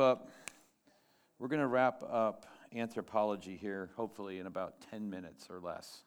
up. 0.00 0.30
We're 1.38 1.48
going 1.48 1.60
to 1.60 1.66
wrap 1.66 2.02
up 2.02 2.46
anthropology 2.74 3.56
here, 3.56 3.90
hopefully 3.96 4.38
in 4.38 4.46
about 4.46 4.74
10 4.90 5.10
minutes 5.10 5.48
or 5.50 5.60
less. 5.60 6.04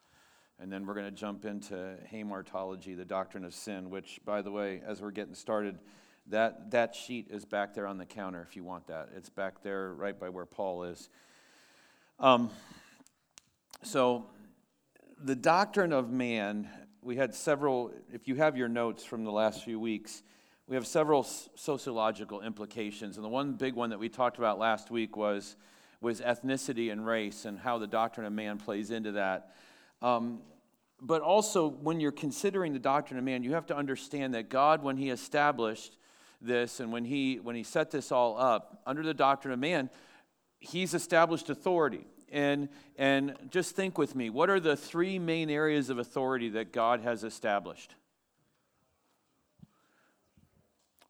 And 0.59 0.71
then 0.71 0.85
we're 0.85 0.95
going 0.95 1.05
to 1.05 1.11
jump 1.11 1.45
into 1.45 1.95
hamartology, 2.11 2.97
the 2.97 3.05
doctrine 3.05 3.45
of 3.45 3.53
sin, 3.53 3.89
which, 3.89 4.19
by 4.25 4.41
the 4.41 4.51
way, 4.51 4.81
as 4.85 5.01
we're 5.01 5.11
getting 5.11 5.35
started, 5.35 5.77
that, 6.27 6.71
that 6.71 6.95
sheet 6.95 7.27
is 7.29 7.45
back 7.45 7.73
there 7.73 7.85
on 7.85 7.97
the 7.97 8.05
counter 8.05 8.41
if 8.41 8.55
you 8.55 8.63
want 8.63 8.87
that. 8.87 9.09
It's 9.15 9.29
back 9.29 9.61
there 9.61 9.93
right 9.93 10.19
by 10.19 10.29
where 10.29 10.45
Paul 10.45 10.83
is. 10.83 11.09
Um, 12.19 12.49
so, 13.83 14.25
the 15.23 15.35
doctrine 15.35 15.93
of 15.93 16.09
man, 16.09 16.67
we 17.01 17.15
had 17.15 17.35
several, 17.35 17.91
if 18.11 18.27
you 18.27 18.35
have 18.35 18.57
your 18.57 18.69
notes 18.69 19.03
from 19.03 19.23
the 19.23 19.31
last 19.31 19.63
few 19.63 19.79
weeks, 19.79 20.23
we 20.73 20.75
have 20.75 20.87
several 20.87 21.21
sociological 21.21 22.41
implications. 22.41 23.17
And 23.17 23.23
the 23.23 23.29
one 23.29 23.53
big 23.53 23.75
one 23.75 23.91
that 23.91 23.99
we 23.99 24.09
talked 24.09 24.39
about 24.39 24.57
last 24.57 24.89
week 24.89 25.15
was, 25.15 25.55
was 26.01 26.19
ethnicity 26.19 26.91
and 26.91 27.05
race 27.05 27.45
and 27.45 27.59
how 27.59 27.77
the 27.77 27.85
doctrine 27.85 28.25
of 28.25 28.33
man 28.33 28.57
plays 28.57 28.89
into 28.89 29.11
that. 29.11 29.51
Um, 30.01 30.39
but 30.99 31.21
also, 31.21 31.67
when 31.67 31.99
you're 31.99 32.11
considering 32.11 32.73
the 32.73 32.79
doctrine 32.79 33.19
of 33.19 33.23
man, 33.23 33.43
you 33.43 33.53
have 33.53 33.67
to 33.67 33.77
understand 33.77 34.33
that 34.33 34.49
God, 34.49 34.81
when 34.81 34.97
He 34.97 35.11
established 35.11 35.95
this 36.41 36.79
and 36.79 36.91
when 36.91 37.05
He, 37.05 37.35
when 37.35 37.55
he 37.55 37.61
set 37.61 37.91
this 37.91 38.11
all 38.11 38.35
up 38.41 38.81
under 38.87 39.03
the 39.03 39.13
doctrine 39.13 39.53
of 39.53 39.59
man, 39.59 39.91
He's 40.59 40.95
established 40.95 41.51
authority. 41.51 42.07
And, 42.31 42.67
and 42.97 43.35
just 43.51 43.75
think 43.75 43.99
with 43.99 44.15
me 44.15 44.31
what 44.31 44.49
are 44.49 44.59
the 44.59 44.75
three 44.75 45.19
main 45.19 45.51
areas 45.51 45.91
of 45.91 45.99
authority 45.99 46.49
that 46.49 46.73
God 46.73 47.01
has 47.01 47.23
established? 47.23 47.93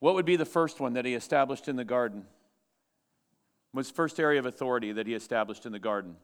What 0.04 0.16
would 0.16 0.26
be 0.26 0.36
the 0.36 0.44
first 0.44 0.82
one 0.82 0.96
that 0.96 1.06
he 1.06 1.14
established 1.14 1.70
in 1.70 1.78
the 1.78 1.86
garden? 1.86 2.26
What's 3.72 3.88
the 3.88 3.96
first 3.96 4.20
area 4.20 4.38
of 4.38 4.46
authority 4.46 4.92
that 4.92 5.08
he 5.08 5.14
established 5.14 5.66
in 5.66 5.72
the 5.72 5.80
garden? 5.80 6.18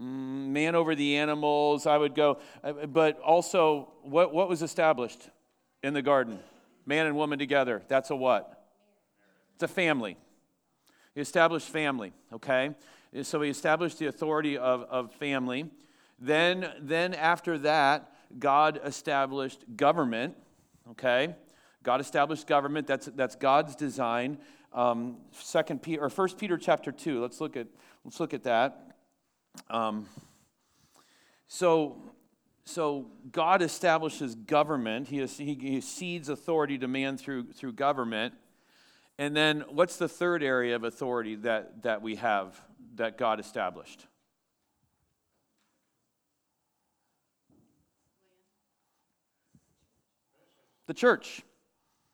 Mm, 0.00 0.48
man 0.48 0.74
over 0.76 0.94
the 0.94 1.18
animals, 1.18 1.86
I 1.86 1.98
would 1.98 2.14
go. 2.14 2.38
Uh, 2.62 2.86
but 2.86 3.20
also, 3.20 3.92
what, 4.00 4.32
what 4.32 4.48
was 4.48 4.62
established 4.62 5.28
in 5.82 5.92
the 5.92 6.00
garden? 6.00 6.38
Man 6.86 7.04
and 7.04 7.16
woman 7.16 7.38
together. 7.38 7.82
That's 7.88 8.08
a 8.08 8.16
what? 8.16 8.64
It's 9.56 9.64
a 9.64 9.68
family. 9.68 10.16
He 11.14 11.20
established 11.20 11.68
family, 11.68 12.14
okay? 12.32 12.70
So 13.24 13.42
he 13.42 13.50
established 13.50 13.98
the 13.98 14.06
authority 14.06 14.56
of, 14.56 14.84
of 14.84 15.12
family. 15.16 15.66
Then, 16.18 16.72
then 16.80 17.12
after 17.12 17.58
that, 17.58 18.13
God 18.38 18.80
established 18.84 19.64
government, 19.76 20.36
okay? 20.90 21.34
God 21.82 22.00
established 22.00 22.46
government. 22.46 22.86
That's, 22.86 23.06
that's 23.06 23.36
God's 23.36 23.76
design. 23.76 24.38
Um, 24.72 25.18
Second 25.32 25.82
Peter 25.82 26.02
or 26.02 26.10
First 26.10 26.38
Peter 26.38 26.58
chapter 26.58 26.90
two. 26.90 27.20
Let's 27.20 27.40
look 27.40 27.56
at 27.56 27.68
let's 28.04 28.18
look 28.18 28.34
at 28.34 28.42
that. 28.42 28.96
Um, 29.70 30.08
so, 31.46 32.02
so 32.64 33.06
God 33.30 33.62
establishes 33.62 34.34
government. 34.34 35.06
He, 35.08 35.24
he, 35.26 35.54
he 35.54 35.80
cedes 35.80 36.28
authority 36.28 36.76
to 36.78 36.88
man 36.88 37.16
through 37.16 37.52
through 37.52 37.74
government. 37.74 38.34
And 39.16 39.36
then, 39.36 39.64
what's 39.70 39.96
the 39.96 40.08
third 40.08 40.42
area 40.42 40.74
of 40.74 40.82
authority 40.82 41.36
that 41.36 41.82
that 41.82 42.02
we 42.02 42.16
have 42.16 42.60
that 42.96 43.16
God 43.16 43.38
established? 43.38 44.08
The 50.86 50.94
church. 50.94 51.42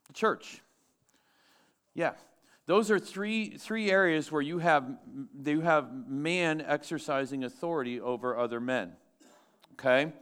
The 0.07 0.13
church. 0.13 0.63
Yeah. 1.95 2.13
Those 2.67 2.91
are 2.91 2.99
three, 2.99 3.57
three 3.57 3.91
areas 3.91 4.31
where 4.31 4.43
you 4.43 4.59
have, 4.59 4.89
you 5.45 5.61
have 5.61 6.09
man 6.09 6.61
exercising 6.61 7.43
authority 7.43 8.01
over 8.01 8.39
other 8.39 8.61
men. 8.61 8.93
Okay? 9.73 10.13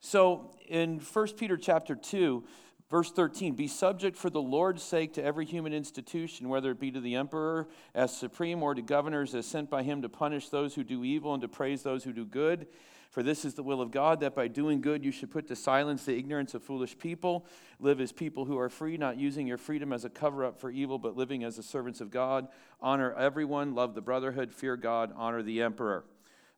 So 0.00 0.54
in 0.68 1.00
1 1.00 1.28
Peter 1.36 1.56
chapter 1.56 1.94
2, 1.94 2.44
verse 2.90 3.10
13, 3.10 3.54
be 3.54 3.68
subject 3.68 4.16
for 4.16 4.30
the 4.30 4.40
Lord's 4.40 4.82
sake 4.82 5.14
to 5.14 5.22
every 5.22 5.44
human 5.44 5.72
institution, 5.72 6.48
whether 6.48 6.70
it 6.70 6.80
be 6.80 6.90
to 6.90 7.00
the 7.00 7.16
emperor 7.16 7.68
as 7.94 8.16
supreme 8.16 8.62
or 8.62 8.74
to 8.74 8.82
governors 8.82 9.34
as 9.34 9.46
sent 9.46 9.68
by 9.68 9.82
him 9.82 10.02
to 10.02 10.08
punish 10.08 10.48
those 10.48 10.74
who 10.74 10.84
do 10.84 11.04
evil 11.04 11.34
and 11.34 11.42
to 11.42 11.48
praise 11.48 11.82
those 11.82 12.04
who 12.04 12.12
do 12.12 12.24
good. 12.24 12.66
For 13.12 13.22
this 13.22 13.44
is 13.44 13.52
the 13.52 13.62
will 13.62 13.82
of 13.82 13.90
God, 13.90 14.20
that 14.20 14.34
by 14.34 14.48
doing 14.48 14.80
good 14.80 15.04
you 15.04 15.12
should 15.12 15.30
put 15.30 15.46
to 15.48 15.54
silence 15.54 16.06
the 16.06 16.16
ignorance 16.16 16.54
of 16.54 16.62
foolish 16.62 16.96
people. 16.96 17.44
Live 17.78 18.00
as 18.00 18.10
people 18.10 18.46
who 18.46 18.58
are 18.58 18.70
free, 18.70 18.96
not 18.96 19.18
using 19.18 19.46
your 19.46 19.58
freedom 19.58 19.92
as 19.92 20.06
a 20.06 20.08
cover 20.08 20.46
up 20.46 20.58
for 20.58 20.70
evil, 20.70 20.98
but 20.98 21.14
living 21.14 21.44
as 21.44 21.56
the 21.56 21.62
servants 21.62 22.00
of 22.00 22.10
God. 22.10 22.48
Honor 22.80 23.12
everyone, 23.12 23.74
love 23.74 23.94
the 23.94 24.00
brotherhood, 24.00 24.50
fear 24.50 24.78
God, 24.78 25.12
honor 25.14 25.42
the 25.42 25.60
emperor. 25.60 26.06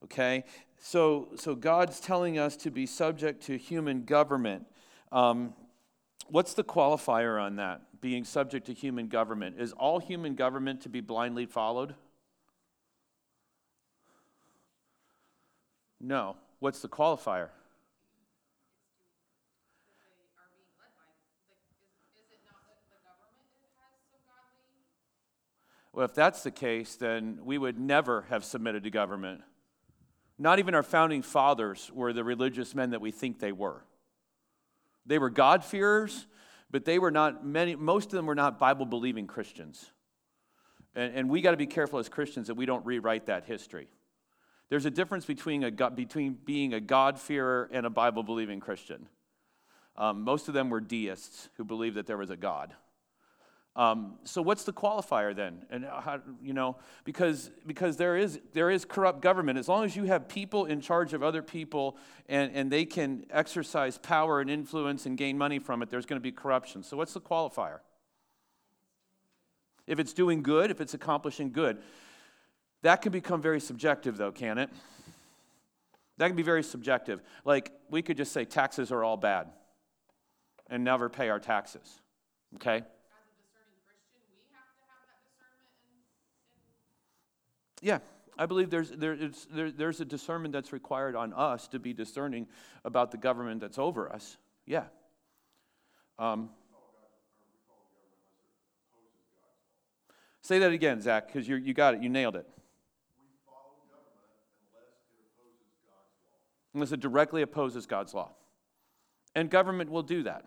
Okay? 0.04 0.44
So, 0.78 1.30
so 1.34 1.56
God's 1.56 1.98
telling 1.98 2.38
us 2.38 2.56
to 2.58 2.70
be 2.70 2.86
subject 2.86 3.42
to 3.46 3.58
human 3.58 4.04
government. 4.04 4.64
Um, 5.10 5.54
what's 6.28 6.54
the 6.54 6.62
qualifier 6.62 7.42
on 7.42 7.56
that, 7.56 8.00
being 8.00 8.22
subject 8.22 8.66
to 8.66 8.74
human 8.74 9.08
government? 9.08 9.56
Is 9.58 9.72
all 9.72 9.98
human 9.98 10.36
government 10.36 10.82
to 10.82 10.88
be 10.88 11.00
blindly 11.00 11.46
followed? 11.46 11.96
No. 16.00 16.36
What's 16.64 16.80
the 16.80 16.88
qualifier? 16.88 17.50
Well, 25.92 26.06
if 26.06 26.14
that's 26.14 26.42
the 26.42 26.50
case, 26.50 26.96
then 26.96 27.40
we 27.42 27.58
would 27.58 27.78
never 27.78 28.22
have 28.30 28.46
submitted 28.46 28.82
to 28.84 28.90
government. 28.90 29.42
Not 30.38 30.58
even 30.58 30.74
our 30.74 30.82
founding 30.82 31.20
fathers 31.20 31.90
were 31.92 32.14
the 32.14 32.24
religious 32.24 32.74
men 32.74 32.92
that 32.92 33.02
we 33.02 33.10
think 33.10 33.40
they 33.40 33.52
were. 33.52 33.84
They 35.04 35.18
were 35.18 35.28
God-fearers, 35.28 36.26
but 36.70 36.86
they 36.86 36.98
were 36.98 37.10
not 37.10 37.44
many, 37.44 37.76
most 37.76 38.06
of 38.06 38.12
them 38.12 38.24
were 38.24 38.34
not 38.34 38.58
Bible 38.58 38.86
believing 38.86 39.26
Christians. 39.26 39.92
And, 40.94 41.14
and 41.14 41.28
we 41.28 41.42
got 41.42 41.50
to 41.50 41.58
be 41.58 41.66
careful 41.66 41.98
as 41.98 42.08
Christians 42.08 42.46
that 42.46 42.54
we 42.54 42.64
don't 42.64 42.86
rewrite 42.86 43.26
that 43.26 43.44
history. 43.44 43.88
There's 44.74 44.86
a 44.86 44.90
difference 44.90 45.24
between, 45.24 45.62
a, 45.62 45.70
between 45.70 46.36
being 46.44 46.74
a 46.74 46.80
God-fearer 46.80 47.68
and 47.70 47.86
a 47.86 47.90
Bible-believing 47.90 48.58
Christian. 48.58 49.06
Um, 49.96 50.22
most 50.22 50.48
of 50.48 50.54
them 50.54 50.68
were 50.68 50.80
deists 50.80 51.48
who 51.56 51.64
believed 51.64 51.94
that 51.94 52.08
there 52.08 52.16
was 52.16 52.30
a 52.30 52.36
God. 52.36 52.74
Um, 53.76 54.16
so 54.24 54.42
what's 54.42 54.64
the 54.64 54.72
qualifier 54.72 55.32
then? 55.32 55.64
And 55.70 55.84
how, 55.84 56.22
you 56.42 56.54
know, 56.54 56.78
because 57.04 57.52
because 57.64 57.98
there 57.98 58.16
is 58.16 58.40
there 58.52 58.68
is 58.68 58.84
corrupt 58.84 59.20
government. 59.20 59.60
As 59.60 59.68
long 59.68 59.84
as 59.84 59.94
you 59.94 60.06
have 60.06 60.26
people 60.26 60.64
in 60.64 60.80
charge 60.80 61.12
of 61.14 61.22
other 61.22 61.40
people 61.40 61.96
and, 62.28 62.50
and 62.52 62.68
they 62.68 62.84
can 62.84 63.26
exercise 63.30 63.96
power 63.96 64.40
and 64.40 64.50
influence 64.50 65.06
and 65.06 65.16
gain 65.16 65.38
money 65.38 65.60
from 65.60 65.82
it, 65.82 65.88
there's 65.88 66.04
going 66.04 66.20
to 66.20 66.20
be 66.20 66.32
corruption. 66.32 66.82
So 66.82 66.96
what's 66.96 67.14
the 67.14 67.20
qualifier? 67.20 67.78
If 69.86 70.00
it's 70.00 70.14
doing 70.14 70.42
good, 70.42 70.72
if 70.72 70.80
it's 70.80 70.94
accomplishing 70.94 71.52
good. 71.52 71.78
That 72.84 73.00
can 73.00 73.12
become 73.12 73.40
very 73.40 73.60
subjective, 73.60 74.18
though, 74.18 74.30
can 74.30 74.58
it? 74.58 74.68
That 76.18 76.26
can 76.26 76.36
be 76.36 76.42
very 76.42 76.62
subjective. 76.62 77.22
Like, 77.42 77.72
we 77.88 78.02
could 78.02 78.18
just 78.18 78.30
say 78.30 78.44
taxes 78.44 78.92
are 78.92 79.02
all 79.02 79.16
bad 79.16 79.46
and 80.68 80.84
never 80.84 81.08
pay 81.08 81.30
our 81.30 81.40
taxes. 81.40 82.02
Okay? 82.56 82.76
As 82.76 82.82
a 82.82 82.84
discerning 82.84 83.80
Christian, 83.86 84.20
we 84.28 84.36
have 84.52 84.68
to 84.76 84.82
have 84.86 85.06
that 85.08 85.24
discernment. 85.24 85.70
Yeah, 87.80 88.00
I 88.38 88.44
believe 88.44 88.68
there's, 88.68 88.90
there, 88.90 89.16
there, 89.50 89.70
there's 89.70 90.02
a 90.02 90.04
discernment 90.04 90.52
that's 90.52 90.74
required 90.74 91.16
on 91.16 91.32
us 91.32 91.66
to 91.68 91.78
be 91.78 91.94
discerning 91.94 92.46
about 92.84 93.12
the 93.12 93.16
government 93.16 93.62
that's 93.62 93.78
over 93.78 94.12
us. 94.12 94.36
Yeah. 94.66 94.84
Um, 96.18 96.50
say 100.42 100.58
that 100.58 100.70
again, 100.70 101.00
Zach, 101.00 101.28
because 101.28 101.48
you 101.48 101.72
got 101.72 101.94
it. 101.94 102.02
You 102.02 102.10
nailed 102.10 102.36
it. 102.36 102.46
Unless 106.74 106.92
it 106.92 107.00
directly 107.00 107.42
opposes 107.42 107.86
God's 107.86 108.12
law. 108.12 108.32
And 109.34 109.48
government 109.48 109.90
will 109.90 110.02
do 110.02 110.24
that. 110.24 110.44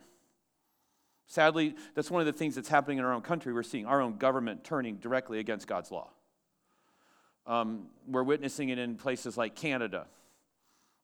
Sadly, 1.26 1.76
that's 1.94 2.10
one 2.10 2.22
of 2.22 2.26
the 2.26 2.34
things 2.34 2.56
that's 2.56 2.70
happening 2.70 3.00
in 3.00 3.06
our 3.06 3.14
own 3.14 3.22
country. 3.22 3.54
We're 3.54 3.64
seeing 3.64 3.86
our 3.86 4.02
own 4.02 4.18
government 4.18 4.64
turning 4.64 4.96
directly 4.96 5.40
against 5.40 5.68
God's 5.68 5.92
law. 5.92 6.10
Um, 7.46 7.88
we're 8.08 8.24
witnessing 8.24 8.70
it 8.70 8.78
in 8.78 8.96
places 8.96 9.38
like 9.38 9.56
Canada, 9.56 10.08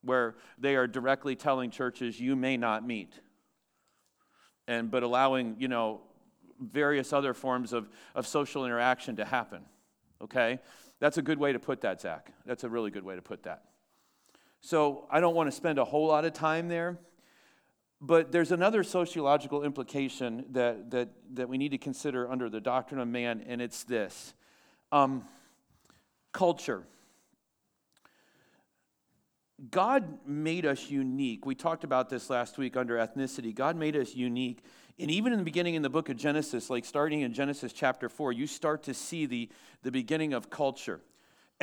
where 0.02 0.36
they 0.58 0.76
are 0.76 0.88
directly 0.88 1.36
telling 1.36 1.72
churches, 1.72 2.20
you 2.20 2.36
may 2.36 2.58
not 2.58 2.86
meet. 2.86 3.20
And, 4.68 4.90
but 4.90 5.04
allowing, 5.04 5.58
you 5.60 5.68
know, 5.68 6.02
various 6.60 7.12
other 7.12 7.34
forms 7.34 7.74
of, 7.74 7.90
of 8.16 8.26
social 8.26 8.66
interaction 8.66 9.18
to 9.18 9.26
happen. 9.26 9.62
Okay? 10.22 10.60
That's 11.00 11.18
a 11.18 11.22
good 11.22 11.38
way 11.38 11.52
to 11.52 11.60
put 11.60 11.82
that, 11.82 12.00
Zach. 12.00 12.32
That's 12.46 12.64
a 12.64 12.70
really 12.70 12.92
good 12.92 13.04
way 13.04 13.16
to 13.16 13.22
put 13.22 13.44
that. 13.44 13.64
So 14.66 15.06
I 15.12 15.20
don't 15.20 15.36
want 15.36 15.48
to 15.48 15.52
spend 15.56 15.78
a 15.78 15.84
whole 15.84 16.08
lot 16.08 16.24
of 16.24 16.32
time 16.32 16.70
there. 16.70 16.98
But 18.00 18.32
there's 18.32 18.54
another 18.54 18.84
sociological 18.84 19.64
implication 19.64 20.46
that, 20.52 20.90
that, 20.92 21.10
that 21.34 21.50
we 21.50 21.58
need 21.58 21.72
to 21.72 21.78
consider 21.78 22.30
under 22.30 22.50
the 22.50 22.62
doctrine 22.62 23.00
of 23.00 23.08
man, 23.08 23.44
and 23.46 23.62
it's 23.62 23.84
this 23.84 24.34
um, 24.92 25.26
culture. 26.32 26.84
God 29.70 30.20
made 30.26 30.66
us 30.66 30.90
unique. 30.90 31.46
We 31.46 31.56
talked 31.56 31.84
about 31.84 32.10
this 32.10 32.30
last 32.30 32.58
week 32.58 32.76
under 32.76 32.98
ethnicity. 32.98 33.54
God 33.54 33.76
made 33.76 33.96
us 33.96 34.16
unique. 34.16 34.64
And 34.98 35.10
even 35.12 35.32
in 35.34 35.40
the 35.40 35.46
beginning 35.46 35.76
in 35.76 35.82
the 35.82 35.90
book 35.90 36.10
of 36.10 36.18
Genesis, 36.18 36.70
like 36.70 36.86
starting 36.86 37.22
in 37.22 37.34
Genesis 37.34 37.72
chapter 37.72 38.10
4, 38.10 38.32
you 38.32 38.48
start 38.48 38.84
to 38.84 38.94
see 38.94 39.26
the, 39.26 39.50
the 39.82 39.92
beginning 39.92 40.34
of 40.34 40.50
culture. 40.50 41.02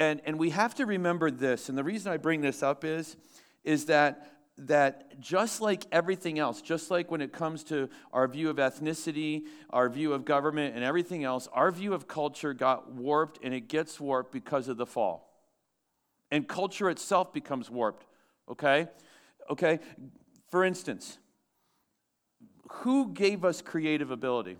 And, 0.01 0.21
and 0.25 0.37
we 0.37 0.51
have 0.51 0.75
to 0.77 0.87
remember 0.87 1.31
this. 1.31 1.69
And 1.69 1.79
the 1.79 1.85
reason 1.85 2.11
I 2.11 2.17
bring 2.17 2.41
this 2.41 2.61
up 2.63 2.85
is, 2.85 3.17
is 3.63 3.85
that, 3.85 4.33
that 4.59 5.21
just 5.21 5.61
like 5.61 5.85
everything 5.93 6.41
else, 6.41 6.61
just 6.61 6.91
like 6.91 7.09
when 7.11 7.21
it 7.21 7.33
comes 7.33 7.63
to 7.65 7.89
our 8.13 8.27
view 8.27 8.51
of 8.51 8.57
ethnicity, 8.57 9.45
our 9.71 9.89
view 9.89 10.13
of 10.13 10.25
government, 10.25 10.75
and 10.75 10.83
everything 10.83 11.23
else, 11.23 11.49
our 11.53 11.71
view 11.71 11.95
of 11.95 12.09
culture 12.09 12.53
got 12.53 12.91
warped, 12.91 13.39
and 13.45 13.55
it 13.55 13.69
gets 13.69 14.01
warped 14.01 14.33
because 14.33 14.67
of 14.67 14.77
the 14.77 14.87
fall 14.87 15.31
and 16.31 16.47
culture 16.47 16.89
itself 16.91 17.33
becomes 17.33 17.71
warped. 17.71 18.07
Okay? 18.49 18.89
Okay? 19.49 19.81
For 20.51 20.65
instance, 20.65 21.19
who 22.69 23.13
gave 23.13 23.45
us 23.45 23.63
creative 23.63 24.11
ability? 24.11 24.57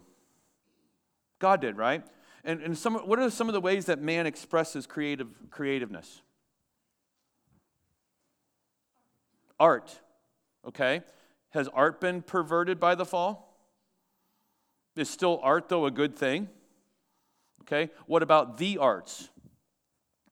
God 1.39 1.61
did, 1.61 1.77
right? 1.77 2.03
And, 2.45 2.63
and 2.63 2.77
some, 2.77 2.95
what 2.95 3.19
are 3.19 3.31
some 3.31 3.49
of 3.49 3.53
the 3.53 3.61
ways 3.61 3.87
that 3.87 4.01
man 4.01 4.27
expresses 4.27 4.87
creative, 4.87 5.29
creativeness? 5.51 6.23
Art. 9.59 9.95
Okay? 10.67 11.03
Has 11.51 11.69
art 11.69 12.01
been 12.01 12.23
perverted 12.23 12.81
by 12.81 12.95
the 12.95 13.05
fall? 13.05 13.47
Is 14.97 15.09
still 15.09 15.41
art, 15.43 15.69
though, 15.69 15.87
a 15.87 15.91
good 15.91 16.17
thing? 16.17 16.49
Okay? 17.63 17.91
What 18.07 18.23
about 18.23 18.59
the 18.59 18.79
arts? 18.79 19.29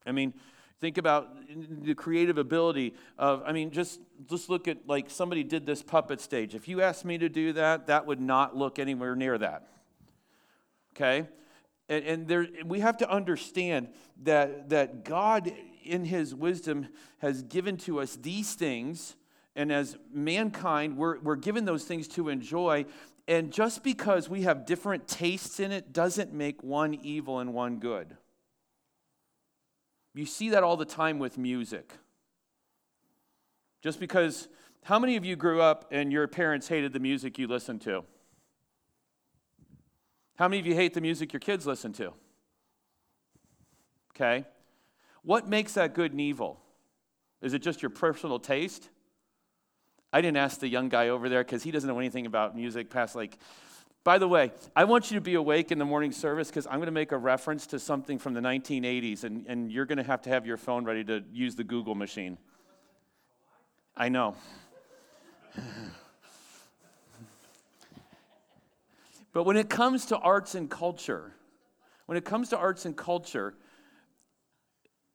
I 0.06 0.12
mean, 0.12 0.32
Think 0.80 0.96
about 0.96 1.34
the 1.82 1.94
creative 1.94 2.38
ability 2.38 2.94
of, 3.18 3.42
I 3.44 3.50
mean, 3.50 3.72
just, 3.72 4.00
just 4.30 4.48
look 4.48 4.68
at 4.68 4.86
like 4.86 5.10
somebody 5.10 5.42
did 5.42 5.66
this 5.66 5.82
puppet 5.82 6.20
stage. 6.20 6.54
If 6.54 6.68
you 6.68 6.82
asked 6.82 7.04
me 7.04 7.18
to 7.18 7.28
do 7.28 7.52
that, 7.54 7.88
that 7.88 8.06
would 8.06 8.20
not 8.20 8.56
look 8.56 8.78
anywhere 8.78 9.16
near 9.16 9.36
that. 9.38 9.66
Okay? 10.94 11.26
And, 11.88 12.04
and 12.04 12.28
there, 12.28 12.46
we 12.64 12.80
have 12.80 12.98
to 12.98 13.10
understand 13.10 13.88
that, 14.22 14.68
that 14.70 15.04
God, 15.04 15.52
in 15.84 16.04
His 16.04 16.34
wisdom, 16.34 16.88
has 17.18 17.42
given 17.42 17.76
to 17.78 18.00
us 18.00 18.16
these 18.16 18.54
things. 18.54 19.16
And 19.56 19.72
as 19.72 19.96
mankind, 20.12 20.96
we're, 20.96 21.18
we're 21.20 21.36
given 21.36 21.64
those 21.64 21.84
things 21.84 22.06
to 22.08 22.28
enjoy. 22.28 22.86
And 23.26 23.52
just 23.52 23.82
because 23.82 24.28
we 24.28 24.42
have 24.42 24.66
different 24.66 25.08
tastes 25.08 25.60
in 25.60 25.72
it 25.72 25.92
doesn't 25.92 26.32
make 26.32 26.62
one 26.62 26.94
evil 26.94 27.40
and 27.40 27.52
one 27.52 27.78
good. 27.78 28.16
You 30.14 30.26
see 30.26 30.50
that 30.50 30.62
all 30.62 30.76
the 30.76 30.84
time 30.84 31.18
with 31.18 31.38
music. 31.38 31.92
Just 33.82 34.00
because, 34.00 34.48
how 34.82 34.98
many 34.98 35.16
of 35.16 35.24
you 35.24 35.36
grew 35.36 35.60
up 35.60 35.86
and 35.90 36.12
your 36.12 36.26
parents 36.26 36.68
hated 36.68 36.92
the 36.92 36.98
music 36.98 37.38
you 37.38 37.46
listened 37.46 37.80
to? 37.82 38.04
How 40.38 40.46
many 40.46 40.60
of 40.60 40.66
you 40.66 40.74
hate 40.74 40.94
the 40.94 41.00
music 41.00 41.32
your 41.32 41.40
kids 41.40 41.66
listen 41.66 41.92
to? 41.94 42.12
Okay. 44.14 44.44
What 45.22 45.48
makes 45.48 45.72
that 45.74 45.94
good 45.94 46.12
and 46.12 46.20
evil? 46.20 46.60
Is 47.42 47.54
it 47.54 47.58
just 47.58 47.82
your 47.82 47.90
personal 47.90 48.38
taste? 48.38 48.88
I 50.12 50.20
didn't 50.20 50.36
ask 50.36 50.60
the 50.60 50.68
young 50.68 50.88
guy 50.88 51.08
over 51.08 51.28
there 51.28 51.42
because 51.42 51.64
he 51.64 51.72
doesn't 51.72 51.88
know 51.88 51.98
anything 51.98 52.24
about 52.24 52.56
music 52.56 52.88
past 52.88 53.16
like 53.16 53.36
by 54.04 54.16
the 54.16 54.28
way, 54.28 54.52
I 54.74 54.84
want 54.84 55.10
you 55.10 55.16
to 55.16 55.20
be 55.20 55.34
awake 55.34 55.70
in 55.70 55.78
the 55.78 55.84
morning 55.84 56.12
service 56.12 56.48
because 56.48 56.66
I'm 56.66 56.76
going 56.76 56.86
to 56.86 56.92
make 56.92 57.12
a 57.12 57.18
reference 57.18 57.66
to 57.66 57.78
something 57.78 58.18
from 58.18 58.32
the 58.32 58.40
1980s, 58.40 59.24
and, 59.24 59.44
and 59.46 59.70
you're 59.70 59.84
going 59.84 59.98
to 59.98 60.04
have 60.04 60.22
to 60.22 60.30
have 60.30 60.46
your 60.46 60.56
phone 60.56 60.84
ready 60.84 61.04
to 61.04 61.22
use 61.30 61.56
the 61.56 61.64
Google 61.64 61.94
machine. 61.94 62.38
I 63.94 64.08
know. 64.08 64.34
but 69.38 69.44
when 69.44 69.56
it 69.56 69.68
comes 69.68 70.06
to 70.06 70.18
arts 70.18 70.56
and 70.56 70.68
culture, 70.68 71.32
when 72.06 72.18
it 72.18 72.24
comes 72.24 72.48
to 72.48 72.58
arts 72.58 72.84
and 72.86 72.96
culture, 72.96 73.54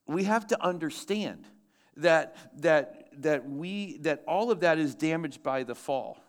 we 0.08 0.24
have 0.24 0.48
to 0.48 0.64
understand 0.64 1.46
that, 1.98 2.38
that, 2.62 3.10
that, 3.18 3.50
we, 3.50 3.98
that 3.98 4.24
all 4.26 4.50
of 4.50 4.62
that 4.62 4.80
is 4.80 4.96
damaged 4.96 5.44
by 5.44 5.64
the 5.64 5.76
fall. 5.76 6.24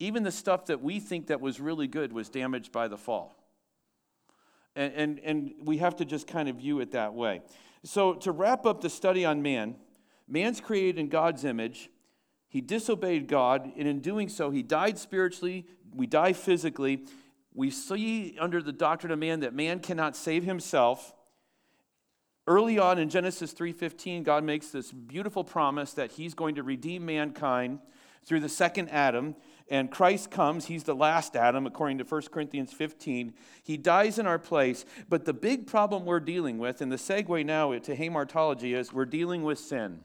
Even 0.00 0.24
the 0.24 0.32
stuff 0.32 0.66
that 0.66 0.82
we 0.82 0.98
think 0.98 1.28
that 1.28 1.40
was 1.40 1.60
really 1.60 1.86
good 1.86 2.12
was 2.12 2.28
damaged 2.28 2.72
by 2.72 2.88
the 2.88 2.98
fall. 2.98 3.36
And, 4.74 4.92
and, 4.94 5.20
and 5.20 5.52
we 5.62 5.78
have 5.78 5.94
to 5.98 6.04
just 6.04 6.26
kind 6.26 6.48
of 6.48 6.56
view 6.56 6.80
it 6.80 6.90
that 6.90 7.14
way. 7.14 7.42
So, 7.84 8.14
to 8.14 8.32
wrap 8.32 8.66
up 8.66 8.80
the 8.80 8.90
study 8.90 9.24
on 9.24 9.40
man, 9.40 9.76
man's 10.26 10.60
created 10.60 10.98
in 10.98 11.08
God's 11.08 11.44
image. 11.44 11.90
He 12.48 12.60
disobeyed 12.60 13.28
God, 13.28 13.70
and 13.76 13.86
in 13.86 14.00
doing 14.00 14.28
so, 14.28 14.50
he 14.50 14.64
died 14.64 14.98
spiritually, 14.98 15.68
we 15.94 16.06
die 16.06 16.32
physically. 16.32 17.04
We 17.54 17.70
see 17.70 18.36
under 18.38 18.62
the 18.62 18.72
doctrine 18.72 19.12
of 19.12 19.18
man 19.18 19.40
that 19.40 19.54
man 19.54 19.80
cannot 19.80 20.16
save 20.16 20.44
himself. 20.44 21.14
Early 22.46 22.78
on 22.78 22.98
in 22.98 23.08
Genesis 23.08 23.52
3:15, 23.52 24.22
God 24.22 24.44
makes 24.44 24.68
this 24.68 24.92
beautiful 24.92 25.44
promise 25.44 25.92
that 25.94 26.12
he's 26.12 26.34
going 26.34 26.54
to 26.56 26.62
redeem 26.62 27.04
mankind 27.04 27.80
through 28.24 28.40
the 28.40 28.48
second 28.48 28.88
Adam 28.90 29.34
and 29.70 29.90
Christ 29.90 30.30
comes. 30.30 30.66
He's 30.66 30.82
the 30.82 30.94
last 30.94 31.36
Adam, 31.36 31.64
according 31.64 31.98
to 31.98 32.04
1 32.04 32.22
Corinthians 32.32 32.72
15. 32.72 33.32
He 33.62 33.76
dies 33.76 34.18
in 34.18 34.26
our 34.26 34.38
place. 34.38 34.84
But 35.08 35.24
the 35.24 35.32
big 35.32 35.66
problem 35.66 36.04
we're 36.04 36.20
dealing 36.20 36.58
with, 36.58 36.80
and 36.80 36.90
the 36.90 36.96
segue 36.96 37.46
now 37.46 37.72
to 37.78 37.96
hamartology, 37.96 38.76
is 38.76 38.92
we're 38.92 39.04
dealing 39.04 39.44
with 39.44 39.60
sin. 39.60 40.00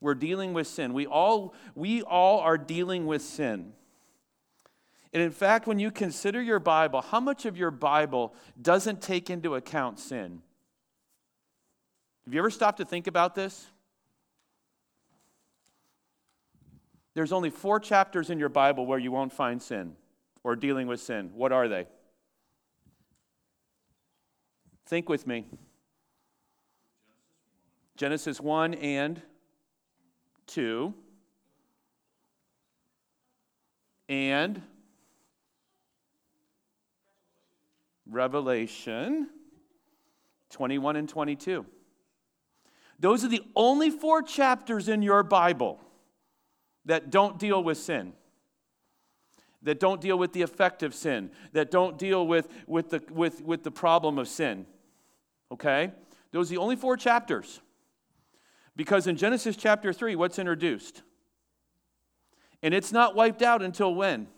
We're 0.00 0.14
dealing 0.14 0.54
with 0.54 0.66
sin. 0.66 0.94
We 0.94 1.06
all, 1.06 1.54
we 1.74 2.02
all 2.02 2.40
are 2.40 2.58
dealing 2.58 3.06
with 3.06 3.22
sin. 3.22 3.74
And 5.12 5.22
in 5.22 5.30
fact, 5.30 5.66
when 5.66 5.78
you 5.78 5.90
consider 5.90 6.40
your 6.40 6.58
Bible, 6.58 7.02
how 7.02 7.20
much 7.20 7.44
of 7.44 7.56
your 7.56 7.70
Bible 7.70 8.34
doesn't 8.60 9.02
take 9.02 9.28
into 9.28 9.54
account 9.54 9.98
sin? 9.98 10.40
Have 12.24 12.32
you 12.32 12.40
ever 12.40 12.50
stopped 12.50 12.78
to 12.78 12.84
think 12.84 13.06
about 13.06 13.34
this? 13.34 13.66
There's 17.14 17.32
only 17.32 17.50
four 17.50 17.78
chapters 17.78 18.30
in 18.30 18.38
your 18.38 18.48
Bible 18.48 18.86
where 18.86 18.98
you 18.98 19.12
won't 19.12 19.32
find 19.32 19.60
sin 19.60 19.96
or 20.42 20.56
dealing 20.56 20.86
with 20.86 21.00
sin. 21.00 21.30
What 21.34 21.52
are 21.52 21.68
they? 21.68 21.86
Think 24.86 25.08
with 25.08 25.26
me. 25.26 25.44
Genesis 27.96 28.40
1 28.40 28.74
and 28.74 29.20
2 30.46 30.94
and 34.08 34.62
Revelation 38.12 39.28
21 40.50 40.96
and 40.96 41.08
22. 41.08 41.66
Those 42.98 43.24
are 43.24 43.28
the 43.28 43.42
only 43.56 43.90
four 43.90 44.22
chapters 44.22 44.88
in 44.88 45.02
your 45.02 45.22
Bible 45.22 45.80
that 46.84 47.10
don't 47.10 47.38
deal 47.38 47.62
with 47.62 47.78
sin, 47.78 48.12
that 49.62 49.80
don't 49.80 50.00
deal 50.00 50.18
with 50.18 50.32
the 50.32 50.42
effect 50.42 50.82
of 50.82 50.94
sin, 50.94 51.30
that 51.52 51.70
don't 51.70 51.98
deal 51.98 52.26
with, 52.26 52.48
with, 52.66 52.90
the, 52.90 53.02
with, 53.10 53.42
with 53.42 53.64
the 53.64 53.70
problem 53.70 54.18
of 54.18 54.28
sin. 54.28 54.66
Okay? 55.50 55.90
Those 56.32 56.50
are 56.50 56.54
the 56.54 56.60
only 56.60 56.76
four 56.76 56.96
chapters. 56.96 57.60
Because 58.76 59.06
in 59.06 59.16
Genesis 59.16 59.56
chapter 59.56 59.92
3, 59.92 60.16
what's 60.16 60.38
introduced? 60.38 61.02
And 62.62 62.72
it's 62.72 62.92
not 62.92 63.14
wiped 63.14 63.42
out 63.42 63.62
until 63.62 63.94
when? 63.94 64.28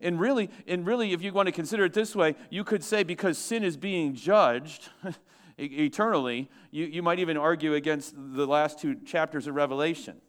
And 0.00 0.18
really, 0.18 0.48
and 0.66 0.86
really, 0.86 1.12
if 1.12 1.22
you 1.22 1.32
want 1.32 1.46
to 1.46 1.52
consider 1.52 1.84
it 1.84 1.92
this 1.92 2.16
way, 2.16 2.36
you 2.48 2.64
could 2.64 2.82
say 2.82 3.02
because 3.02 3.36
sin 3.36 3.62
is 3.62 3.76
being 3.76 4.14
judged, 4.14 4.88
eternally, 5.58 6.48
you, 6.70 6.86
you 6.86 7.02
might 7.02 7.18
even 7.18 7.36
argue 7.36 7.74
against 7.74 8.14
the 8.16 8.46
last 8.46 8.78
two 8.78 8.94
chapters 8.94 9.46
of 9.46 9.54
Revelation. 9.54 10.20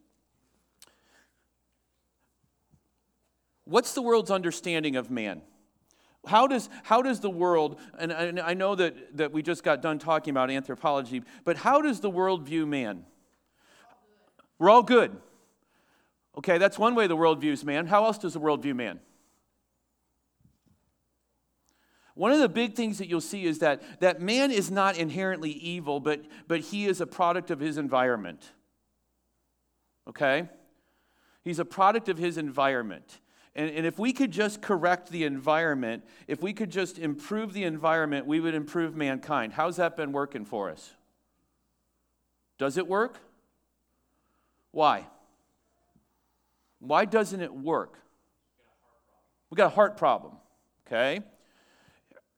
What's 3.65 3.93
the 3.93 4.01
world's 4.01 4.31
understanding 4.31 4.96
of 4.96 5.12
man? 5.12 5.41
How 6.25 6.48
does, 6.48 6.69
how 6.84 7.01
does 7.01 7.22
the 7.22 7.29
world, 7.29 7.79
and 7.98 8.12
I, 8.12 8.24
and 8.24 8.39
I 8.39 8.53
know 8.53 8.75
that, 8.75 9.17
that 9.17 9.31
we 9.31 9.41
just 9.41 9.63
got 9.63 9.81
done 9.81 10.00
talking 10.00 10.31
about 10.31 10.51
anthropology, 10.51 11.24
but 11.46 11.55
how 11.55 11.81
does 11.81 12.01
the 12.01 12.10
world 12.10 12.46
view 12.46 12.65
man? 12.65 13.05
We're 14.58 14.69
all 14.69 14.84
good. 14.84 15.15
Okay, 16.38 16.58
that's 16.58 16.77
one 16.77 16.96
way 16.96 17.08
the 17.08 17.15
world 17.15 17.39
views 17.39 17.63
man. 17.63 17.86
How 17.86 18.03
else 18.05 18.17
does 18.17 18.34
the 18.34 18.39
world 18.39 18.62
view 18.63 18.75
man? 18.75 19.00
One 22.20 22.34
of 22.34 22.40
the 22.40 22.50
big 22.50 22.76
things 22.76 22.98
that 22.98 23.08
you'll 23.08 23.22
see 23.22 23.46
is 23.46 23.60
that, 23.60 24.02
that 24.02 24.20
man 24.20 24.52
is 24.52 24.70
not 24.70 24.98
inherently 24.98 25.52
evil, 25.52 26.02
but, 26.02 26.26
but 26.50 26.60
he 26.60 26.86
is 26.86 27.00
a 27.00 27.08
product 27.08 27.50
of 27.50 27.62
his 27.62 27.78
environment. 27.78 28.52
Okay? 30.06 30.50
He's 31.46 31.60
a 31.60 31.64
product 31.64 32.10
of 32.10 32.18
his 32.18 32.38
environment. 32.38 33.22
And, 33.56 33.70
and 33.70 33.86
if 33.86 33.98
we 33.98 34.12
could 34.12 34.32
just 34.32 34.62
correct 34.62 35.12
the 35.12 35.24
environment, 35.24 36.04
if 36.28 36.42
we 36.42 36.52
could 36.52 36.72
just 36.72 37.00
improve 37.00 37.54
the 37.54 37.64
environment, 37.64 38.28
we 38.28 38.42
would 38.42 38.54
improve 38.54 38.98
mankind. 38.98 39.54
How's 39.54 39.78
that 39.78 39.96
been 39.96 40.12
working 40.12 40.44
for 40.44 40.70
us? 40.70 40.94
Does 42.58 42.76
it 42.76 42.86
work? 42.86 43.18
Why? 44.72 45.08
Why 46.80 47.06
doesn't 47.06 47.40
it 47.40 47.54
work? 47.54 47.98
We 49.50 49.56
got 49.56 49.68
a 49.68 49.76
heart 49.76 49.96
problem, 49.96 50.34
okay? 50.86 51.22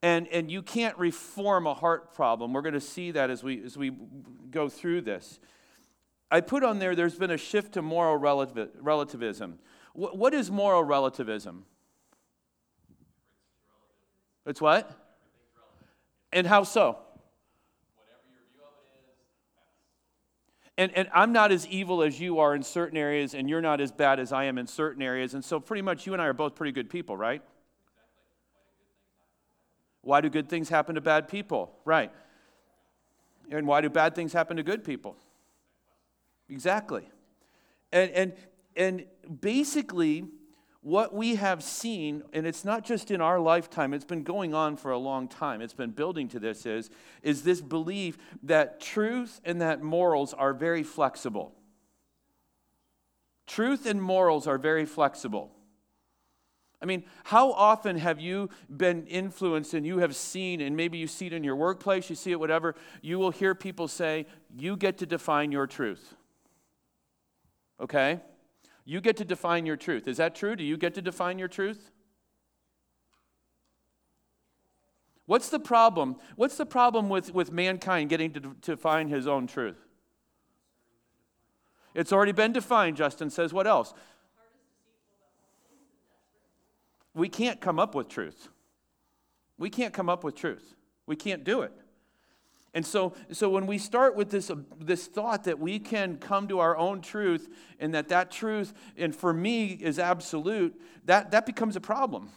And, 0.04 0.28
and 0.30 0.50
you 0.52 0.64
can't 0.64 0.98
reform 0.98 1.68
a 1.68 1.74
heart 1.74 2.14
problem. 2.14 2.54
We're 2.54 2.64
going 2.64 2.74
to 2.74 2.82
see 2.82 3.12
that 3.12 3.30
as 3.30 3.44
we, 3.44 3.64
as 3.64 3.78
we 3.78 3.92
go 4.50 4.68
through 4.68 5.02
this. 5.02 5.40
I 6.32 6.42
put 6.42 6.64
on 6.64 6.80
there, 6.80 6.96
there's 6.96 7.16
been 7.16 7.32
a 7.32 7.38
shift 7.38 7.74
to 7.74 7.82
moral 7.82 8.18
relativism. 8.18 9.60
What, 9.94 10.34
is 10.34 10.50
moral 10.50 10.84
relativism? 10.84 11.66
It's 14.46 14.62
what? 14.62 14.90
And 16.32 16.48
how 16.48 16.64
so? 16.64 16.98
And, 20.78 20.92
and 20.96 21.10
I'm 21.14 21.34
not 21.34 21.52
as 21.52 21.68
evil 21.68 22.02
as 22.02 22.20
you 22.20 22.40
are 22.40 22.56
in 22.56 22.64
certain 22.64 22.98
areas, 22.98 23.36
and 23.36 23.50
you're 23.50 23.62
not 23.62 23.82
as 23.82 23.92
bad 23.92 24.20
as 24.20 24.32
I 24.32 24.46
am 24.46 24.58
in 24.58 24.66
certain 24.66 25.04
areas. 25.04 25.34
And 25.34 25.44
so, 25.44 25.60
pretty 25.60 25.82
much, 25.82 26.08
you 26.08 26.14
and 26.14 26.22
I 26.22 26.26
are 26.26 26.34
both 26.34 26.56
pretty 26.56 26.72
good 26.72 26.90
people, 26.90 27.16
right? 27.16 27.44
Why 30.02 30.22
do 30.22 30.30
good 30.30 30.50
things 30.50 30.70
happen 30.70 30.96
to 30.96 31.02
bad 31.02 31.28
people? 31.28 31.72
Right. 31.86 32.12
And 33.50 33.68
why 33.68 33.82
do 33.82 33.90
bad 33.90 34.16
things 34.16 34.34
happen 34.34 34.58
to 34.58 34.64
good 34.64 34.84
people? 34.84 35.16
Exactly. 36.50 37.10
And, 37.92 38.12
and, 38.12 38.34
and 38.76 39.06
basically, 39.42 40.26
what 40.82 41.14
we 41.14 41.36
have 41.36 41.62
seen, 41.62 42.24
and 42.34 42.48
it's 42.48 42.66
not 42.66 42.84
just 42.84 43.12
in 43.12 43.22
our 43.22 43.40
lifetime, 43.40 43.94
it's 43.94 44.06
been 44.06 44.24
going 44.24 44.54
on 44.54 44.78
for 44.78 44.92
a 44.92 44.98
long 44.98 45.28
time, 45.28 45.62
it's 45.62 45.74
been 45.74 45.92
building 45.92 46.28
to 46.30 46.40
this, 46.40 46.66
is, 46.66 46.90
is 47.22 47.44
this 47.44 47.62
belief 47.62 48.18
that 48.44 48.80
truth 48.80 49.40
and 49.46 49.62
that 49.62 49.84
morals 49.84 50.34
are 50.34 50.54
very 50.54 50.84
flexible. 50.84 51.54
Truth 53.46 53.86
and 53.86 54.02
morals 54.02 54.48
are 54.48 54.58
very 54.58 54.86
flexible. 54.86 55.52
I 56.82 56.86
mean, 56.86 57.04
how 57.26 57.52
often 57.52 57.98
have 57.98 58.20
you 58.20 58.50
been 58.76 59.06
influenced 59.06 59.76
and 59.76 59.86
you 59.86 60.00
have 60.00 60.16
seen, 60.16 60.62
and 60.62 60.76
maybe 60.76 60.98
you 60.98 61.06
see 61.06 61.28
it 61.28 61.34
in 61.34 61.44
your 61.44 61.56
workplace, 61.56 62.10
you 62.10 62.16
see 62.16 62.32
it, 62.32 62.40
whatever, 62.40 62.76
you 63.02 63.20
will 63.20 63.30
hear 63.30 63.54
people 63.54 63.88
say, 63.88 64.26
You 64.58 64.76
get 64.76 64.98
to 64.98 65.06
define 65.06 65.52
your 65.52 65.68
truth. 65.68 66.16
Okay? 67.80 68.20
You 68.84 69.00
get 69.00 69.18
to 69.18 69.26
define 69.26 69.66
your 69.66 69.78
truth. 69.78 70.08
Is 70.08 70.18
that 70.18 70.34
true? 70.34 70.56
Do 70.56 70.64
you 70.64 70.76
get 70.76 70.96
to 70.96 71.02
define 71.02 71.38
your 71.38 71.48
truth? 71.48 71.92
What's 75.28 75.50
the 75.50 75.60
problem? 75.60 76.18
What's 76.36 76.58
the 76.58 76.66
problem 76.66 77.10
with, 77.10 77.34
with 77.34 77.52
mankind 77.52 78.10
getting 78.10 78.34
to, 78.34 78.40
define 78.40 79.08
his 79.08 79.28
own 79.28 79.48
truth? 79.48 79.78
It's 81.94 82.12
already 82.12 82.32
been 82.32 82.54
defined, 82.54 82.98
Justin 82.98 83.30
says. 83.30 83.54
What 83.54 83.68
else? 83.68 83.94
We 87.14 87.30
can't 87.30 87.60
come 87.60 87.80
up 87.80 87.96
with 87.96 88.08
truth. 88.08 88.50
We 89.58 89.70
can't 89.70 89.94
come 89.94 90.10
up 90.10 90.24
with 90.24 90.36
truth. 90.36 90.76
We 91.06 91.16
can't 91.16 91.44
do 91.44 91.62
it. 91.62 91.74
And 92.74 92.86
so, 92.86 93.14
so 93.32 93.50
when 93.50 93.68
we 93.68 93.78
start 93.78 94.16
with 94.16 94.32
this, 94.32 94.50
uh, 94.50 94.56
this 94.80 95.08
thought 95.08 95.44
that 95.44 95.60
we 95.60 95.78
can 95.78 96.18
come 96.18 96.48
to 96.48 96.60
our 96.60 96.78
own 96.78 97.02
truth 97.02 97.50
and 97.80 97.94
that 97.94 98.08
that 98.10 98.32
truth, 98.32 98.74
and 98.96 99.14
for 99.14 99.34
me, 99.34 99.68
is 99.68 100.00
absolute, 100.00 100.80
that, 101.06 101.32
that 101.32 101.46
becomes 101.46 101.76
a 101.76 101.82
problem. 101.82 102.30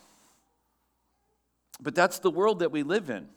But 1.81 1.95
that's 1.95 2.19
the 2.19 2.31
world 2.31 2.59
that 2.61 2.73
we 2.73 2.83
live 2.83 3.11
in. 3.11 3.28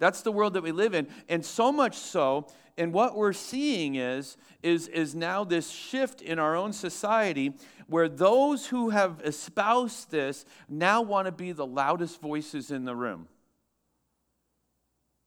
That's 0.00 0.22
the 0.22 0.32
world 0.32 0.54
that 0.54 0.62
we 0.62 0.72
live 0.72 0.94
in. 0.94 1.06
And 1.28 1.44
so 1.44 1.70
much 1.70 1.94
so, 1.94 2.48
and 2.76 2.92
what 2.92 3.16
we're 3.16 3.34
seeing 3.34 3.94
is, 3.94 4.38
is, 4.62 4.88
is 4.88 5.14
now 5.14 5.44
this 5.44 5.70
shift 5.70 6.22
in 6.22 6.38
our 6.38 6.56
own 6.56 6.72
society 6.72 7.52
where 7.86 8.08
those 8.08 8.66
who 8.66 8.90
have 8.90 9.20
espoused 9.22 10.10
this 10.10 10.46
now 10.68 11.02
want 11.02 11.26
to 11.26 11.32
be 11.32 11.52
the 11.52 11.66
loudest 11.66 12.20
voices 12.20 12.70
in 12.70 12.86
the 12.86 12.96
room. 12.96 13.28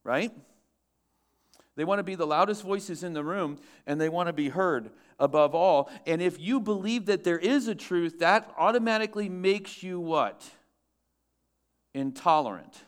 Right? 0.03 0.31
They 1.75 1.85
want 1.85 1.99
to 1.99 2.03
be 2.03 2.15
the 2.15 2.27
loudest 2.27 2.63
voices 2.63 3.03
in 3.03 3.13
the 3.13 3.23
room 3.23 3.59
and 3.85 4.01
they 4.01 4.09
want 4.09 4.27
to 4.27 4.33
be 4.33 4.49
heard 4.49 4.89
above 5.19 5.53
all. 5.53 5.91
And 6.07 6.19
if 6.19 6.39
you 6.39 6.59
believe 6.59 7.05
that 7.05 7.23
there 7.23 7.37
is 7.37 7.67
a 7.67 7.75
truth, 7.75 8.19
that 8.19 8.51
automatically 8.57 9.29
makes 9.29 9.83
you 9.83 9.99
what? 9.99 10.43
Intolerant. 11.93 12.83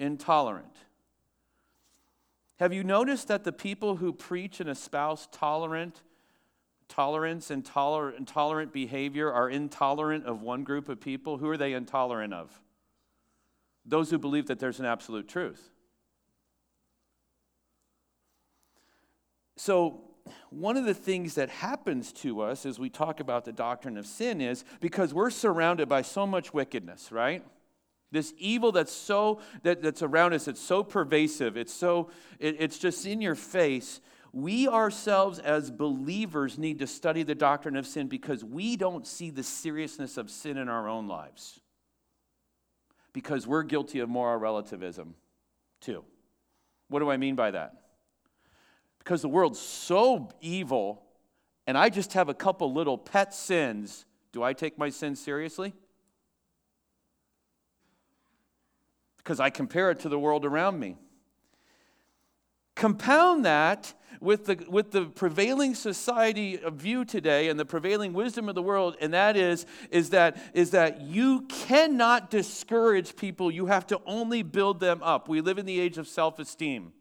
Intolerant. 0.00 0.78
Have 2.58 2.72
you 2.72 2.82
noticed 2.82 3.28
that 3.28 3.44
the 3.44 3.52
people 3.52 3.96
who 3.96 4.12
preach 4.12 4.60
and 4.60 4.68
espouse 4.68 5.28
tolerant, 5.30 6.02
tolerance 6.88 7.50
and 7.50 7.64
toler- 7.64 8.10
intolerant 8.10 8.72
behavior 8.72 9.30
are 9.30 9.48
intolerant 9.48 10.24
of 10.24 10.40
one 10.40 10.64
group 10.64 10.88
of 10.88 11.00
people? 11.00 11.36
Who 11.36 11.48
are 11.50 11.58
they 11.58 11.74
intolerant 11.74 12.32
of? 12.32 12.60
Those 13.84 14.10
who 14.10 14.18
believe 14.18 14.46
that 14.46 14.58
there's 14.58 14.80
an 14.80 14.86
absolute 14.86 15.28
truth. 15.28 15.70
So, 19.56 20.00
one 20.48 20.78
of 20.78 20.86
the 20.86 20.94
things 20.94 21.34
that 21.34 21.50
happens 21.50 22.12
to 22.12 22.40
us 22.40 22.64
as 22.64 22.78
we 22.78 22.88
talk 22.88 23.20
about 23.20 23.44
the 23.44 23.52
doctrine 23.52 23.98
of 23.98 24.06
sin 24.06 24.40
is 24.40 24.64
because 24.80 25.12
we're 25.12 25.30
surrounded 25.30 25.88
by 25.88 26.02
so 26.02 26.26
much 26.26 26.54
wickedness, 26.54 27.12
right? 27.12 27.44
This 28.12 28.34
evil 28.38 28.72
that's 28.72 28.92
so 28.92 29.40
that, 29.62 29.82
that's 29.82 30.02
around 30.02 30.34
us, 30.34 30.48
it's 30.48 30.60
so 30.60 30.82
pervasive, 30.82 31.56
it's 31.56 31.72
so 31.72 32.10
it, 32.38 32.56
it's 32.58 32.78
just 32.78 33.06
in 33.06 33.20
your 33.20 33.34
face. 33.34 34.00
We 34.32 34.68
ourselves 34.68 35.38
as 35.38 35.70
believers 35.70 36.58
need 36.58 36.78
to 36.80 36.86
study 36.86 37.24
the 37.24 37.34
doctrine 37.34 37.76
of 37.76 37.86
sin 37.86 38.06
because 38.06 38.44
we 38.44 38.76
don't 38.76 39.06
see 39.06 39.30
the 39.30 39.42
seriousness 39.42 40.16
of 40.16 40.30
sin 40.30 40.56
in 40.56 40.68
our 40.68 40.88
own 40.88 41.08
lives. 41.08 41.60
Because 43.12 43.46
we're 43.46 43.64
guilty 43.64 43.98
of 43.98 44.08
moral 44.08 44.38
relativism 44.38 45.14
too. 45.80 46.04
What 46.88 47.00
do 47.00 47.10
I 47.10 47.16
mean 47.16 47.34
by 47.34 47.50
that? 47.52 47.80
because 49.00 49.22
the 49.22 49.28
world's 49.28 49.58
so 49.58 50.30
evil 50.40 51.02
and 51.66 51.76
I 51.76 51.88
just 51.88 52.12
have 52.12 52.28
a 52.28 52.34
couple 52.34 52.72
little 52.72 52.96
pet 52.98 53.34
sins, 53.34 54.04
do 54.32 54.42
I 54.42 54.52
take 54.52 54.78
my 54.78 54.88
sins 54.90 55.20
seriously? 55.20 55.72
Because 59.22 59.40
I 59.40 59.50
compare 59.50 59.90
it 59.90 60.00
to 60.00 60.08
the 60.08 60.18
world 60.18 60.44
around 60.44 60.78
me. 60.78 60.96
Compound 62.74 63.44
that 63.44 63.92
with 64.20 64.46
the, 64.46 64.64
with 64.68 64.90
the 64.90 65.06
prevailing 65.06 65.74
society 65.74 66.58
view 66.72 67.04
today 67.04 67.48
and 67.48 67.58
the 67.58 67.64
prevailing 67.64 68.12
wisdom 68.12 68.48
of 68.48 68.54
the 68.54 68.62
world, 68.62 68.96
and 69.00 69.14
that 69.14 69.36
is, 69.36 69.66
is, 69.90 70.10
that, 70.10 70.36
is 70.54 70.70
that 70.70 71.00
you 71.02 71.42
cannot 71.48 72.30
discourage 72.30 73.16
people, 73.16 73.50
you 73.50 73.66
have 73.66 73.86
to 73.86 74.00
only 74.06 74.42
build 74.42 74.80
them 74.80 75.02
up. 75.02 75.28
We 75.28 75.40
live 75.40 75.58
in 75.58 75.66
the 75.66 75.78
age 75.80 75.98
of 75.98 76.08
self 76.08 76.38
esteem. 76.38 76.92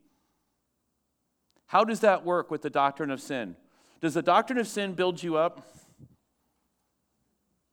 How 1.68 1.84
does 1.84 2.00
that 2.00 2.26
work 2.26 2.50
with 2.50 2.62
the 2.62 2.70
doctrine 2.70 3.12
of 3.12 3.22
sin? 3.22 3.56
Does 4.02 4.14
the 4.14 4.22
doctrine 4.22 4.60
of 4.60 4.68
sin 4.68 4.94
build 4.94 5.22
you 5.22 5.38
up? 5.38 5.68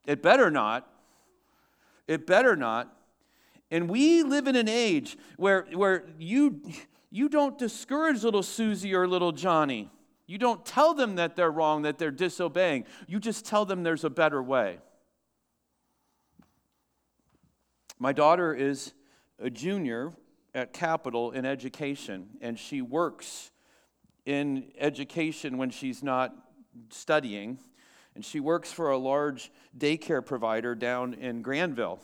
It 0.06 0.22
better 0.22 0.50
not. 0.50 0.88
It 2.06 2.26
better 2.26 2.56
not. 2.56 2.95
And 3.70 3.90
we 3.90 4.22
live 4.22 4.46
in 4.46 4.56
an 4.56 4.68
age 4.68 5.16
where, 5.36 5.66
where 5.72 6.04
you, 6.18 6.60
you 7.10 7.28
don't 7.28 7.58
discourage 7.58 8.22
little 8.22 8.42
Susie 8.42 8.94
or 8.94 9.08
little 9.08 9.32
Johnny. 9.32 9.90
You 10.26 10.38
don't 10.38 10.64
tell 10.64 10.94
them 10.94 11.16
that 11.16 11.36
they're 11.36 11.50
wrong, 11.50 11.82
that 11.82 11.98
they're 11.98 12.10
disobeying. 12.10 12.84
You 13.06 13.18
just 13.18 13.44
tell 13.44 13.64
them 13.64 13.82
there's 13.82 14.04
a 14.04 14.10
better 14.10 14.42
way. 14.42 14.78
My 17.98 18.12
daughter 18.12 18.54
is 18.54 18.92
a 19.38 19.50
junior 19.50 20.12
at 20.54 20.72
Capital 20.72 21.32
in 21.32 21.44
education, 21.44 22.28
and 22.40 22.58
she 22.58 22.82
works 22.82 23.50
in 24.24 24.72
education 24.78 25.56
when 25.56 25.70
she's 25.70 26.02
not 26.02 26.34
studying, 26.90 27.58
and 28.14 28.24
she 28.24 28.40
works 28.40 28.72
for 28.72 28.90
a 28.90 28.98
large 28.98 29.50
daycare 29.76 30.24
provider 30.24 30.74
down 30.74 31.14
in 31.14 31.42
Granville. 31.42 32.00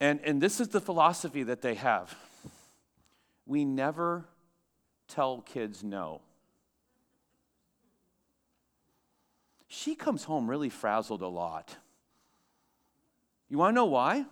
And, 0.00 0.20
and 0.24 0.40
this 0.40 0.60
is 0.60 0.68
the 0.68 0.80
philosophy 0.80 1.42
that 1.44 1.62
they 1.62 1.74
have 1.74 2.14
we 3.46 3.64
never 3.64 4.24
tell 5.08 5.42
kids 5.42 5.82
no. 5.84 6.20
She 9.68 9.94
comes 9.94 10.24
home 10.24 10.48
really 10.48 10.70
frazzled 10.70 11.20
a 11.20 11.28
lot. 11.28 11.76
You 13.48 13.58
want 13.58 13.72
to 13.72 13.74
know 13.74 13.86
why? 13.86 14.24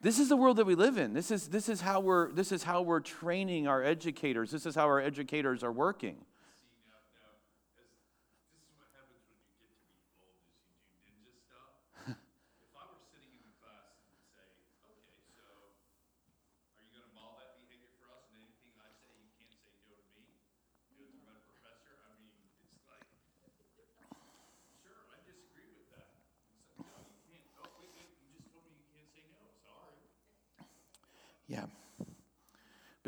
This 0.00 0.20
is 0.20 0.28
the 0.28 0.36
world 0.36 0.58
that 0.58 0.66
we 0.66 0.76
live 0.76 0.96
in. 0.96 1.12
This 1.12 1.30
is, 1.30 1.48
this 1.48 1.68
is, 1.68 1.80
how, 1.80 1.98
we're, 1.98 2.30
this 2.30 2.52
is 2.52 2.62
how 2.62 2.82
we're 2.82 3.00
training 3.00 3.66
our 3.66 3.82
educators. 3.82 4.52
This 4.52 4.64
is 4.64 4.76
how 4.76 4.84
our 4.84 5.00
educators 5.00 5.64
are 5.64 5.72
working. 5.72 6.18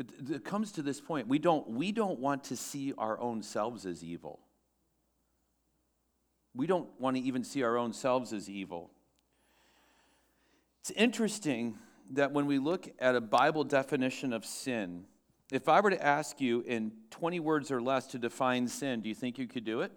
But 0.01 0.35
it 0.35 0.43
comes 0.43 0.71
to 0.73 0.81
this 0.81 0.99
point. 0.99 1.27
We 1.27 1.37
don't, 1.37 1.69
we 1.69 1.91
don't 1.91 2.19
want 2.19 2.45
to 2.45 2.57
see 2.57 2.93
our 2.97 3.19
own 3.19 3.43
selves 3.43 3.85
as 3.85 4.03
evil. 4.03 4.39
We 6.55 6.65
don't 6.65 6.89
want 6.99 7.17
to 7.17 7.21
even 7.21 7.43
see 7.43 7.61
our 7.61 7.77
own 7.77 7.93
selves 7.93 8.33
as 8.33 8.49
evil. 8.49 8.89
It's 10.81 10.91
interesting 10.91 11.77
that 12.11 12.31
when 12.31 12.47
we 12.47 12.57
look 12.57 12.89
at 12.97 13.15
a 13.15 13.21
Bible 13.21 13.63
definition 13.63 14.33
of 14.33 14.43
sin, 14.43 15.05
if 15.51 15.69
I 15.69 15.79
were 15.81 15.91
to 15.91 16.03
ask 16.03 16.41
you 16.41 16.61
in 16.61 16.93
20 17.11 17.39
words 17.39 17.69
or 17.69 17.79
less 17.79 18.07
to 18.07 18.17
define 18.17 18.67
sin, 18.67 19.01
do 19.01 19.09
you 19.09 19.15
think 19.15 19.37
you 19.37 19.47
could 19.47 19.65
do 19.65 19.81
it? 19.81 19.91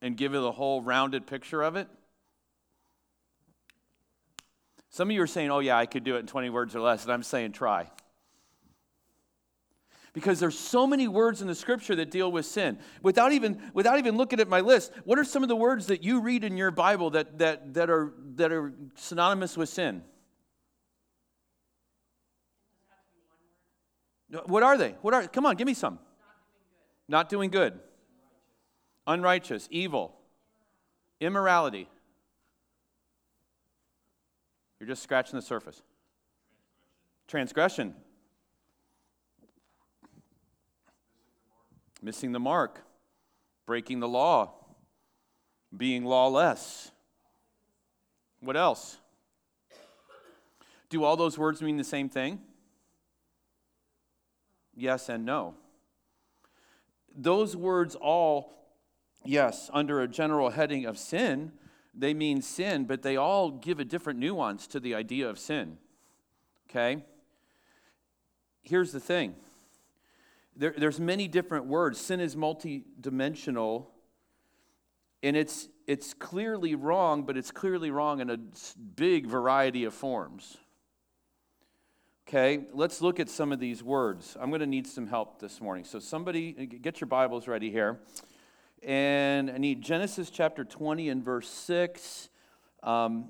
And 0.00 0.16
give 0.16 0.34
it 0.34 0.42
a 0.42 0.52
whole 0.52 0.82
rounded 0.82 1.26
picture 1.26 1.62
of 1.62 1.74
it? 1.74 1.88
Some 4.92 5.08
of 5.08 5.16
you 5.16 5.22
are 5.22 5.26
saying, 5.26 5.50
oh, 5.50 5.60
yeah, 5.60 5.78
I 5.78 5.86
could 5.86 6.04
do 6.04 6.16
it 6.16 6.20
in 6.20 6.26
20 6.26 6.50
words 6.50 6.76
or 6.76 6.80
less, 6.80 7.04
and 7.04 7.12
I'm 7.12 7.22
saying 7.22 7.52
try. 7.52 7.90
Because 10.12 10.38
there's 10.38 10.58
so 10.58 10.86
many 10.86 11.08
words 11.08 11.40
in 11.40 11.48
the 11.48 11.54
scripture 11.54 11.96
that 11.96 12.10
deal 12.10 12.30
with 12.30 12.44
sin. 12.44 12.78
Without 13.02 13.32
even, 13.32 13.58
without 13.72 13.98
even 13.98 14.18
looking 14.18 14.38
at 14.38 14.48
my 14.48 14.60
list, 14.60 14.92
what 15.04 15.18
are 15.18 15.24
some 15.24 15.42
of 15.42 15.48
the 15.48 15.56
words 15.56 15.86
that 15.86 16.04
you 16.04 16.20
read 16.20 16.44
in 16.44 16.58
your 16.58 16.70
Bible 16.70 17.08
that, 17.10 17.38
that, 17.38 17.72
that, 17.72 17.88
are, 17.88 18.12
that 18.34 18.52
are 18.52 18.74
synonymous 18.94 19.56
with 19.56 19.70
sin? 19.70 20.02
What 24.44 24.62
are 24.62 24.76
they? 24.76 24.90
What 25.00 25.14
are 25.14 25.26
come 25.26 25.46
on, 25.46 25.56
give 25.56 25.66
me 25.66 25.74
some. 25.74 25.98
Not 27.08 27.30
doing 27.30 27.50
good. 27.50 27.72
Not 27.72 27.78
doing 27.78 27.78
good. 27.78 27.80
Unrighteous, 29.06 29.68
evil, 29.70 30.16
immorality. 31.18 31.88
You're 34.82 34.88
just 34.88 35.04
scratching 35.04 35.36
the 35.36 35.42
surface. 35.42 35.80
Transgression. 37.28 37.94
Missing 42.02 42.32
the 42.32 42.40
mark. 42.40 42.80
Breaking 43.64 44.00
the 44.00 44.08
law. 44.08 44.54
Being 45.76 46.04
lawless. 46.04 46.90
What 48.40 48.56
else? 48.56 48.98
Do 50.90 51.04
all 51.04 51.16
those 51.16 51.38
words 51.38 51.62
mean 51.62 51.76
the 51.76 51.84
same 51.84 52.08
thing? 52.08 52.40
Yes 54.74 55.08
and 55.08 55.24
no. 55.24 55.54
Those 57.16 57.54
words 57.54 57.94
all, 57.94 58.52
yes, 59.24 59.70
under 59.72 60.00
a 60.00 60.08
general 60.08 60.50
heading 60.50 60.86
of 60.86 60.98
sin, 60.98 61.52
they 61.94 62.14
mean 62.14 62.42
sin, 62.42 62.84
but 62.84 63.02
they 63.02 63.16
all 63.16 63.50
give 63.50 63.80
a 63.80 63.84
different 63.84 64.18
nuance 64.18 64.66
to 64.68 64.80
the 64.80 64.94
idea 64.94 65.28
of 65.28 65.38
sin. 65.38 65.78
Okay? 66.70 67.04
Here's 68.62 68.92
the 68.92 69.00
thing 69.00 69.34
there, 70.56 70.74
there's 70.76 71.00
many 71.00 71.28
different 71.28 71.66
words. 71.66 71.98
Sin 71.98 72.20
is 72.20 72.36
multidimensional, 72.36 73.86
and 75.22 75.36
it's, 75.36 75.68
it's 75.86 76.14
clearly 76.14 76.74
wrong, 76.74 77.24
but 77.24 77.36
it's 77.36 77.50
clearly 77.50 77.90
wrong 77.90 78.20
in 78.20 78.30
a 78.30 78.38
big 78.96 79.26
variety 79.26 79.84
of 79.84 79.94
forms. 79.94 80.58
Okay, 82.28 82.66
let's 82.72 83.02
look 83.02 83.20
at 83.20 83.28
some 83.28 83.52
of 83.52 83.60
these 83.60 83.82
words. 83.82 84.36
I'm 84.40 84.50
going 84.50 84.60
to 84.60 84.66
need 84.66 84.86
some 84.86 85.06
help 85.06 85.40
this 85.40 85.60
morning. 85.60 85.84
So, 85.84 85.98
somebody, 85.98 86.56
uh, 86.58 86.76
get 86.80 87.00
your 87.00 87.08
Bibles 87.08 87.48
ready 87.48 87.70
here. 87.70 87.98
And 88.82 89.48
I 89.48 89.58
need 89.58 89.80
Genesis 89.80 90.28
chapter 90.28 90.64
20 90.64 91.08
and 91.08 91.24
verse 91.24 91.48
6. 91.48 92.28
Um, 92.82 93.28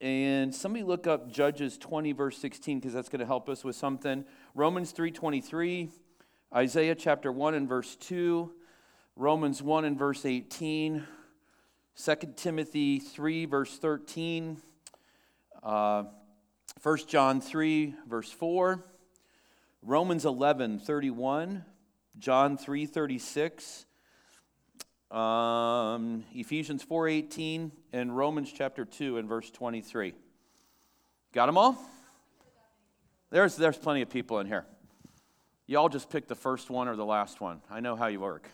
and 0.00 0.54
somebody 0.54 0.82
look 0.82 1.06
up 1.06 1.30
Judges 1.30 1.76
20 1.76 2.12
verse 2.12 2.38
16 2.38 2.78
because 2.78 2.94
that's 2.94 3.10
going 3.10 3.20
to 3.20 3.26
help 3.26 3.50
us 3.50 3.64
with 3.64 3.76
something. 3.76 4.24
Romans 4.54 4.92
3:23, 4.94 5.90
Isaiah 6.54 6.94
chapter 6.94 7.30
1 7.30 7.54
and 7.54 7.68
verse 7.68 7.96
2, 7.96 8.50
Romans 9.14 9.62
1 9.62 9.84
and 9.84 9.98
verse 9.98 10.24
18, 10.24 11.06
2 11.96 12.14
Timothy 12.34 12.98
3 12.98 13.44
verse 13.44 13.76
13, 13.78 14.56
uh, 15.62 16.04
1 16.82 16.98
John 17.06 17.42
3 17.42 17.94
verse 18.08 18.30
4, 18.32 18.82
Romans 19.82 20.24
11 20.24 20.78
31, 20.78 21.64
John 22.18 22.56
3 22.56 22.86
36, 22.86 23.86
um, 25.14 26.24
Ephesians 26.34 26.84
4:18 26.84 27.70
and 27.92 28.16
Romans 28.16 28.52
chapter 28.52 28.84
2 28.84 29.18
and 29.18 29.28
verse 29.28 29.50
23. 29.50 30.14
Got 31.32 31.46
them 31.46 31.56
all? 31.56 31.78
There's, 33.30 33.56
there's 33.56 33.76
plenty 33.76 34.02
of 34.02 34.10
people 34.10 34.38
in 34.38 34.46
here. 34.46 34.64
Y'all 35.66 35.88
just 35.88 36.10
pick 36.10 36.28
the 36.28 36.34
first 36.34 36.70
one 36.70 36.88
or 36.88 36.96
the 36.96 37.04
last 37.04 37.40
one. 37.40 37.60
I 37.70 37.80
know 37.80 37.96
how 37.96 38.06
you 38.06 38.20
work. 38.20 38.48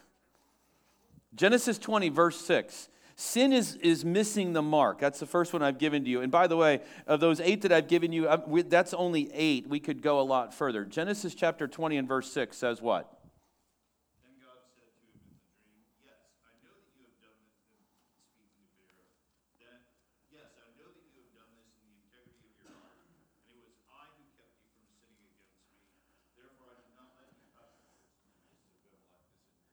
Genesis 1.34 1.78
20, 1.78 2.08
verse 2.08 2.40
6. 2.40 2.88
Sin 3.16 3.52
is, 3.52 3.76
is 3.76 4.04
missing 4.04 4.54
the 4.54 4.62
mark. 4.62 4.98
That's 4.98 5.20
the 5.20 5.26
first 5.26 5.52
one 5.52 5.62
I've 5.62 5.78
given 5.78 6.04
to 6.04 6.10
you. 6.10 6.22
And 6.22 6.32
by 6.32 6.46
the 6.46 6.56
way, 6.56 6.80
of 7.06 7.20
those 7.20 7.40
eight 7.40 7.62
that 7.62 7.72
I've 7.72 7.88
given 7.88 8.12
you, 8.12 8.26
that's 8.68 8.94
only 8.94 9.30
eight. 9.34 9.68
We 9.68 9.80
could 9.80 10.00
go 10.00 10.20
a 10.20 10.22
lot 10.22 10.54
further. 10.54 10.84
Genesis 10.84 11.34
chapter 11.34 11.68
20 11.68 11.98
and 11.98 12.08
verse 12.08 12.32
6 12.32 12.56
says 12.56 12.80
what? 12.80 13.19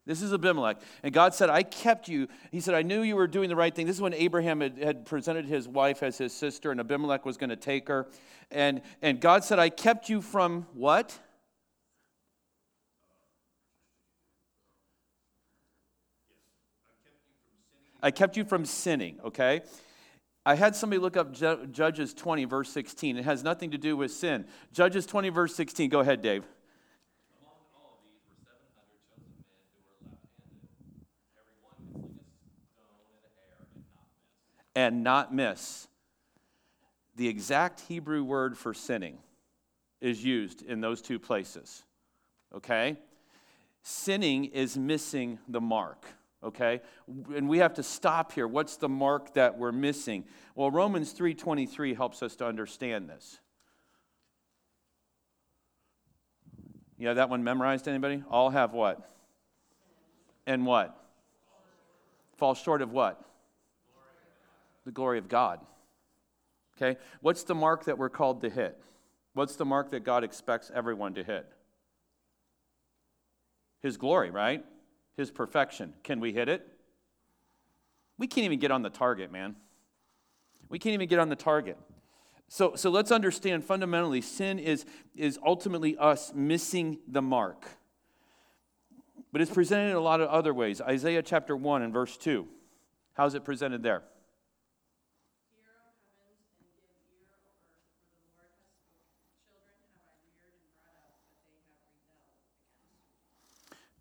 This 0.08 0.22
is 0.22 0.34
Abimelech. 0.34 0.78
And 1.04 1.14
God 1.14 1.34
said, 1.34 1.50
I 1.50 1.64
kept 1.64 2.08
you. 2.08 2.30
He 2.50 2.62
said, 2.62 2.74
I 2.74 2.82
knew 2.82 3.02
you 3.02 3.18
were 3.18 3.28
doing 3.28 3.50
the 3.50 3.58
right 3.58 3.76
thing. 3.76 3.86
This 3.86 3.98
is 3.98 4.02
when 4.02 4.14
Abraham 4.14 4.62
had, 4.62 4.78
had 4.78 5.06
presented 5.06 5.46
his 5.46 5.68
wife 5.68 6.02
as 6.02 6.18
his 6.18 6.32
sister, 6.32 6.72
and 6.72 6.80
Abimelech 6.80 7.26
was 7.26 7.36
going 7.36 7.50
to 7.50 7.58
take 7.58 7.90
her. 7.90 8.08
And, 8.50 8.82
and 9.02 9.20
God 9.20 9.44
said, 9.44 9.60
I 9.60 9.68
kept 9.68 10.08
you 10.08 10.22
from 10.22 10.66
what? 10.74 11.20
I 18.02 18.12
kept 18.12 18.38
you 18.38 18.46
from 18.46 18.64
sinning, 18.64 19.20
okay? 19.26 19.62
I 20.46 20.56
had 20.56 20.74
somebody 20.74 21.02
look 21.02 21.18
up 21.18 21.34
Judges 21.34 22.14
20, 22.14 22.46
verse 22.46 22.70
16. 22.70 23.18
It 23.18 23.26
has 23.26 23.44
nothing 23.44 23.72
to 23.72 23.78
do 23.78 23.98
with 23.98 24.14
sin. 24.14 24.46
Judges 24.72 25.06
20, 25.06 25.28
verse 25.28 25.54
16. 25.54 25.90
Go 25.90 26.00
ahead, 26.00 26.22
Dave. 26.22 26.46
And 34.78 35.04
not 35.04 35.34
miss. 35.34 35.88
The 37.16 37.28
exact 37.28 37.82
Hebrew 37.88 38.24
word 38.24 38.56
for 38.56 38.76
sinning 38.76 39.18
is 40.02 40.24
used 40.24 40.62
in 40.62 40.82
those 40.82 41.02
two 41.02 41.18
places. 41.18 41.84
Okay? 42.54 42.96
Sinning 43.82 44.46
is 44.46 44.78
missing 44.78 45.40
the 45.48 45.60
mark. 45.60 46.06
Okay? 46.44 46.82
And 47.08 47.50
we 47.50 47.58
have 47.58 47.74
to 47.74 47.82
stop 47.82 48.34
here. 48.34 48.48
What's 48.48 48.78
the 48.78 48.88
mark 48.88 49.34
that 49.34 49.58
we're 49.58 49.72
missing? 49.72 50.26
Well, 50.54 50.70
Romans 50.70 51.12
3:23 51.12 51.96
helps 51.96 52.22
us 52.22 52.36
to 52.36 52.46
understand 52.46 53.10
this. 53.10 53.40
You 57.00 57.08
have 57.08 57.16
that 57.16 57.32
one 57.32 57.44
memorized 57.44 57.88
anybody? 57.88 58.24
All 58.30 58.52
have 58.52 58.74
what? 58.74 59.10
And 60.46 60.68
what? 60.68 60.96
Fall 62.36 62.54
short 62.54 62.84
of 62.84 62.92
what? 62.92 63.24
The 64.88 64.92
glory 64.94 65.18
of 65.20 65.28
God. 65.28 65.60
Okay? 66.78 66.98
What's 67.20 67.44
the 67.44 67.54
mark 67.54 67.84
that 67.86 67.98
we're 67.98 68.10
called 68.10 68.40
to 68.42 68.50
hit? 68.50 68.82
What's 69.34 69.58
the 69.58 69.66
mark 69.66 69.92
that 69.92 70.06
God 70.06 70.24
expects 70.24 70.72
everyone 70.74 71.14
to 71.16 71.24
hit? 71.26 71.46
His 73.82 73.98
glory, 73.98 74.32
right? 74.32 74.64
His 75.18 75.30
perfection. 75.30 75.94
Can 76.04 76.22
we 76.22 76.32
hit 76.32 76.48
it? 76.48 76.66
We 78.18 78.28
can't 78.28 78.46
even 78.46 78.60
get 78.60 78.72
on 78.72 78.82
the 78.82 78.90
target, 78.90 79.30
man. 79.30 79.58
We 80.70 80.80
can't 80.80 80.94
even 80.94 81.10
get 81.10 81.20
on 81.20 81.28
the 81.28 81.36
target. 81.36 81.78
So, 82.48 82.76
so 82.76 82.90
let's 82.90 83.12
understand 83.12 83.66
fundamentally 83.66 84.22
sin 84.22 84.58
is, 84.58 84.86
is 85.16 85.38
ultimately 85.46 85.98
us 85.98 86.32
missing 86.34 87.00
the 87.10 87.22
mark. 87.22 87.68
But 89.34 89.42
it's 89.42 89.52
presented 89.52 89.90
in 89.90 89.98
a 89.98 90.02
lot 90.02 90.22
of 90.22 90.30
other 90.30 90.54
ways. 90.54 90.80
Isaiah 90.80 91.22
chapter 91.22 91.58
1 91.58 91.82
and 91.82 91.92
verse 91.92 92.16
2. 92.16 92.48
How's 93.16 93.36
it 93.36 93.44
presented 93.44 93.84
there? 93.84 94.04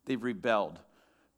They've 0.06 0.22
rebelled. 0.22 0.78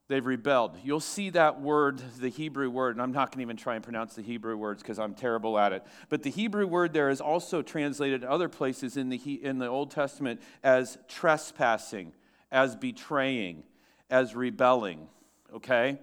They've 0.09 0.25
rebelled. 0.25 0.77
You'll 0.83 1.01
see 1.01 1.29
that 1.31 1.61
word, 1.61 2.01
the 2.19 2.31
Hebrew 2.31 2.71
word, 2.71 2.97
and 2.97 3.03
I'm 3.03 3.13
not 3.13 3.31
going 3.31 3.41
to 3.41 3.43
even 3.43 3.59
try 3.59 3.75
and 3.75 3.85
pronounce 3.85 4.15
the 4.15 4.23
Hebrew 4.23 4.57
words 4.57 4.83
because 4.83 4.99
I'm 4.99 5.15
terrible 5.15 5.59
at 5.59 5.75
it. 5.75 5.85
But 6.09 6.23
the 6.23 6.31
Hebrew 6.31 6.67
word 6.67 6.95
there 6.95 7.11
is 7.11 7.21
also 7.21 7.61
translated 7.61 8.25
other 8.25 8.49
places 8.49 8.97
in 8.97 9.11
the, 9.11 9.17
in 9.17 9.59
the 9.59 9.67
Old 9.67 9.91
Testament 9.91 10.41
as 10.63 10.97
trespassing, 11.09 12.13
as 12.51 12.75
betraying, 12.75 13.65
as 14.09 14.35
rebelling. 14.35 15.09
Okay? 15.55 15.99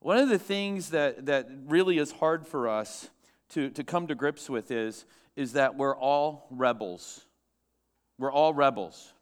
One 0.00 0.18
of 0.18 0.28
the 0.28 0.38
things 0.38 0.90
that, 0.90 1.26
that 1.26 1.48
really 1.66 1.98
is 1.98 2.10
hard 2.10 2.46
for 2.46 2.68
us 2.68 3.10
to, 3.50 3.70
to 3.70 3.84
come 3.84 4.08
to 4.08 4.16
grips 4.16 4.50
with 4.50 4.72
is, 4.72 5.04
is 5.36 5.52
that 5.52 5.76
we're 5.76 5.96
all 5.96 6.48
rebels. 6.50 7.26
We're 8.18 8.32
all 8.32 8.54
rebels 8.54 9.12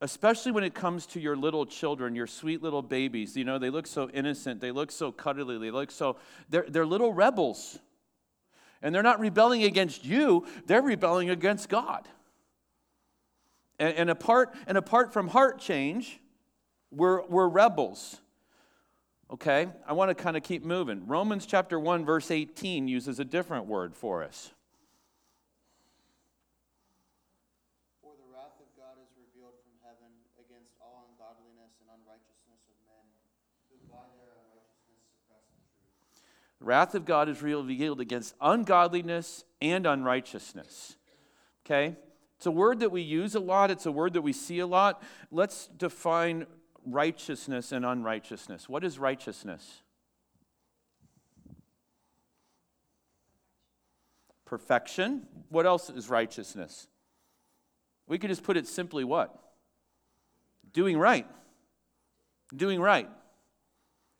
especially 0.00 0.52
when 0.52 0.64
it 0.64 0.74
comes 0.74 1.06
to 1.06 1.20
your 1.20 1.36
little 1.36 1.66
children, 1.66 2.14
your 2.14 2.26
sweet 2.26 2.62
little 2.62 2.82
babies. 2.82 3.36
You 3.36 3.44
know, 3.44 3.58
they 3.58 3.70
look 3.70 3.86
so 3.86 4.08
innocent, 4.10 4.60
they 4.60 4.70
look 4.70 4.92
so 4.92 5.10
cuddly, 5.10 5.58
they 5.58 5.70
look 5.70 5.90
so, 5.90 6.16
they're, 6.48 6.66
they're 6.68 6.86
little 6.86 7.12
rebels. 7.12 7.78
And 8.80 8.94
they're 8.94 9.02
not 9.02 9.18
rebelling 9.18 9.64
against 9.64 10.04
you, 10.04 10.46
they're 10.66 10.82
rebelling 10.82 11.30
against 11.30 11.68
God. 11.68 12.06
And, 13.80 13.94
and, 13.94 14.10
apart, 14.10 14.54
and 14.66 14.78
apart 14.78 15.12
from 15.12 15.28
heart 15.28 15.58
change, 15.58 16.20
we're, 16.90 17.24
we're 17.26 17.48
rebels. 17.48 18.20
Okay? 19.32 19.68
I 19.86 19.92
want 19.92 20.10
to 20.10 20.14
kind 20.14 20.36
of 20.36 20.42
keep 20.42 20.64
moving. 20.64 21.06
Romans 21.06 21.44
chapter 21.44 21.78
1, 21.78 22.04
verse 22.04 22.30
18 22.30 22.88
uses 22.88 23.18
a 23.18 23.24
different 23.24 23.66
word 23.66 23.96
for 23.96 24.22
us. 24.22 24.52
Wrath 36.60 36.94
of 36.94 37.04
God 37.04 37.28
is 37.28 37.42
revealed 37.42 38.00
against 38.00 38.34
ungodliness 38.40 39.44
and 39.60 39.86
unrighteousness. 39.86 40.96
Okay? 41.64 41.96
It's 42.36 42.46
a 42.46 42.50
word 42.50 42.80
that 42.80 42.90
we 42.90 43.02
use 43.02 43.34
a 43.34 43.40
lot, 43.40 43.70
it's 43.70 43.86
a 43.86 43.92
word 43.92 44.12
that 44.14 44.22
we 44.22 44.32
see 44.32 44.60
a 44.60 44.66
lot. 44.66 45.02
Let's 45.30 45.66
define 45.76 46.46
righteousness 46.84 47.72
and 47.72 47.84
unrighteousness. 47.84 48.68
What 48.68 48.84
is 48.84 48.98
righteousness? 48.98 49.82
Perfection. 54.44 55.26
What 55.50 55.66
else 55.66 55.90
is 55.90 56.08
righteousness? 56.08 56.88
We 58.06 58.18
could 58.18 58.30
just 58.30 58.42
put 58.42 58.56
it 58.56 58.66
simply 58.66 59.04
what? 59.04 59.36
Doing 60.72 60.96
right. 60.96 61.26
Doing 62.54 62.80
right. 62.80 63.08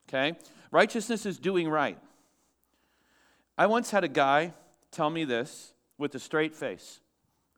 Okay? 0.07 0.37
Righteousness 0.71 1.25
is 1.25 1.39
doing 1.39 1.67
right. 1.67 1.97
I 3.59 3.65
once 3.65 3.91
had 3.91 4.05
a 4.05 4.07
guy 4.07 4.53
tell 4.89 5.09
me 5.09 5.25
this 5.25 5.73
with 5.97 6.15
a 6.15 6.19
straight 6.19 6.55
face. 6.55 7.01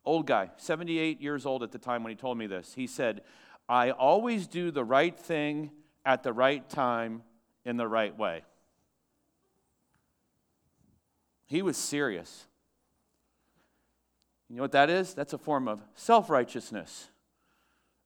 Old 0.04 0.26
guy, 0.26 0.50
78 0.58 1.22
years 1.22 1.46
old 1.46 1.62
at 1.62 1.72
the 1.72 1.78
time 1.78 2.04
when 2.04 2.10
he 2.10 2.16
told 2.16 2.40
me 2.40 2.48
this. 2.48 2.74
He 2.74 2.88
said, 2.88 3.22
I 3.70 3.92
always 3.92 4.48
do 4.48 4.72
the 4.72 4.84
right 4.84 5.16
thing 5.16 5.70
at 6.04 6.24
the 6.24 6.34
right 6.34 6.68
time 6.68 7.22
in 7.66 7.78
the 7.78 7.88
right 7.88 8.18
way. 8.18 8.42
He 11.46 11.62
was 11.62 11.78
serious. 11.78 12.48
You 14.50 14.56
know 14.56 14.64
what 14.64 14.72
that 14.72 14.90
is? 14.90 15.14
That's 15.14 15.34
a 15.34 15.38
form 15.38 15.68
of 15.68 15.84
self 15.94 16.32
righteousness. 16.32 17.12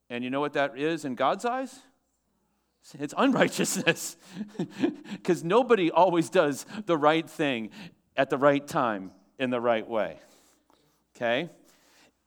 And 0.09 0.21
you 0.21 0.29
know 0.29 0.41
what 0.41 0.51
that 0.51 0.77
is 0.77 1.05
in 1.05 1.15
God's 1.15 1.45
eyes? 1.45 1.79
It's 2.93 3.13
unrighteousness. 3.17 4.17
Because 5.11 5.43
nobody 5.43 5.89
always 5.89 6.29
does 6.29 6.65
the 6.85 6.95
right 6.95 7.27
thing 7.27 7.71
at 8.15 8.29
the 8.29 8.37
right 8.37 8.65
time 8.65 9.11
in 9.39 9.49
the 9.49 9.59
right 9.59 9.87
way. 9.87 10.19
Okay? 11.15 11.49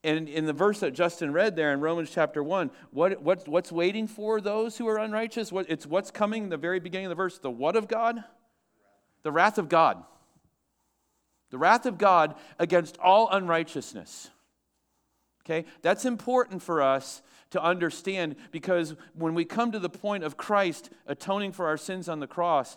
And 0.02 0.28
in 0.28 0.46
the 0.46 0.52
verse 0.52 0.80
that 0.80 0.94
Justin 0.94 1.32
read 1.32 1.54
there 1.54 1.72
in 1.72 1.80
Romans 1.80 2.10
chapter 2.10 2.42
1, 2.42 2.70
what, 2.90 3.22
what, 3.22 3.46
what's 3.46 3.70
waiting 3.70 4.06
for 4.06 4.40
those 4.40 4.76
who 4.76 4.88
are 4.88 4.98
unrighteous? 4.98 5.52
What, 5.52 5.66
it's 5.68 5.86
what's 5.86 6.10
coming 6.10 6.44
in 6.44 6.48
the 6.48 6.56
very 6.56 6.80
beginning 6.80 7.06
of 7.06 7.10
the 7.10 7.16
verse 7.16 7.38
the 7.38 7.50
what 7.50 7.76
of 7.76 7.88
God? 7.88 8.22
The 9.22 9.32
wrath 9.32 9.58
of 9.58 9.68
God. 9.68 10.02
The 11.50 11.58
wrath 11.58 11.86
of 11.86 11.98
God 11.98 12.34
against 12.58 12.98
all 12.98 13.28
unrighteousness. 13.30 14.30
Okay? 15.44 15.66
That's 15.82 16.04
important 16.04 16.62
for 16.62 16.82
us 16.82 17.22
to 17.50 17.62
understand 17.62 18.36
because 18.52 18.94
when 19.14 19.34
we 19.34 19.44
come 19.44 19.72
to 19.72 19.78
the 19.78 19.88
point 19.88 20.24
of 20.24 20.36
Christ 20.36 20.90
atoning 21.06 21.52
for 21.52 21.66
our 21.66 21.76
sins 21.76 22.08
on 22.08 22.20
the 22.20 22.26
cross, 22.26 22.76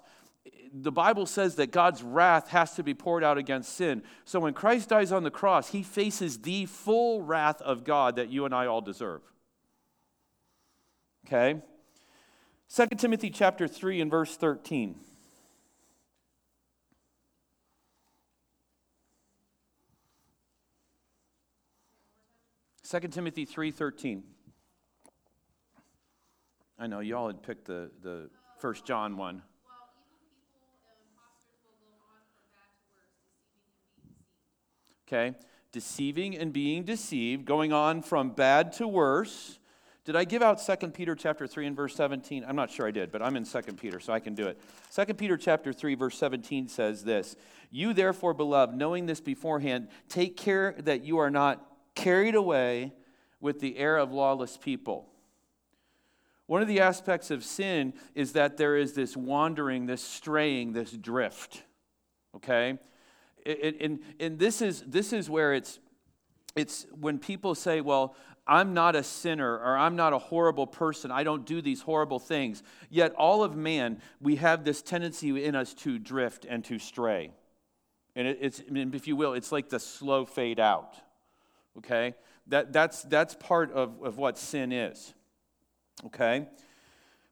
the 0.73 0.91
Bible 0.91 1.25
says 1.25 1.55
that 1.55 1.71
God's 1.71 2.01
wrath 2.01 2.49
has 2.49 2.75
to 2.75 2.83
be 2.83 2.93
poured 2.93 3.23
out 3.23 3.37
against 3.37 3.75
sin. 3.75 4.03
So 4.23 4.39
when 4.39 4.53
Christ 4.53 4.89
dies 4.89 5.11
on 5.11 5.23
the 5.23 5.31
cross, 5.31 5.69
he 5.69 5.83
faces 5.83 6.39
the 6.39 6.65
full 6.65 7.21
wrath 7.21 7.61
of 7.61 7.83
God 7.83 8.15
that 8.15 8.29
you 8.29 8.45
and 8.45 8.55
I 8.55 8.67
all 8.67 8.81
deserve. 8.81 9.21
Okay? 11.27 11.61
2 12.73 12.87
Timothy 12.97 13.29
chapter 13.29 13.67
3 13.67 14.01
and 14.01 14.09
verse 14.09 14.37
13. 14.37 14.95
2 22.91 22.99
Timothy 23.07 23.45
3.13. 23.45 24.21
I 26.81 26.87
know, 26.87 26.99
y'all 26.99 27.27
had 27.27 27.43
picked 27.43 27.65
the, 27.65 27.91
the 28.01 28.27
1 28.59 28.73
John 28.85 29.15
one. 29.15 29.43
Okay, 35.07 35.37
deceiving 35.71 36.35
and 36.35 36.51
being 36.51 36.83
deceived, 36.83 37.45
going 37.45 37.71
on 37.71 38.01
from 38.01 38.31
bad 38.31 38.73
to 38.73 38.87
worse. 38.87 39.59
Did 40.05 40.15
I 40.15 40.23
give 40.23 40.41
out 40.41 40.59
2 40.65 40.87
Peter 40.87 41.13
chapter 41.13 41.45
3 41.45 41.67
and 41.67 41.75
verse 41.75 41.93
17? 41.93 42.43
I'm 42.47 42.55
not 42.55 42.71
sure 42.71 42.87
I 42.87 42.91
did, 42.91 43.11
but 43.11 43.21
I'm 43.21 43.35
in 43.35 43.45
2 43.45 43.61
Peter, 43.73 43.99
so 43.99 44.11
I 44.11 44.19
can 44.19 44.33
do 44.33 44.47
it. 44.47 44.59
2 44.95 45.13
Peter 45.13 45.37
chapter 45.37 45.71
3 45.71 45.93
verse 45.93 46.17
17 46.17 46.67
says 46.67 47.03
this, 47.03 47.35
"You 47.69 47.93
therefore, 47.93 48.33
beloved, 48.33 48.75
knowing 48.75 49.05
this 49.05 49.21
beforehand, 49.21 49.87
take 50.09 50.35
care 50.35 50.73
that 50.79 51.03
you 51.03 51.19
are 51.19 51.29
not 51.29 51.63
carried 51.93 52.33
away 52.33 52.93
with 53.39 53.59
the 53.59 53.77
air 53.77 53.97
of 53.97 54.11
lawless 54.11 54.57
people. 54.57 55.10
One 56.47 56.61
of 56.61 56.67
the 56.67 56.81
aspects 56.81 57.31
of 57.31 57.43
sin 57.43 57.93
is 58.15 58.33
that 58.33 58.57
there 58.57 58.75
is 58.75 58.93
this 58.93 59.15
wandering, 59.15 59.85
this 59.85 60.03
straying, 60.03 60.73
this 60.73 60.91
drift. 60.91 61.63
Okay? 62.35 62.77
And, 63.45 63.99
and 64.19 64.37
this, 64.37 64.61
is, 64.61 64.83
this 64.85 65.13
is 65.13 65.29
where 65.29 65.53
it's, 65.53 65.79
it's 66.55 66.85
when 66.99 67.19
people 67.19 67.55
say, 67.55 67.81
well, 67.81 68.15
I'm 68.45 68.73
not 68.73 68.95
a 68.95 69.03
sinner 69.03 69.53
or 69.53 69.77
I'm 69.77 69.95
not 69.95 70.13
a 70.13 70.17
horrible 70.17 70.67
person. 70.67 71.11
I 71.11 71.23
don't 71.23 71.45
do 71.45 71.61
these 71.61 71.81
horrible 71.81 72.19
things. 72.19 72.63
Yet, 72.89 73.13
all 73.13 73.43
of 73.43 73.55
man, 73.55 74.01
we 74.19 74.35
have 74.37 74.63
this 74.63 74.81
tendency 74.81 75.43
in 75.43 75.55
us 75.55 75.73
to 75.75 75.97
drift 75.97 76.45
and 76.49 76.63
to 76.65 76.79
stray. 76.79 77.31
And 78.15 78.27
it's, 78.27 78.61
if 78.67 79.07
you 79.07 79.15
will, 79.15 79.33
it's 79.33 79.51
like 79.51 79.69
the 79.69 79.79
slow 79.79 80.25
fade 80.25 80.59
out 80.59 80.95
okay? 81.77 82.15
That, 82.47 82.73
that's, 82.73 83.03
that's 83.03 83.35
part 83.35 83.71
of, 83.71 84.01
of 84.03 84.17
what 84.17 84.37
sin 84.37 84.71
is, 84.71 85.13
okay? 86.07 86.47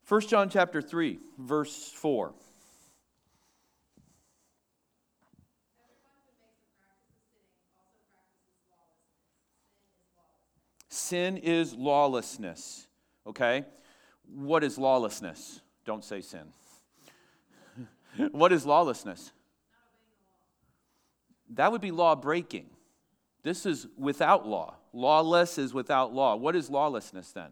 1 0.07 0.21
John 0.21 0.49
chapter 0.49 0.81
3, 0.81 1.19
verse 1.37 1.91
4. 1.95 2.33
Sin 10.89 11.37
is 11.37 11.73
lawlessness. 11.73 12.87
Okay? 13.25 13.63
What 14.33 14.63
is 14.63 14.77
lawlessness? 14.77 15.61
Don't 15.85 16.03
say 16.03 16.21
sin. 16.21 16.45
what 18.31 18.51
is 18.51 18.65
lawlessness? 18.65 19.31
That 21.51 21.71
would 21.71 21.81
be 21.81 21.91
law 21.91 22.15
breaking. 22.15 22.69
This 23.43 23.65
is 23.65 23.87
without 23.97 24.47
law. 24.47 24.75
Lawless 24.93 25.57
is 25.57 25.73
without 25.73 26.13
law. 26.13 26.35
What 26.35 26.55
is 26.55 26.69
lawlessness 26.69 27.31
then? 27.31 27.51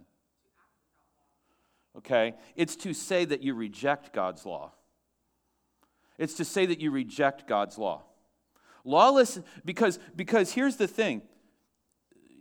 Okay? 1.97 2.36
It's 2.55 2.75
to 2.77 2.93
say 2.93 3.25
that 3.25 3.41
you 3.41 3.53
reject 3.53 4.13
God's 4.13 4.45
law. 4.45 4.71
It's 6.17 6.36
to 6.36 6.45
say 6.45 6.65
that 6.65 6.79
you 6.79 6.91
reject 6.91 7.47
God's 7.47 7.77
law. 7.77 8.03
Lawless, 8.83 9.39
because, 9.65 9.99
because 10.15 10.53
here's 10.53 10.77
the 10.77 10.88
thing. 10.88 11.21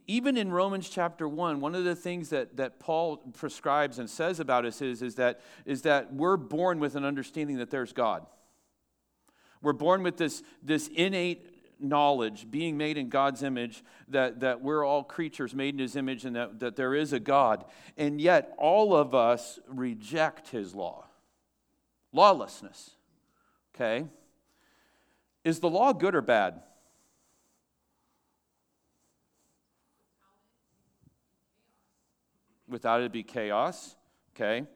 Even 0.06 0.36
in 0.36 0.52
Romans 0.52 0.88
chapter 0.88 1.28
1, 1.28 1.60
one 1.60 1.74
of 1.74 1.84
the 1.84 1.96
things 1.96 2.28
that, 2.30 2.56
that 2.56 2.78
Paul 2.78 3.16
prescribes 3.16 3.98
and 3.98 4.08
says 4.08 4.38
about 4.38 4.64
us 4.64 4.80
is, 4.80 5.02
is, 5.02 5.16
that, 5.16 5.40
is 5.64 5.82
that 5.82 6.14
we're 6.14 6.36
born 6.36 6.78
with 6.78 6.94
an 6.94 7.04
understanding 7.04 7.56
that 7.56 7.70
there's 7.70 7.92
God. 7.92 8.24
We're 9.62 9.72
born 9.72 10.04
with 10.04 10.16
this, 10.16 10.44
this 10.62 10.88
innate 10.88 11.55
knowledge, 11.78 12.50
being 12.50 12.76
made 12.76 12.96
in 12.96 13.08
God's 13.08 13.42
image, 13.42 13.84
that, 14.08 14.40
that 14.40 14.60
we're 14.60 14.84
all 14.84 15.02
creatures 15.02 15.54
made 15.54 15.74
in 15.74 15.78
his 15.78 15.96
image 15.96 16.24
and 16.24 16.36
that, 16.36 16.60
that 16.60 16.76
there 16.76 16.94
is 16.94 17.12
a 17.12 17.20
God. 17.20 17.64
And 17.96 18.20
yet, 18.20 18.54
all 18.58 18.94
of 18.94 19.14
us 19.14 19.58
reject 19.68 20.48
his 20.48 20.74
law. 20.74 21.06
Lawlessness. 22.12 22.92
Okay? 23.74 24.06
Is 25.44 25.60
the 25.60 25.68
law 25.68 25.92
good 25.92 26.14
or 26.14 26.22
bad? 26.22 26.62
Without 32.68 33.02
it 33.02 33.12
be 33.12 33.22
chaos. 33.22 33.96
Okay? 34.34 34.66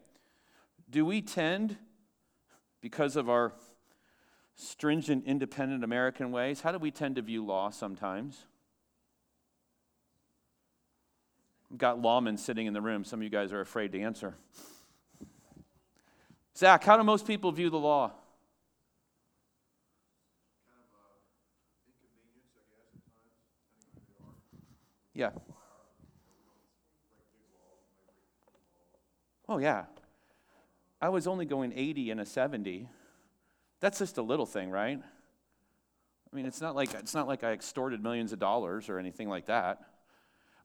Do 0.88 1.04
we 1.04 1.22
tend, 1.22 1.76
because 2.80 3.16
of 3.16 3.28
our 3.28 3.52
stringent, 4.60 5.24
independent 5.26 5.82
American 5.84 6.30
ways, 6.32 6.60
how 6.60 6.72
do 6.72 6.78
we 6.78 6.90
tend 6.90 7.16
to 7.16 7.22
view 7.22 7.44
law 7.44 7.70
sometimes? 7.70 8.46
We've 11.70 11.78
got 11.78 11.98
lawmen 11.98 12.38
sitting 12.38 12.66
in 12.66 12.72
the 12.72 12.80
room. 12.80 13.04
Some 13.04 13.20
of 13.20 13.24
you 13.24 13.30
guys 13.30 13.52
are 13.52 13.60
afraid 13.60 13.92
to 13.92 14.00
answer. 14.00 14.34
Zach, 16.56 16.84
how 16.84 16.96
do 16.96 17.04
most 17.04 17.26
people 17.26 17.52
view 17.52 17.70
the 17.70 17.78
law? 17.78 18.12
Yeah. 25.14 25.30
Oh, 29.48 29.58
yeah. 29.58 29.84
I 31.00 31.08
was 31.08 31.26
only 31.26 31.44
going 31.44 31.72
80 31.74 32.10
and 32.10 32.20
a 32.20 32.26
70. 32.26 32.88
That's 33.80 33.98
just 33.98 34.18
a 34.18 34.22
little 34.22 34.46
thing, 34.46 34.70
right? 34.70 35.00
I 36.32 36.36
mean, 36.36 36.46
it's 36.46 36.60
not 36.60 36.76
like 36.76 36.94
it's 36.94 37.14
not 37.14 37.26
like 37.26 37.42
I 37.42 37.52
extorted 37.52 38.02
millions 38.02 38.32
of 38.32 38.38
dollars 38.38 38.88
or 38.88 38.98
anything 38.98 39.28
like 39.28 39.46
that. 39.46 39.80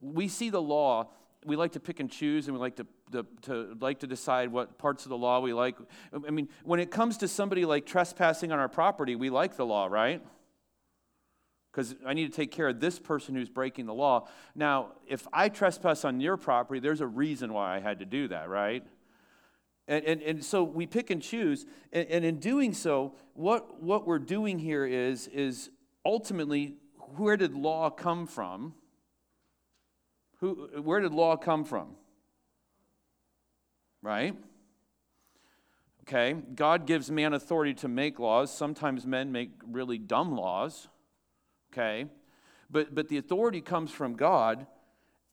We 0.01 0.27
see 0.27 0.49
the 0.49 0.61
law. 0.61 1.09
We 1.45 1.55
like 1.55 1.73
to 1.73 1.79
pick 1.79 1.99
and 1.99 2.09
choose, 2.09 2.47
and 2.47 2.55
we 2.55 2.59
like 2.59 2.75
to, 2.77 2.87
to, 3.11 3.25
to 3.43 3.77
like 3.79 3.99
to 3.99 4.07
decide 4.07 4.51
what 4.51 4.77
parts 4.79 5.05
of 5.05 5.09
the 5.09 5.17
law 5.17 5.39
we 5.39 5.53
like. 5.53 5.75
I 6.11 6.31
mean, 6.31 6.49
when 6.63 6.79
it 6.79 6.89
comes 6.89 7.17
to 7.17 7.27
somebody 7.27 7.65
like 7.65 7.85
trespassing 7.85 8.51
on 8.51 8.59
our 8.59 8.67
property, 8.67 9.15
we 9.15 9.29
like 9.29 9.55
the 9.55 9.65
law, 9.65 9.85
right? 9.85 10.23
Because 11.71 11.93
I 12.05 12.13
need 12.13 12.31
to 12.31 12.35
take 12.35 12.51
care 12.51 12.69
of 12.69 12.79
this 12.79 12.97
person 12.97 13.35
who's 13.35 13.49
breaking 13.49 13.85
the 13.85 13.93
law. 13.93 14.27
Now, 14.55 14.93
if 15.07 15.27
I 15.31 15.49
trespass 15.49 16.03
on 16.03 16.19
your 16.19 16.35
property, 16.35 16.79
there's 16.79 17.01
a 17.01 17.07
reason 17.07 17.53
why 17.53 17.75
I 17.75 17.79
had 17.79 17.99
to 17.99 18.05
do 18.05 18.27
that, 18.29 18.49
right? 18.49 18.83
And, 19.87 20.03
and, 20.05 20.21
and 20.21 20.43
so 20.43 20.63
we 20.63 20.87
pick 20.87 21.09
and 21.09 21.21
choose. 21.21 21.65
And, 21.93 22.07
and 22.09 22.25
in 22.25 22.39
doing 22.39 22.73
so, 22.73 23.13
what, 23.33 23.81
what 23.81 24.07
we're 24.07 24.19
doing 24.19 24.59
here 24.59 24.85
is, 24.85 25.27
is 25.27 25.69
ultimately 26.05 26.75
where 27.15 27.37
did 27.37 27.53
law 27.53 27.89
come 27.89 28.25
from? 28.25 28.73
Who, 30.39 30.69
where 30.81 30.99
did 30.99 31.13
law 31.13 31.37
come 31.37 31.63
from? 31.63 31.95
Right? 34.01 34.35
Okay, 36.07 36.33
God 36.33 36.85
gives 36.85 37.09
man 37.09 37.33
authority 37.33 37.73
to 37.75 37.87
make 37.87 38.19
laws. 38.19 38.55
Sometimes 38.55 39.07
men 39.07 39.31
make 39.31 39.49
really 39.65 39.97
dumb 39.97 40.35
laws. 40.35 40.87
Okay, 41.73 42.05
but, 42.69 42.93
but 42.93 43.07
the 43.07 43.17
authority 43.17 43.61
comes 43.61 43.91
from 43.91 44.15
God. 44.15 44.67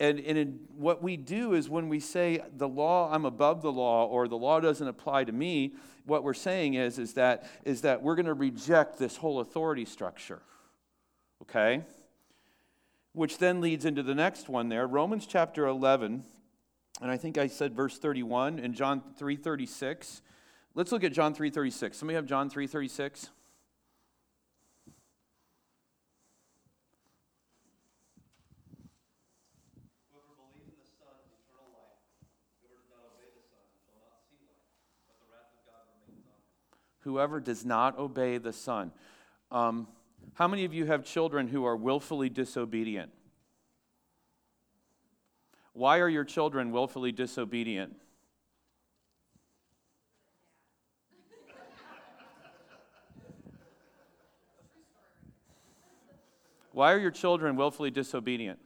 And, 0.02 0.18
and 0.18 0.58
what 0.76 1.00
we 1.00 1.16
do 1.16 1.54
is 1.54 1.70
when 1.70 1.88
we 1.88 2.00
say 2.00 2.40
the 2.56 2.66
law, 2.66 3.14
I'm 3.14 3.24
above 3.24 3.62
the 3.62 3.70
law, 3.70 4.04
or 4.06 4.26
the 4.26 4.36
law 4.36 4.58
doesn't 4.58 4.88
apply 4.88 5.22
to 5.22 5.30
me, 5.30 5.74
what 6.06 6.24
we're 6.24 6.34
saying 6.34 6.74
is, 6.74 6.98
is, 6.98 7.14
that, 7.14 7.48
is 7.64 7.82
that 7.82 8.02
we're 8.02 8.16
going 8.16 8.26
to 8.26 8.34
reject 8.34 8.98
this 8.98 9.16
whole 9.16 9.38
authority 9.38 9.84
structure. 9.84 10.42
Okay? 11.42 11.84
Which 13.12 13.38
then 13.38 13.60
leads 13.60 13.84
into 13.84 14.02
the 14.02 14.16
next 14.16 14.48
one 14.48 14.68
there, 14.68 14.88
Romans 14.88 15.24
chapter 15.24 15.68
11, 15.68 16.24
and 17.00 17.10
I 17.10 17.16
think 17.16 17.38
I 17.38 17.46
said 17.46 17.72
verse 17.72 17.96
31 17.96 18.58
and 18.58 18.74
John 18.74 19.02
3:36. 19.20 20.20
Let's 20.74 20.90
look 20.90 21.04
at 21.04 21.12
John 21.12 21.32
3:36. 21.32 21.96
Somebody 21.96 22.16
have 22.16 22.26
John 22.26 22.50
3:36? 22.50 23.30
Whoever 37.02 37.40
does 37.40 37.64
not 37.64 37.98
obey 37.98 38.38
the 38.38 38.52
Son. 38.52 38.92
Um, 39.50 39.86
how 40.34 40.48
many 40.48 40.64
of 40.64 40.72
you 40.72 40.86
have 40.86 41.04
children 41.04 41.48
who 41.48 41.64
are 41.64 41.76
willfully 41.76 42.28
disobedient? 42.28 43.12
Why 45.74 45.98
are 45.98 46.08
your 46.08 46.24
children 46.24 46.70
willfully 46.70 47.12
disobedient? 47.12 47.96
Why 56.72 56.92
are 56.92 56.98
your 56.98 57.10
children 57.10 57.56
willfully 57.56 57.90
disobedient? 57.90 58.58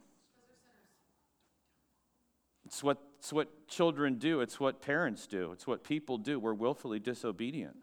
It's 2.65 2.83
what, 2.83 2.99
it's 3.19 3.33
what 3.33 3.69
children 3.69 4.19
do, 4.19 4.41
it's 4.41 4.61
what 4.61 4.81
parents 4.81 5.27
do, 5.27 5.53
it's 5.53 5.67
what 5.67 5.83
people 5.83 6.19
do. 6.19 6.39
We're 6.39 6.55
willfully 6.55 7.01
disobedient. 7.01 7.77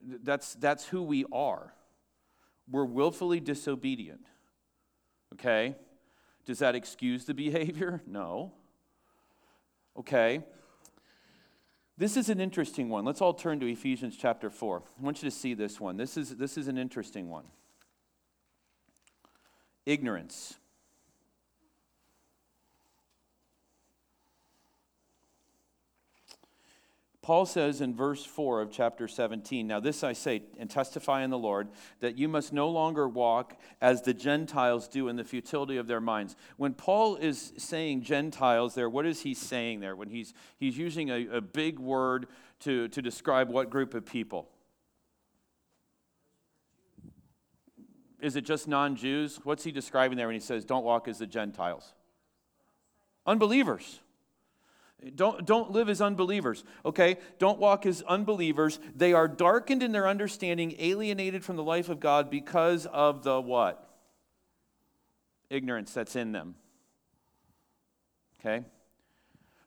That's, 0.00 0.54
that's 0.54 0.86
who 0.86 1.02
we 1.02 1.24
are. 1.32 1.74
We're 2.70 2.84
willfully 2.84 3.40
disobedient. 3.40 4.26
Okay? 5.34 5.76
Does 6.46 6.60
that 6.60 6.74
excuse 6.74 7.24
the 7.24 7.34
behavior? 7.34 8.02
No. 8.06 8.52
Okay. 9.98 10.42
This 11.98 12.16
is 12.16 12.30
an 12.30 12.40
interesting 12.40 12.88
one. 12.88 13.04
Let's 13.04 13.20
all 13.20 13.34
turn 13.34 13.60
to 13.60 13.66
Ephesians 13.66 14.16
chapter 14.16 14.48
4. 14.48 14.82
I 14.98 15.02
want 15.02 15.22
you 15.22 15.28
to 15.28 15.36
see 15.36 15.52
this 15.52 15.78
one. 15.78 15.96
This 15.98 16.16
is, 16.16 16.36
this 16.36 16.56
is 16.56 16.66
an 16.68 16.78
interesting 16.78 17.28
one. 17.28 17.44
Ignorance. 19.84 20.59
Paul 27.30 27.46
says 27.46 27.80
in 27.80 27.94
verse 27.94 28.24
4 28.24 28.60
of 28.60 28.72
chapter 28.72 29.06
17, 29.06 29.64
Now 29.64 29.78
this 29.78 30.02
I 30.02 30.14
say 30.14 30.42
and 30.58 30.68
testify 30.68 31.22
in 31.22 31.30
the 31.30 31.38
Lord, 31.38 31.68
that 32.00 32.18
you 32.18 32.26
must 32.26 32.52
no 32.52 32.68
longer 32.68 33.08
walk 33.08 33.56
as 33.80 34.02
the 34.02 34.12
Gentiles 34.12 34.88
do 34.88 35.06
in 35.06 35.14
the 35.14 35.22
futility 35.22 35.76
of 35.76 35.86
their 35.86 36.00
minds. 36.00 36.34
When 36.56 36.74
Paul 36.74 37.14
is 37.14 37.52
saying 37.56 38.02
Gentiles 38.02 38.74
there, 38.74 38.90
what 38.90 39.06
is 39.06 39.22
he 39.22 39.34
saying 39.34 39.78
there? 39.78 39.94
When 39.94 40.08
he's, 40.08 40.34
he's 40.58 40.76
using 40.76 41.08
a, 41.08 41.36
a 41.36 41.40
big 41.40 41.78
word 41.78 42.26
to, 42.62 42.88
to 42.88 43.00
describe 43.00 43.48
what 43.48 43.70
group 43.70 43.94
of 43.94 44.04
people? 44.04 44.48
Is 48.20 48.34
it 48.34 48.44
just 48.44 48.66
non 48.66 48.96
Jews? 48.96 49.38
What's 49.44 49.62
he 49.62 49.70
describing 49.70 50.18
there 50.18 50.26
when 50.26 50.34
he 50.34 50.40
says, 50.40 50.64
Don't 50.64 50.82
walk 50.82 51.06
as 51.06 51.18
the 51.20 51.28
Gentiles? 51.28 51.94
Unbelievers. 53.24 54.00
Don't, 55.14 55.46
don't 55.46 55.70
live 55.70 55.88
as 55.88 56.02
unbelievers, 56.02 56.62
okay? 56.84 57.16
Don't 57.38 57.58
walk 57.58 57.86
as 57.86 58.02
unbelievers. 58.02 58.78
They 58.94 59.14
are 59.14 59.28
darkened 59.28 59.82
in 59.82 59.92
their 59.92 60.06
understanding, 60.06 60.74
alienated 60.78 61.42
from 61.42 61.56
the 61.56 61.62
life 61.62 61.88
of 61.88 62.00
God 62.00 62.28
because 62.30 62.84
of 62.86 63.22
the 63.22 63.40
what? 63.40 63.88
Ignorance 65.48 65.94
that's 65.94 66.16
in 66.16 66.32
them. 66.32 66.54
Okay? 68.40 68.64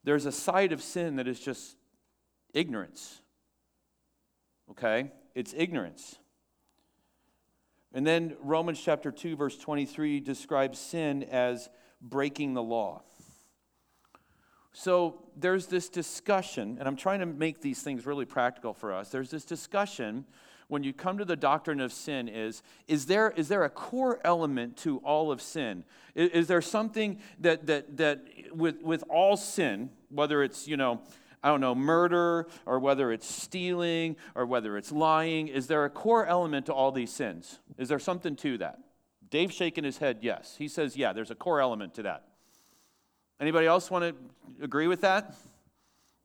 There's 0.04 0.26
a 0.26 0.32
side 0.32 0.72
of 0.72 0.84
sin 0.84 1.15
that 1.15 1.28
is 1.28 1.39
just 1.39 1.78
ignorance. 2.54 3.22
Okay? 4.69 5.12
It's 5.34 5.54
ignorance. 5.58 6.17
And 7.91 8.06
then 8.06 8.36
Romans 8.41 8.80
chapter 8.80 9.12
2, 9.12 9.36
verse 9.36 9.58
23 9.58 10.19
describes 10.19 10.80
sin 10.80 11.24
as 11.24 11.69
breaking 12.02 12.54
the 12.54 12.63
law. 12.63 13.02
So 14.74 15.22
there's 15.38 15.68
this 15.68 15.88
discussion, 15.88 16.78
and 16.80 16.88
I'm 16.88 16.96
trying 16.96 17.20
to 17.20 17.26
make 17.26 17.62
these 17.62 17.82
things 17.82 18.06
really 18.06 18.26
practical 18.26 18.74
for 18.74 18.92
us. 18.92 19.10
There's 19.10 19.30
this 19.30 19.46
discussion 19.46 20.26
when 20.68 20.84
you 20.84 20.92
come 20.92 21.20
to 21.20 21.26
the 21.26 21.36
doctrine 21.36 21.80
of 21.80 21.94
sin 21.94 22.28
is 22.28 22.64
is 22.88 23.06
there 23.06 23.32
is 23.32 23.48
there 23.48 23.64
a 23.64 23.70
core 23.70 24.20
element 24.24 24.76
to 24.78 24.98
all 25.00 25.32
of 25.32 25.40
sin 25.42 25.84
is, 26.16 26.30
is 26.32 26.48
there 26.48 26.62
something 26.62 27.20
that 27.38 27.68
that 27.68 27.98
that 27.98 28.26
with 28.52 28.82
with 28.82 29.04
all 29.08 29.38
sin 29.38 29.90
whether 30.10 30.42
it's 30.42 30.68
you 30.68 30.78
know 30.78 31.02
I 31.44 31.50
don't 31.50 31.60
know, 31.60 31.76
murder, 31.76 32.48
or 32.66 32.80
whether 32.80 33.12
it's 33.12 33.30
stealing, 33.30 34.16
or 34.34 34.46
whether 34.46 34.78
it's 34.78 34.94
lying, 34.94 35.50
is 35.50 35.68
there 35.68 35.84
a 35.84 35.90
core 35.90 36.26
element 36.26 36.68
to 36.68 36.74
all 36.74 36.94
these 36.94 37.12
sins? 37.12 37.60
Is 37.78 37.90
there 37.90 38.00
something 38.00 38.38
to 38.38 38.60
that? 38.60 38.80
Dave's 39.30 39.54
shaking 39.54 39.84
his 39.84 39.98
head, 39.98 40.20
yes. 40.22 40.56
He 40.58 40.70
says, 40.70 40.96
yeah, 40.96 41.12
there's 41.12 41.32
a 41.32 41.36
core 41.36 41.60
element 41.60 41.96
to 41.96 42.04
that. 42.04 42.24
Anybody 43.39 43.67
else 43.67 43.89
want 43.91 44.04
to 44.04 44.63
agree 44.63 44.88
with 44.88 45.02
that? 45.02 45.36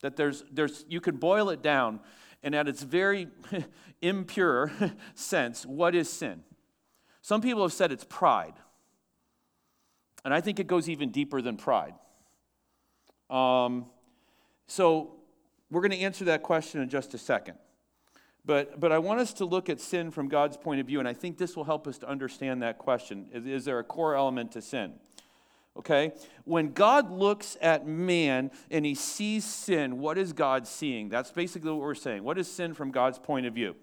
That 0.03 0.17
there's, 0.17 0.45
there's, 0.53 0.85
you 0.89 1.01
can 1.01 1.17
boil 1.17 1.51
it 1.51 1.63
down, 1.63 2.01
and 2.43 2.55
at 2.55 2.69
its 2.69 2.83
very 2.83 3.29
impure 4.03 4.71
sense, 5.15 5.67
what 5.67 5.95
is 5.95 6.09
sin? 6.09 6.43
Some 7.23 7.41
people 7.41 7.63
have 7.63 7.73
said 7.73 7.93
it's 7.93 8.05
pride. 8.05 8.55
And 10.25 10.33
I 10.33 10.41
think 10.41 10.59
it 10.59 10.67
goes 10.67 10.89
even 10.89 11.11
deeper 11.11 11.41
than 11.41 11.57
pride. 11.57 11.95
Um, 13.31 13.87
so 14.67 15.17
we're 15.71 15.81
going 15.81 15.93
to 15.93 15.99
answer 15.99 16.25
that 16.27 16.43
question 16.43 16.81
in 16.81 16.89
just 16.89 17.15
a 17.15 17.19
second. 17.19 17.59
But, 18.45 18.81
but 18.81 18.93
I 18.93 18.99
want 18.99 19.21
us 19.21 19.33
to 19.35 19.45
look 19.45 19.69
at 19.69 19.81
sin 19.81 20.11
from 20.11 20.29
God's 20.29 20.57
point 20.57 20.81
of 20.81 20.87
view, 20.87 21.01
and 21.01 21.09
I 21.09 21.13
think 21.13 21.37
this 21.37 21.55
will 21.55 21.65
help 21.65 21.87
us 21.87 21.99
to 21.99 22.09
understand 22.09 22.63
that 22.63 22.79
question. 22.79 23.27
Is, 23.33 23.47
is 23.47 23.65
there 23.67 23.79
a 23.79 23.85
core 23.85 24.15
element 24.15 24.53
to 24.53 24.63
sin? 24.63 24.95
Okay? 25.79 26.13
When 26.45 26.73
God 26.73 27.11
looks 27.11 27.57
at 27.61 27.87
man 27.87 28.51
and 28.71 28.85
he 28.85 28.95
sees 28.95 29.45
sin, 29.45 29.99
what 29.99 30.19
is 30.19 30.33
God 30.33 30.67
seeing? 30.67 31.09
That's 31.09 31.31
basically 31.31 31.71
what 31.71 31.81
we're 31.81 31.95
saying. 31.95 32.25
What 32.25 32.39
is 32.39 32.51
sin 32.51 32.75
from 32.75 32.91
God's 32.91 33.19
point 33.19 33.47
of 33.47 33.55
view? 33.55 33.77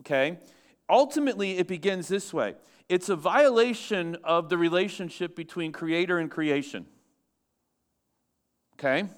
Okay? 0.00 0.38
Ultimately, 0.90 1.58
it 1.58 1.68
begins 1.68 2.08
this 2.08 2.32
way 2.32 2.54
it's 2.88 3.10
a 3.10 3.16
violation 3.16 4.16
of 4.24 4.48
the 4.48 4.56
relationship 4.56 5.36
between 5.36 5.72
creator 5.72 6.18
and 6.18 6.30
creation. 6.30 6.86
Okay? 8.78 9.08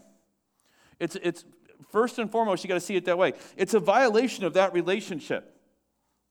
It's, 0.99 1.17
it's 1.23 1.45
first 1.91 2.19
and 2.19 2.31
foremost, 2.31 2.65
you 2.65 2.69
got 2.69 2.75
to 2.75 2.81
see 2.81 2.97
it 2.97 3.05
that 3.05 3.17
way. 3.17 3.35
It's 3.57 3.75
a 3.75 3.81
violation 3.81 4.45
of 4.45 4.55
that 4.55 4.73
relationship. 4.73 5.57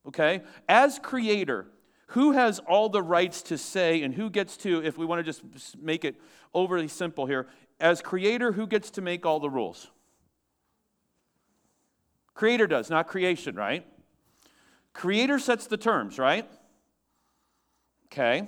Okay? 0.07 0.41
As 0.67 0.99
creator, 0.99 1.67
who 2.09 2.31
has 2.31 2.57
all 2.59 2.89
the 2.89 3.03
rights 3.03 3.43
to 3.43 3.57
say 3.57 4.01
and 4.01 4.15
who 4.15 4.29
gets 4.31 4.57
to, 4.57 4.83
if 4.83 4.97
we 4.97 5.05
want 5.05 5.19
to 5.19 5.23
just 5.23 5.43
make 5.79 6.03
it 6.03 6.15
overly 6.55 6.87
simple 6.87 7.27
here, 7.27 7.47
as 7.79 8.01
creator, 8.01 8.51
who 8.51 8.65
gets 8.65 8.89
to 8.91 9.01
make 9.01 9.27
all 9.27 9.39
the 9.39 9.49
rules? 9.49 9.91
Creator 12.33 12.65
does, 12.65 12.89
not 12.89 13.07
creation, 13.07 13.55
right? 13.55 13.85
Creator 14.93 15.37
sets 15.37 15.67
the 15.67 15.77
terms, 15.77 16.17
right? 16.17 16.49
Okay. 18.07 18.47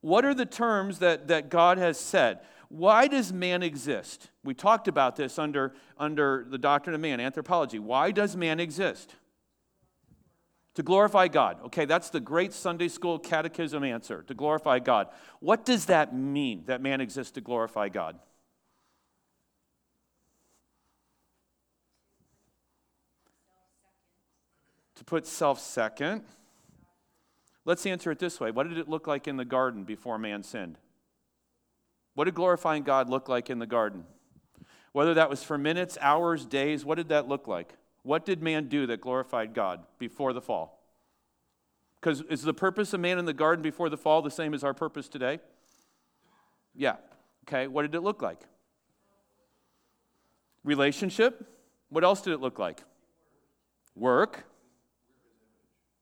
What 0.00 0.24
are 0.24 0.34
the 0.34 0.46
terms 0.46 0.98
that, 0.98 1.28
that 1.28 1.48
God 1.48 1.78
has 1.78 1.98
said? 1.98 2.40
Why 2.68 3.06
does 3.06 3.32
man 3.32 3.62
exist? 3.62 4.30
We 4.42 4.52
talked 4.52 4.88
about 4.88 5.14
this 5.14 5.38
under, 5.38 5.74
under 5.96 6.44
the 6.48 6.58
doctrine 6.58 6.94
of 6.94 7.00
man, 7.00 7.20
anthropology. 7.20 7.78
Why 7.78 8.10
does 8.10 8.34
man 8.34 8.58
exist? 8.58 9.14
To 10.76 10.82
glorify 10.82 11.28
God. 11.28 11.56
Okay, 11.66 11.86
that's 11.86 12.10
the 12.10 12.20
great 12.20 12.52
Sunday 12.52 12.88
school 12.88 13.18
catechism 13.18 13.82
answer 13.82 14.22
to 14.24 14.34
glorify 14.34 14.78
God. 14.78 15.08
What 15.40 15.64
does 15.64 15.86
that 15.86 16.14
mean 16.14 16.64
that 16.66 16.82
man 16.82 17.00
exists 17.00 17.32
to 17.32 17.40
glorify 17.40 17.88
God? 17.88 18.18
To 24.96 25.04
put 25.04 25.26
self 25.26 25.60
second. 25.60 26.22
Let's 27.64 27.86
answer 27.86 28.10
it 28.10 28.18
this 28.18 28.38
way 28.38 28.50
What 28.50 28.68
did 28.68 28.76
it 28.76 28.86
look 28.86 29.06
like 29.06 29.26
in 29.26 29.38
the 29.38 29.46
garden 29.46 29.84
before 29.84 30.18
man 30.18 30.42
sinned? 30.42 30.76
What 32.14 32.26
did 32.26 32.34
glorifying 32.34 32.82
God 32.82 33.08
look 33.08 33.30
like 33.30 33.48
in 33.48 33.58
the 33.60 33.66
garden? 33.66 34.04
Whether 34.92 35.14
that 35.14 35.30
was 35.30 35.42
for 35.42 35.56
minutes, 35.56 35.96
hours, 36.02 36.44
days, 36.44 36.84
what 36.84 36.96
did 36.96 37.08
that 37.08 37.28
look 37.28 37.48
like? 37.48 37.76
What 38.06 38.24
did 38.24 38.40
man 38.40 38.68
do 38.68 38.86
that 38.86 39.00
glorified 39.00 39.52
God 39.52 39.80
before 39.98 40.32
the 40.32 40.40
fall? 40.40 40.80
Because 42.00 42.20
is 42.30 42.42
the 42.42 42.54
purpose 42.54 42.92
of 42.92 43.00
man 43.00 43.18
in 43.18 43.24
the 43.24 43.32
garden 43.32 43.64
before 43.64 43.88
the 43.88 43.96
fall 43.96 44.22
the 44.22 44.30
same 44.30 44.54
as 44.54 44.62
our 44.62 44.72
purpose 44.72 45.08
today? 45.08 45.40
Yeah. 46.72 46.98
Okay, 47.48 47.66
what 47.66 47.82
did 47.82 47.96
it 47.96 48.02
look 48.02 48.22
like? 48.22 48.38
Relationship. 50.62 51.52
What 51.88 52.04
else 52.04 52.20
did 52.20 52.32
it 52.32 52.40
look 52.40 52.60
like? 52.60 52.84
Work. 53.96 54.44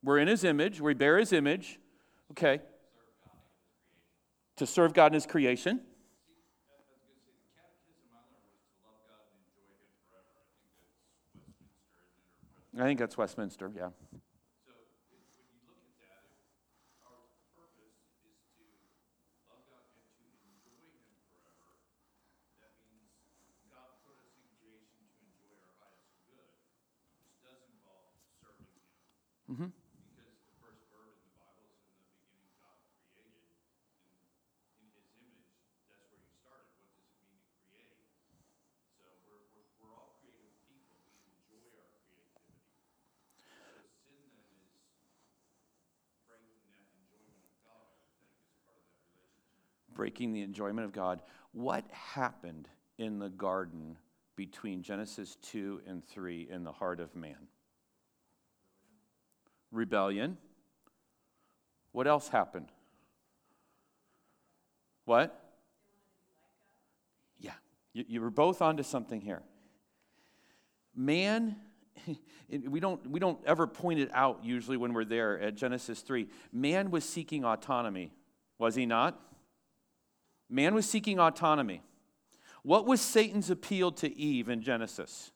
We're 0.02 0.18
in 0.18 0.28
his 0.28 0.44
image, 0.44 0.82
we 0.82 0.92
bear 0.92 1.16
his 1.16 1.32
image. 1.32 1.80
Okay. 2.32 2.60
To 4.56 4.66
serve 4.66 4.92
God 4.92 5.06
in 5.06 5.14
his 5.14 5.24
creation. 5.24 5.80
I 12.76 12.82
think 12.82 12.98
that's 12.98 13.16
Westminster, 13.16 13.70
yeah. 13.76 13.90
Mm-hmm. 29.50 29.83
Breaking 49.94 50.32
the 50.32 50.42
enjoyment 50.42 50.84
of 50.84 50.92
God. 50.92 51.22
What 51.52 51.84
happened 51.90 52.68
in 52.98 53.18
the 53.18 53.28
garden 53.28 53.96
between 54.36 54.82
Genesis 54.82 55.36
2 55.42 55.82
and 55.86 56.04
3 56.06 56.48
in 56.50 56.64
the 56.64 56.72
heart 56.72 57.00
of 57.00 57.14
man? 57.14 57.48
Rebellion. 59.70 60.36
What 61.92 62.06
else 62.06 62.28
happened? 62.28 62.70
What? 65.04 65.40
Yeah, 67.38 67.52
you, 67.92 68.04
you 68.08 68.20
were 68.20 68.30
both 68.30 68.62
onto 68.62 68.82
something 68.82 69.20
here. 69.20 69.42
Man, 70.94 71.56
we 72.68 72.80
don't, 72.80 73.04
we 73.08 73.20
don't 73.20 73.38
ever 73.44 73.66
point 73.66 74.00
it 74.00 74.10
out 74.12 74.44
usually 74.44 74.76
when 74.76 74.92
we're 74.92 75.04
there 75.04 75.38
at 75.40 75.54
Genesis 75.56 76.00
3. 76.00 76.28
Man 76.52 76.90
was 76.90 77.04
seeking 77.04 77.44
autonomy, 77.44 78.12
was 78.58 78.74
he 78.74 78.86
not? 78.86 79.20
Man 80.48 80.74
was 80.74 80.88
seeking 80.88 81.18
autonomy. 81.18 81.82
What 82.62 82.86
was 82.86 83.00
Satan's 83.00 83.50
appeal 83.50 83.92
to 83.92 84.16
Eve 84.16 84.48
in 84.48 84.62
Genesis? 84.62 85.30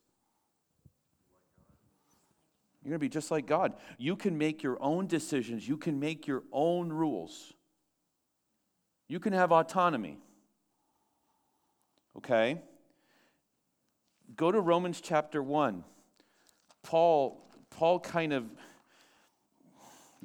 You're 2.82 2.90
going 2.90 3.00
to 3.00 3.04
be 3.04 3.08
just 3.08 3.30
like 3.30 3.46
God. 3.46 3.74
You 3.98 4.16
can 4.16 4.38
make 4.38 4.62
your 4.62 4.78
own 4.80 5.06
decisions, 5.06 5.68
you 5.68 5.76
can 5.76 6.00
make 6.00 6.26
your 6.26 6.42
own 6.52 6.90
rules, 6.90 7.52
you 9.08 9.20
can 9.20 9.32
have 9.32 9.52
autonomy. 9.52 10.18
Okay? 12.16 12.60
Go 14.36 14.50
to 14.50 14.60
Romans 14.60 15.00
chapter 15.00 15.42
1. 15.42 15.84
Paul, 16.82 17.50
Paul 17.70 18.00
kind 18.00 18.32
of 18.32 18.44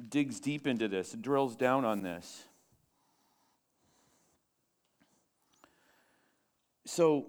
digs 0.08 0.40
deep 0.40 0.66
into 0.66 0.88
this, 0.88 1.12
drills 1.12 1.56
down 1.56 1.84
on 1.84 2.02
this. 2.02 2.44
So, 6.86 7.26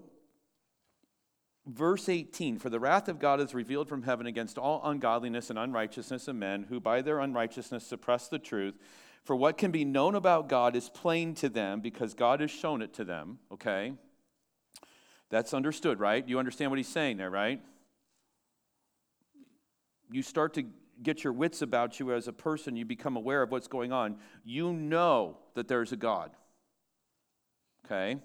verse 1.66 2.08
18 2.08 2.58
For 2.58 2.70
the 2.70 2.80
wrath 2.80 3.08
of 3.08 3.18
God 3.18 3.40
is 3.40 3.54
revealed 3.54 3.88
from 3.88 4.02
heaven 4.02 4.26
against 4.26 4.58
all 4.58 4.80
ungodliness 4.84 5.50
and 5.50 5.58
unrighteousness 5.58 6.28
of 6.28 6.36
men 6.36 6.64
who 6.68 6.80
by 6.80 7.02
their 7.02 7.20
unrighteousness 7.20 7.86
suppress 7.86 8.28
the 8.28 8.38
truth. 8.38 8.74
For 9.24 9.34
what 9.34 9.58
can 9.58 9.72
be 9.72 9.84
known 9.84 10.14
about 10.14 10.48
God 10.48 10.76
is 10.76 10.88
plain 10.88 11.34
to 11.36 11.48
them 11.48 11.80
because 11.80 12.14
God 12.14 12.40
has 12.40 12.50
shown 12.50 12.80
it 12.80 12.94
to 12.94 13.04
them. 13.04 13.38
Okay? 13.50 13.94
That's 15.30 15.52
understood, 15.52 15.98
right? 15.98 16.26
You 16.26 16.38
understand 16.38 16.70
what 16.70 16.78
he's 16.78 16.86
saying 16.86 17.16
there, 17.16 17.30
right? 17.30 17.60
You 20.12 20.22
start 20.22 20.54
to 20.54 20.64
get 21.02 21.24
your 21.24 21.32
wits 21.32 21.62
about 21.62 21.98
you 21.98 22.12
as 22.12 22.28
a 22.28 22.32
person, 22.32 22.76
you 22.76 22.84
become 22.84 23.16
aware 23.16 23.42
of 23.42 23.50
what's 23.50 23.68
going 23.68 23.92
on. 23.92 24.16
You 24.44 24.72
know 24.72 25.38
that 25.54 25.68
there's 25.68 25.92
a 25.92 25.96
God. 25.96 26.30
Okay? 27.84 28.18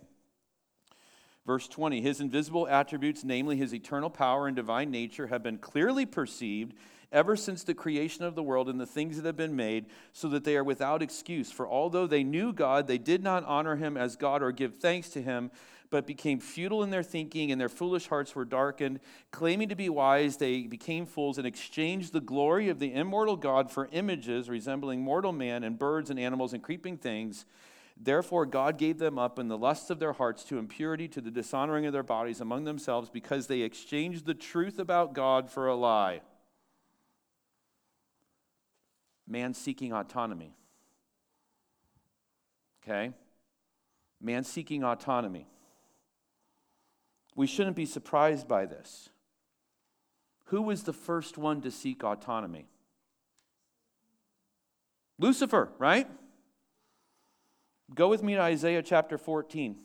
Verse 1.46 1.68
20 1.68 2.02
His 2.02 2.22
invisible 2.22 2.68
attributes, 2.68 3.24
namely 3.24 3.58
his 3.58 3.74
eternal 3.74 4.10
power 4.10 4.48
and 4.48 4.56
divine 4.56 4.92
nature, 4.92 5.28
have 5.28 5.44
been 5.44 5.58
clearly 5.58 6.06
perceived 6.06 6.74
ever 7.12 7.36
since 7.36 7.64
the 7.64 7.74
creation 7.74 8.24
of 8.24 8.36
the 8.36 8.44
world 8.44 8.70
and 8.70 8.80
the 8.80 8.86
things 8.86 9.18
that 9.18 9.26
have 9.26 9.36
been 9.36 9.56
made, 9.56 9.86
so 10.14 10.30
that 10.30 10.44
they 10.44 10.56
are 10.56 10.64
without 10.64 11.02
excuse. 11.02 11.52
For 11.52 11.68
although 11.68 12.08
they 12.08 12.24
knew 12.24 12.54
God, 12.54 12.88
they 12.88 12.98
did 12.98 13.22
not 13.22 13.44
honor 13.46 13.76
him 13.76 13.98
as 13.98 14.16
God 14.16 14.42
or 14.42 14.52
give 14.52 14.76
thanks 14.76 15.10
to 15.10 15.22
him, 15.22 15.52
but 15.90 16.08
became 16.08 16.40
futile 16.40 16.84
in 16.84 16.90
their 16.90 17.04
thinking, 17.04 17.52
and 17.52 17.60
their 17.60 17.68
foolish 17.68 18.08
hearts 18.08 18.34
were 18.34 18.46
darkened. 18.46 19.02
Claiming 19.32 19.68
to 19.68 19.76
be 19.76 19.90
wise, 19.90 20.38
they 20.38 20.62
became 20.62 21.06
fools 21.06 21.38
and 21.38 21.46
exchanged 21.46 22.14
the 22.14 22.22
glory 22.22 22.70
of 22.70 22.80
the 22.80 22.94
immortal 22.94 23.36
God 23.36 23.70
for 23.70 23.90
images 23.92 24.50
resembling 24.50 25.02
mortal 25.02 25.34
man 25.34 25.66
and 25.66 25.78
birds 25.78 26.10
and 26.10 26.18
animals 26.18 26.54
and 26.54 26.64
creeping 26.64 26.98
things. 26.98 27.46
Therefore, 27.98 28.46
God 28.46 28.78
gave 28.78 28.98
them 28.98 29.20
up 29.20 29.38
in 29.38 29.48
the 29.48 29.58
lusts 29.58 29.90
of 29.90 30.00
their 30.00 30.14
hearts 30.14 30.44
to 30.46 30.58
impurity, 30.58 31.08
to 31.10 31.22
the 31.22 31.32
dishonoring 31.32 31.86
of 31.86 31.94
their 31.94 32.04
bodies 32.04 32.42
among 32.42 32.64
themselves, 32.64 33.10
because 33.10 33.48
they 33.48 33.62
exchanged 33.62 34.26
the 34.26 34.34
truth 34.34 34.80
about 34.80 35.14
God 35.14 35.50
for 35.50 35.68
a 35.68 35.76
lie. 35.76 36.22
Man 39.28 39.54
seeking 39.54 39.94
autonomy. 39.94 40.56
Okay? 42.84 43.14
Man 44.20 44.44
seeking 44.44 44.84
autonomy. 44.84 45.48
We 47.36 47.48
shouldn't 47.48 47.76
be 47.76 47.86
surprised 47.86 48.48
by 48.48 48.66
this. 48.66 49.10
Who 50.46 50.62
was 50.62 50.84
the 50.84 50.94
first 50.94 51.38
one 51.38 51.62
to 51.62 51.72
seek 51.72 52.04
autonomy? 52.04 52.68
Lucifer, 55.18 55.70
right? 55.78 56.08
Go 57.94 58.08
with 58.08 58.24
me 58.24 58.36
to 58.36 58.42
Isaiah 58.42 58.82
chapter 58.82 59.18
14. 59.18 59.76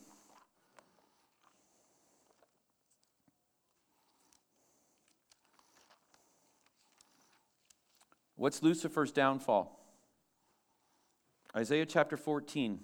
What's 8.37 8.63
Lucifer's 8.63 9.11
downfall? 9.11 9.81
Isaiah 11.57 11.87
chapter 11.87 12.17
14. 12.17 12.79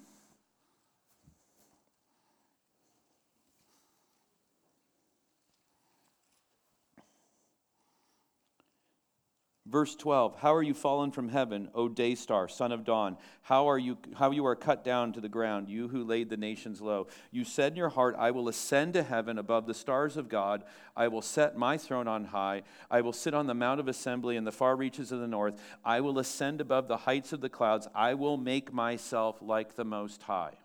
Verse 9.73 9.97
12, 9.97 10.37
how 10.37 10.55
are 10.55 10.63
you 10.63 10.75
fallen 10.75 11.13
from 11.13 11.31
heaven, 11.31 11.71
O 11.75 11.89
day 11.89 12.15
star, 12.15 12.47
son 12.47 12.73
of 12.73 12.85
dawn? 12.85 13.17
How 13.41 13.71
are 13.71 13.79
you 13.79 13.97
how 14.17 14.31
you 14.31 14.45
are 14.45 14.55
cut 14.55 14.85
down 14.85 15.15
to 15.15 15.21
the 15.23 15.31
ground, 15.31 15.71
you 15.71 15.89
who 15.89 16.05
laid 16.05 16.29
the 16.29 16.37
nations 16.37 16.83
low? 16.83 17.07
You 17.31 17.47
said 17.47 17.73
in 17.73 17.79
your 17.79 17.89
heart, 17.89 18.15
I 18.19 18.33
will 18.33 18.51
ascend 18.51 18.93
to 18.93 19.03
heaven 19.03 19.39
above 19.39 19.67
the 19.67 19.73
stars 19.73 20.19
of 20.19 20.29
God. 20.29 20.65
I 20.95 21.09
will 21.09 21.23
set 21.23 21.57
my 21.57 21.79
throne 21.79 22.07
on 22.07 22.25
high. 22.25 22.65
I 22.91 23.01
will 23.01 23.15
sit 23.15 23.33
on 23.33 23.47
the 23.47 23.55
mount 23.55 23.81
of 23.81 23.89
assembly 23.89 24.37
in 24.37 24.45
the 24.45 24.53
far 24.53 24.77
reaches 24.77 25.11
of 25.11 25.21
the 25.21 25.27
north. 25.27 25.59
I 25.83 26.03
will 26.03 26.19
ascend 26.19 26.61
above 26.61 26.87
the 26.87 26.99
heights 26.99 27.33
of 27.33 27.41
the 27.41 27.49
clouds. 27.49 27.89
I 27.95 28.13
will 28.13 28.37
make 28.37 28.75
myself 28.75 29.39
like 29.41 29.75
the 29.75 29.87
most 29.87 30.25
high. 30.25 30.59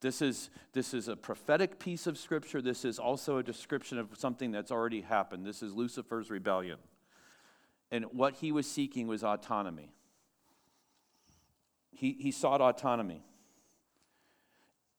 This 0.00 0.22
is, 0.22 0.48
this 0.72 0.94
is 0.94 1.08
a 1.08 1.16
prophetic 1.16 1.78
piece 1.78 2.06
of 2.06 2.16
scripture. 2.16 2.62
This 2.62 2.84
is 2.84 2.98
also 2.98 3.36
a 3.36 3.42
description 3.42 3.98
of 3.98 4.08
something 4.16 4.50
that's 4.50 4.70
already 4.70 5.02
happened. 5.02 5.44
This 5.44 5.62
is 5.62 5.74
Lucifer's 5.74 6.30
rebellion. 6.30 6.78
And 7.90 8.06
what 8.12 8.36
he 8.36 8.50
was 8.50 8.66
seeking 8.66 9.06
was 9.06 9.22
autonomy. 9.22 9.92
He, 11.92 12.16
he 12.18 12.30
sought 12.30 12.62
autonomy. 12.62 13.24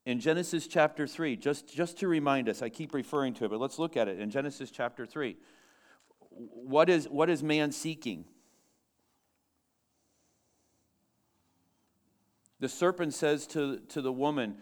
In 0.05 0.19
Genesis 0.19 0.67
chapter 0.67 1.07
3, 1.07 1.35
just, 1.35 1.73
just 1.73 1.97
to 1.99 2.07
remind 2.07 2.49
us, 2.49 2.61
I 2.61 2.69
keep 2.69 2.93
referring 2.93 3.33
to 3.35 3.45
it, 3.45 3.49
but 3.49 3.59
let's 3.59 3.79
look 3.79 3.97
at 3.97 4.07
it. 4.07 4.19
In 4.19 4.29
Genesis 4.29 4.69
chapter 4.69 5.05
3, 5.05 5.37
what 6.29 6.89
is, 6.89 7.07
what 7.07 7.29
is 7.29 7.41
man 7.41 7.71
seeking? 7.71 8.25
The 12.59 12.69
serpent 12.69 13.13
says 13.13 13.47
to, 13.47 13.79
to 13.89 14.01
the 14.01 14.11
woman, 14.11 14.57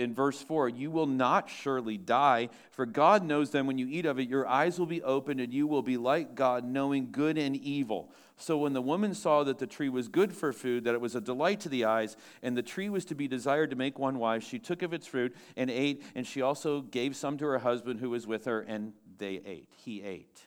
in 0.00 0.14
verse 0.14 0.40
4 0.40 0.68
You 0.68 0.90
will 0.90 1.06
not 1.06 1.48
surely 1.48 1.96
die, 1.96 2.48
for 2.70 2.86
God 2.86 3.24
knows 3.24 3.50
that 3.50 3.66
when 3.66 3.78
you 3.78 3.86
eat 3.88 4.06
of 4.06 4.18
it, 4.18 4.28
your 4.28 4.48
eyes 4.48 4.78
will 4.78 4.86
be 4.86 5.02
opened 5.02 5.40
and 5.40 5.52
you 5.52 5.66
will 5.66 5.82
be 5.82 5.96
like 5.96 6.34
God, 6.34 6.64
knowing 6.64 7.12
good 7.12 7.38
and 7.38 7.54
evil. 7.56 8.10
So 8.36 8.56
when 8.56 8.72
the 8.72 8.80
woman 8.80 9.12
saw 9.14 9.44
that 9.44 9.58
the 9.58 9.66
tree 9.66 9.90
was 9.90 10.08
good 10.08 10.32
for 10.32 10.52
food, 10.52 10.84
that 10.84 10.94
it 10.94 11.00
was 11.00 11.14
a 11.14 11.20
delight 11.20 11.60
to 11.60 11.68
the 11.68 11.84
eyes, 11.84 12.16
and 12.42 12.56
the 12.56 12.62
tree 12.62 12.88
was 12.88 13.04
to 13.06 13.14
be 13.14 13.28
desired 13.28 13.68
to 13.70 13.76
make 13.76 13.98
one 13.98 14.18
wise, 14.18 14.42
she 14.42 14.58
took 14.58 14.80
of 14.80 14.94
its 14.94 15.06
fruit 15.06 15.36
and 15.56 15.70
ate, 15.70 16.02
and 16.14 16.26
she 16.26 16.40
also 16.40 16.80
gave 16.80 17.14
some 17.14 17.36
to 17.36 17.44
her 17.44 17.58
husband 17.58 18.00
who 18.00 18.08
was 18.08 18.26
with 18.26 18.46
her, 18.46 18.60
and 18.62 18.94
they 19.18 19.42
ate. 19.44 19.68
He 19.76 20.02
ate. 20.02 20.46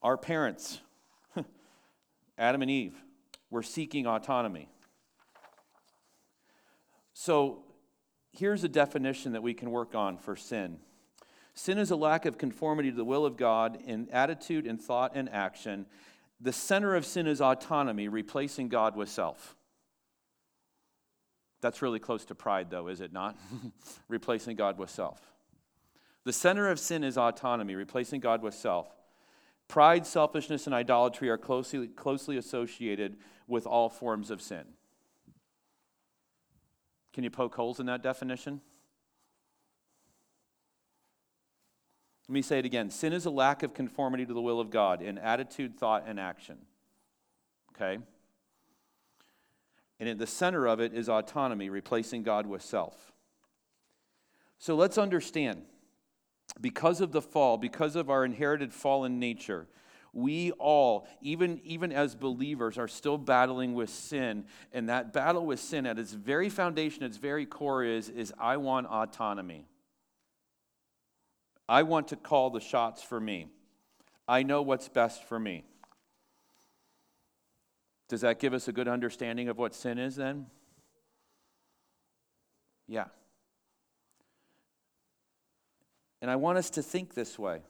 Our 0.00 0.16
parents, 0.16 0.80
Adam 2.38 2.62
and 2.62 2.70
Eve, 2.70 2.94
were 3.50 3.62
seeking 3.62 4.06
autonomy. 4.06 4.68
So 7.14 7.64
here's 8.32 8.64
a 8.64 8.68
definition 8.68 9.32
that 9.32 9.42
we 9.42 9.54
can 9.54 9.70
work 9.70 9.94
on 9.94 10.18
for 10.18 10.36
sin 10.36 10.78
sin 11.58 11.78
is 11.78 11.90
a 11.90 11.96
lack 11.96 12.24
of 12.24 12.38
conformity 12.38 12.90
to 12.90 12.96
the 12.96 13.04
will 13.04 13.26
of 13.26 13.36
God 13.36 13.78
in 13.84 14.08
attitude 14.10 14.64
and 14.64 14.80
thought 14.80 15.12
and 15.16 15.28
action. 15.28 15.86
The 16.40 16.52
center 16.52 16.94
of 16.94 17.04
sin 17.04 17.26
is 17.26 17.40
autonomy, 17.40 18.06
replacing 18.06 18.68
God 18.68 18.94
with 18.94 19.08
self. 19.08 19.56
That's 21.60 21.82
really 21.82 21.98
close 21.98 22.24
to 22.26 22.36
pride, 22.36 22.70
though, 22.70 22.86
is 22.86 23.00
it 23.00 23.12
not? 23.12 23.36
replacing 24.08 24.56
God 24.56 24.78
with 24.78 24.90
self. 24.90 25.20
The 26.24 26.32
center 26.32 26.68
of 26.68 26.78
sin 26.78 27.02
is 27.02 27.18
autonomy, 27.18 27.74
replacing 27.74 28.20
God 28.20 28.42
with 28.42 28.54
self. 28.54 28.88
Pride, 29.68 30.06
selfishness, 30.06 30.66
and 30.66 30.74
idolatry 30.74 31.28
are 31.28 31.36
closely, 31.36 31.88
closely 31.88 32.38
associated 32.38 33.16
with 33.46 33.66
all 33.66 33.90
forms 33.90 34.30
of 34.30 34.40
sin. 34.40 34.64
Can 37.12 37.22
you 37.22 37.30
poke 37.30 37.54
holes 37.54 37.78
in 37.78 37.86
that 37.86 38.02
definition? 38.02 38.60
Let 42.28 42.32
me 42.32 42.42
say 42.42 42.58
it 42.58 42.64
again. 42.64 42.90
Sin 42.90 43.12
is 43.12 43.26
a 43.26 43.30
lack 43.30 43.62
of 43.62 43.74
conformity 43.74 44.26
to 44.26 44.34
the 44.34 44.40
will 44.40 44.60
of 44.60 44.70
God 44.70 45.02
in 45.02 45.18
attitude, 45.18 45.78
thought, 45.78 46.04
and 46.06 46.20
action. 46.20 46.58
Okay? 47.74 47.98
And 50.00 50.08
at 50.08 50.18
the 50.18 50.26
center 50.26 50.66
of 50.66 50.80
it 50.80 50.94
is 50.94 51.08
autonomy, 51.08 51.70
replacing 51.70 52.22
God 52.22 52.46
with 52.46 52.62
self. 52.62 53.12
So 54.58 54.76
let's 54.76 54.98
understand 54.98 55.62
because 56.60 57.00
of 57.00 57.12
the 57.12 57.22
fall, 57.22 57.56
because 57.56 57.96
of 57.96 58.10
our 58.10 58.24
inherited 58.24 58.72
fallen 58.72 59.18
nature, 59.18 59.66
we 60.12 60.52
all, 60.52 61.06
even, 61.20 61.60
even 61.64 61.92
as 61.92 62.14
believers, 62.14 62.78
are 62.78 62.88
still 62.88 63.18
battling 63.18 63.74
with 63.74 63.90
sin. 63.90 64.44
And 64.72 64.88
that 64.88 65.12
battle 65.12 65.46
with 65.46 65.60
sin, 65.60 65.86
at 65.86 65.98
its 65.98 66.12
very 66.12 66.48
foundation, 66.48 67.02
its 67.02 67.18
very 67.18 67.46
core, 67.46 67.84
is, 67.84 68.08
is 68.08 68.32
I 68.38 68.56
want 68.56 68.86
autonomy. 68.86 69.66
I 71.68 71.82
want 71.82 72.08
to 72.08 72.16
call 72.16 72.50
the 72.50 72.60
shots 72.60 73.02
for 73.02 73.20
me. 73.20 73.48
I 74.26 74.42
know 74.42 74.62
what's 74.62 74.88
best 74.88 75.24
for 75.24 75.38
me. 75.38 75.64
Does 78.08 78.22
that 78.22 78.38
give 78.38 78.54
us 78.54 78.68
a 78.68 78.72
good 78.72 78.88
understanding 78.88 79.48
of 79.48 79.58
what 79.58 79.74
sin 79.74 79.98
is 79.98 80.16
then? 80.16 80.46
Yeah. 82.86 83.04
And 86.20 86.30
I 86.30 86.36
want 86.36 86.58
us 86.58 86.70
to 86.70 86.82
think 86.82 87.14
this 87.14 87.38
way. 87.38 87.62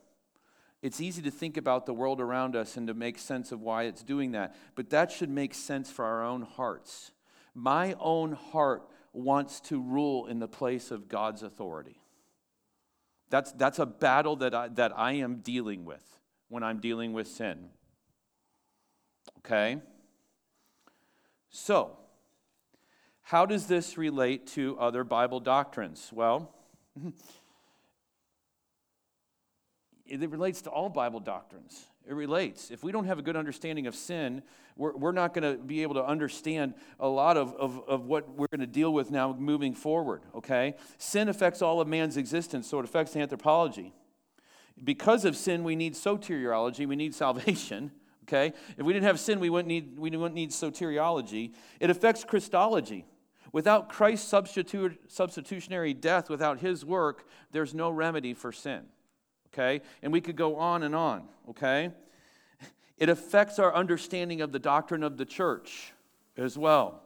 It's 0.80 1.00
easy 1.00 1.22
to 1.22 1.30
think 1.30 1.56
about 1.56 1.86
the 1.86 1.92
world 1.92 2.20
around 2.20 2.54
us 2.54 2.76
and 2.76 2.86
to 2.86 2.94
make 2.94 3.18
sense 3.18 3.50
of 3.50 3.60
why 3.60 3.84
it's 3.84 4.02
doing 4.02 4.32
that, 4.32 4.54
but 4.76 4.90
that 4.90 5.10
should 5.10 5.30
make 5.30 5.54
sense 5.54 5.90
for 5.90 6.04
our 6.04 6.24
own 6.24 6.42
hearts. 6.42 7.10
My 7.54 7.96
own 7.98 8.32
heart 8.32 8.88
wants 9.12 9.60
to 9.62 9.80
rule 9.80 10.26
in 10.26 10.38
the 10.38 10.46
place 10.46 10.90
of 10.92 11.08
God's 11.08 11.42
authority. 11.42 12.00
That's, 13.30 13.52
that's 13.52 13.78
a 13.78 13.86
battle 13.86 14.36
that 14.36 14.54
I, 14.54 14.68
that 14.68 14.96
I 14.96 15.12
am 15.14 15.40
dealing 15.40 15.84
with 15.84 16.04
when 16.48 16.62
I'm 16.62 16.78
dealing 16.78 17.12
with 17.12 17.26
sin. 17.26 17.70
Okay? 19.38 19.78
So, 21.50 21.98
how 23.22 23.44
does 23.44 23.66
this 23.66 23.98
relate 23.98 24.46
to 24.48 24.78
other 24.78 25.04
Bible 25.04 25.40
doctrines? 25.40 26.10
Well, 26.12 26.54
it 30.08 30.30
relates 30.30 30.62
to 30.62 30.70
all 30.70 30.88
Bible 30.88 31.20
doctrines. 31.20 31.86
It 32.06 32.14
relates. 32.14 32.70
If 32.70 32.82
we 32.82 32.90
don't 32.90 33.04
have 33.04 33.18
a 33.18 33.22
good 33.22 33.36
understanding 33.36 33.86
of 33.86 33.94
sin, 33.94 34.42
we're, 34.76 34.96
we're 34.96 35.12
not 35.12 35.34
going 35.34 35.42
to 35.56 35.62
be 35.62 35.82
able 35.82 35.94
to 35.94 36.04
understand 36.04 36.74
a 36.98 37.08
lot 37.08 37.36
of, 37.36 37.54
of, 37.54 37.82
of 37.86 38.06
what 38.06 38.30
we're 38.30 38.46
going 38.46 38.60
to 38.60 38.66
deal 38.66 38.92
with 38.92 39.10
now 39.10 39.36
moving 39.38 39.74
forward, 39.74 40.22
okay? 40.34 40.74
Sin 40.96 41.28
affects 41.28 41.60
all 41.60 41.80
of 41.80 41.88
man's 41.88 42.16
existence, 42.16 42.66
so 42.66 42.78
it 42.78 42.84
affects 42.84 43.14
anthropology. 43.14 43.92
Because 44.82 45.24
of 45.24 45.36
sin, 45.36 45.64
we 45.64 45.76
need 45.76 45.94
soteriology, 45.94 46.86
we 46.86 46.96
need 46.96 47.14
salvation, 47.14 47.90
okay? 48.24 48.54
If 48.78 48.86
we 48.86 48.94
didn't 48.94 49.06
have 49.06 49.20
sin, 49.20 49.38
we 49.38 49.50
wouldn't 49.50 49.68
need, 49.68 49.98
we 49.98 50.10
wouldn't 50.10 50.34
need 50.34 50.50
soteriology. 50.50 51.52
It 51.78 51.90
affects 51.90 52.24
Christology. 52.24 53.04
Without 53.52 53.88
Christ's 53.88 54.28
substitutionary 54.28 55.94
death, 55.94 56.30
without 56.30 56.60
his 56.60 56.84
work, 56.84 57.26
there's 57.50 57.74
no 57.74 57.90
remedy 57.90 58.32
for 58.32 58.52
sin 58.52 58.86
okay? 59.52 59.80
And 60.02 60.12
we 60.12 60.20
could 60.20 60.36
go 60.36 60.56
on 60.56 60.82
and 60.82 60.94
on, 60.94 61.24
okay? 61.50 61.90
It 62.98 63.08
affects 63.08 63.60
our 63.60 63.72
understanding 63.72 64.40
of 64.40 64.50
the 64.50 64.58
doctrine 64.58 65.04
of 65.04 65.18
the 65.18 65.24
church 65.24 65.92
as 66.36 66.58
well. 66.58 67.02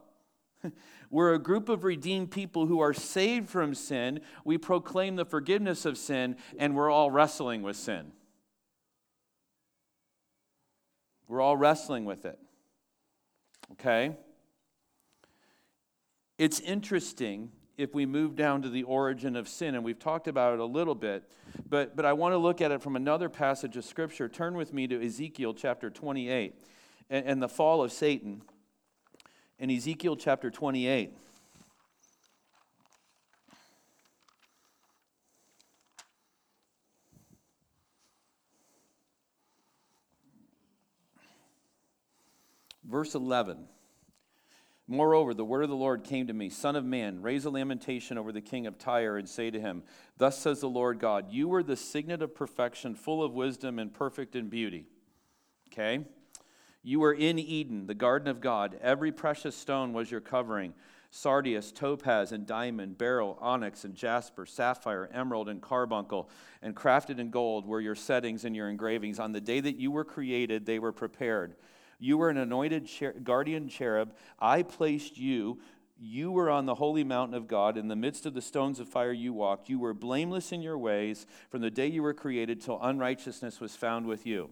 We're 1.10 1.34
a 1.34 1.38
group 1.38 1.68
of 1.68 1.84
redeemed 1.84 2.30
people 2.30 2.66
who 2.66 2.80
are 2.80 2.94
saved 2.94 3.50
from 3.50 3.74
sin. 3.74 4.20
We 4.44 4.56
proclaim 4.56 5.16
the 5.16 5.26
forgiveness 5.26 5.84
of 5.84 5.98
sin, 5.98 6.36
and 6.58 6.74
we're 6.74 6.90
all 6.90 7.10
wrestling 7.10 7.60
with 7.60 7.76
sin. 7.76 8.12
We're 11.28 11.42
all 11.42 11.56
wrestling 11.56 12.06
with 12.06 12.24
it. 12.24 12.38
Okay? 13.72 14.16
It's 16.38 16.60
interesting 16.60 17.50
if 17.82 17.94
we 17.94 18.06
move 18.06 18.36
down 18.36 18.62
to 18.62 18.68
the 18.68 18.84
origin 18.84 19.34
of 19.34 19.48
sin, 19.48 19.74
and 19.74 19.84
we've 19.84 19.98
talked 19.98 20.28
about 20.28 20.54
it 20.54 20.60
a 20.60 20.64
little 20.64 20.94
bit, 20.94 21.24
but, 21.68 21.96
but 21.96 22.04
I 22.04 22.12
want 22.12 22.32
to 22.32 22.38
look 22.38 22.60
at 22.60 22.70
it 22.70 22.80
from 22.80 22.94
another 22.94 23.28
passage 23.28 23.76
of 23.76 23.84
Scripture. 23.84 24.28
Turn 24.28 24.54
with 24.54 24.72
me 24.72 24.86
to 24.86 25.04
Ezekiel 25.04 25.52
chapter 25.52 25.90
28 25.90 26.54
and, 27.10 27.26
and 27.26 27.42
the 27.42 27.48
fall 27.48 27.82
of 27.82 27.90
Satan. 27.90 28.42
In 29.58 29.68
Ezekiel 29.68 30.16
chapter 30.16 30.48
28. 30.50 31.12
Verse 42.84 43.14
11. 43.14 43.66
Moreover, 44.92 45.32
the 45.32 45.42
word 45.42 45.62
of 45.62 45.70
the 45.70 45.74
Lord 45.74 46.04
came 46.04 46.26
to 46.26 46.34
me 46.34 46.50
Son 46.50 46.76
of 46.76 46.84
man, 46.84 47.22
raise 47.22 47.46
a 47.46 47.50
lamentation 47.50 48.18
over 48.18 48.30
the 48.30 48.42
king 48.42 48.66
of 48.66 48.76
Tyre 48.76 49.16
and 49.16 49.26
say 49.26 49.50
to 49.50 49.58
him, 49.58 49.84
Thus 50.18 50.36
says 50.36 50.60
the 50.60 50.68
Lord 50.68 50.98
God, 50.98 51.32
You 51.32 51.48
were 51.48 51.62
the 51.62 51.76
signet 51.76 52.20
of 52.20 52.34
perfection, 52.34 52.94
full 52.94 53.24
of 53.24 53.32
wisdom 53.32 53.78
and 53.78 53.94
perfect 53.94 54.36
in 54.36 54.50
beauty. 54.50 54.84
Okay? 55.72 56.04
You 56.82 57.00
were 57.00 57.14
in 57.14 57.38
Eden, 57.38 57.86
the 57.86 57.94
garden 57.94 58.28
of 58.28 58.42
God. 58.42 58.78
Every 58.82 59.12
precious 59.12 59.56
stone 59.56 59.94
was 59.94 60.10
your 60.10 60.20
covering 60.20 60.74
sardius, 61.10 61.72
topaz, 61.72 62.32
and 62.32 62.46
diamond, 62.46 62.98
beryl, 62.98 63.38
onyx, 63.40 63.84
and 63.84 63.94
jasper, 63.94 64.44
sapphire, 64.44 65.08
emerald, 65.12 65.48
and 65.48 65.62
carbuncle, 65.62 66.28
and 66.60 66.76
crafted 66.76 67.18
in 67.18 67.30
gold 67.30 67.66
were 67.66 67.80
your 67.80 67.94
settings 67.94 68.44
and 68.44 68.54
your 68.56 68.68
engravings. 68.68 69.18
On 69.18 69.32
the 69.32 69.40
day 69.40 69.60
that 69.60 69.76
you 69.76 69.90
were 69.90 70.04
created, 70.04 70.66
they 70.66 70.78
were 70.78 70.92
prepared. 70.92 71.54
You 72.02 72.18
were 72.18 72.30
an 72.30 72.36
anointed 72.36 72.88
cher- 72.88 73.12
guardian 73.12 73.68
cherub. 73.68 74.12
I 74.40 74.64
placed 74.64 75.18
you. 75.18 75.60
You 76.00 76.32
were 76.32 76.50
on 76.50 76.66
the 76.66 76.74
holy 76.74 77.04
mountain 77.04 77.36
of 77.36 77.46
God. 77.46 77.76
In 77.76 77.86
the 77.86 77.94
midst 77.94 78.26
of 78.26 78.34
the 78.34 78.42
stones 78.42 78.80
of 78.80 78.88
fire 78.88 79.12
you 79.12 79.32
walked. 79.32 79.68
You 79.68 79.78
were 79.78 79.94
blameless 79.94 80.50
in 80.50 80.62
your 80.62 80.76
ways 80.76 81.26
from 81.48 81.60
the 81.60 81.70
day 81.70 81.86
you 81.86 82.02
were 82.02 82.12
created 82.12 82.60
till 82.60 82.82
unrighteousness 82.82 83.60
was 83.60 83.76
found 83.76 84.06
with 84.06 84.26
you. 84.26 84.50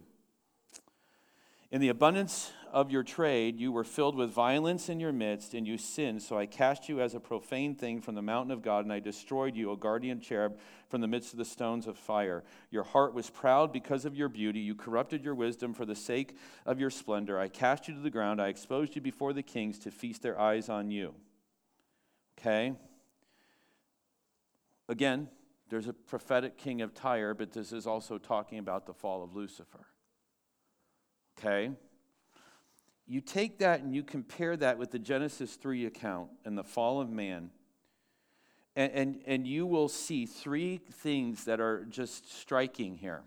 In 1.73 1.81
the 1.81 1.89
abundance 1.89 2.53
of 2.73 2.91
your 2.91 3.05
trade, 3.05 3.57
you 3.57 3.71
were 3.71 3.85
filled 3.85 4.17
with 4.17 4.31
violence 4.31 4.89
in 4.89 4.99
your 4.99 5.13
midst, 5.13 5.55
and 5.55 5.67
you 5.67 5.79
sinned. 5.79 6.21
So 6.21 6.37
I 6.37 6.47
cast 6.47 6.89
you 6.89 7.01
as 7.01 7.15
a 7.15 7.21
profane 7.21 7.77
thing 7.77 8.01
from 8.01 8.17
the 8.17 8.23
mountain 8.23 8.51
of 8.51 8.61
God, 8.61 8.85
and 8.85 8.93
I 8.93 8.99
destroyed 8.99 9.55
you, 9.55 9.71
a 9.71 9.77
guardian 9.77 10.21
cherub, 10.21 10.59
from 10.89 11.01
the 11.01 11.07
midst 11.07 11.33
of 11.33 11.39
the 11.39 11.45
stones 11.45 11.87
of 11.87 11.97
fire. 11.97 12.43
Your 12.73 12.83
heart 12.83 13.15
was 13.15 13.31
proud 13.31 13.73
because 13.73 14.05
of 14.05 14.17
your 14.17 14.29
beauty. 14.29 14.59
You 14.59 14.75
corrupted 14.75 15.25
your 15.25 15.37
wisdom 15.37 15.73
for 15.73 15.85
the 15.85 15.95
sake 15.95 16.37
of 16.67 16.81
your 16.81 16.91
splendor. 16.91 17.39
I 17.39 17.47
cast 17.47 17.87
you 17.87 17.95
to 17.95 18.01
the 18.01 18.11
ground. 18.11 18.43
I 18.43 18.49
exposed 18.49 18.97
you 18.97 19.01
before 19.01 19.33
the 19.33 19.43
kings 19.43 19.79
to 19.81 19.93
feast 19.93 20.23
their 20.23 20.41
eyes 20.41 20.69
on 20.69 20.91
you. 20.91 21.15
Okay? 22.39 22.75
Again, 24.89 25.29
there's 25.69 25.87
a 25.87 25.93
prophetic 25.93 26.59
king 26.59 26.83
of 26.83 26.95
Tyre, 26.95 27.33
but 27.33 27.53
this 27.53 27.73
is 27.73 27.87
also 27.87 28.19
talking 28.19 28.59
about 28.59 28.87
the 28.87 28.95
fall 28.95 29.23
of 29.23 29.37
Lucifer. 29.37 29.87
Okay? 31.41 31.71
you 33.11 33.21
take 33.21 33.59
that 33.59 33.81
and 33.81 33.93
you 33.93 34.05
compare 34.05 34.57
that 34.57 34.79
with 34.79 34.93
the 34.93 34.99
Genesis 34.99 35.57
3 35.57 35.85
account 35.87 36.31
and 36.45 36.57
the 36.57 36.63
fall 36.63 37.01
of 37.01 37.11
man, 37.11 37.51
and, 38.77 38.93
and, 38.93 39.23
and 39.27 39.47
you 39.49 39.67
will 39.67 39.89
see 39.89 40.27
three 40.27 40.81
things 40.93 41.45
that 41.47 41.59
are 41.59 41.85
just 41.87 42.33
striking 42.33 42.95
here. 42.95 43.23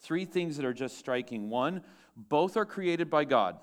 Three 0.00 0.24
things 0.24 0.56
that 0.56 0.64
are 0.64 0.72
just 0.72 0.96
striking. 0.96 1.50
One, 1.50 1.82
both 2.16 2.56
are 2.56 2.64
created 2.64 3.10
by 3.10 3.24
God, 3.24 3.58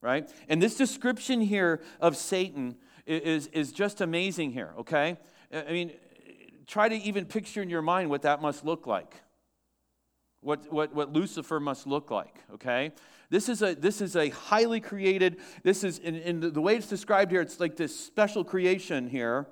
right? 0.00 0.30
And 0.48 0.62
this 0.62 0.78
description 0.78 1.42
here 1.42 1.82
of 2.00 2.16
Satan 2.16 2.76
is, 3.06 3.48
is 3.48 3.70
just 3.70 4.00
amazing 4.00 4.52
here, 4.52 4.72
okay? 4.78 5.18
I 5.52 5.72
mean, 5.72 5.92
try 6.66 6.88
to 6.88 6.96
even 6.96 7.26
picture 7.26 7.60
in 7.60 7.68
your 7.68 7.82
mind 7.82 8.08
what 8.08 8.22
that 8.22 8.40
must 8.40 8.64
look 8.64 8.86
like 8.86 9.14
what, 10.44 10.70
what, 10.70 10.94
what 10.94 11.12
Lucifer 11.12 11.58
must 11.58 11.86
look 11.86 12.10
like, 12.10 12.36
okay? 12.52 12.92
This 13.30 13.48
is 13.48 13.62
a, 13.62 13.74
this 13.74 14.00
is 14.00 14.14
a 14.14 14.28
highly 14.28 14.78
created, 14.78 15.40
this 15.62 15.82
is, 15.82 15.98
in, 15.98 16.16
in 16.16 16.52
the 16.52 16.60
way 16.60 16.76
it's 16.76 16.86
described 16.86 17.30
here, 17.30 17.40
it's 17.40 17.58
like 17.58 17.76
this 17.76 17.98
special 17.98 18.44
creation 18.44 19.08
here. 19.08 19.48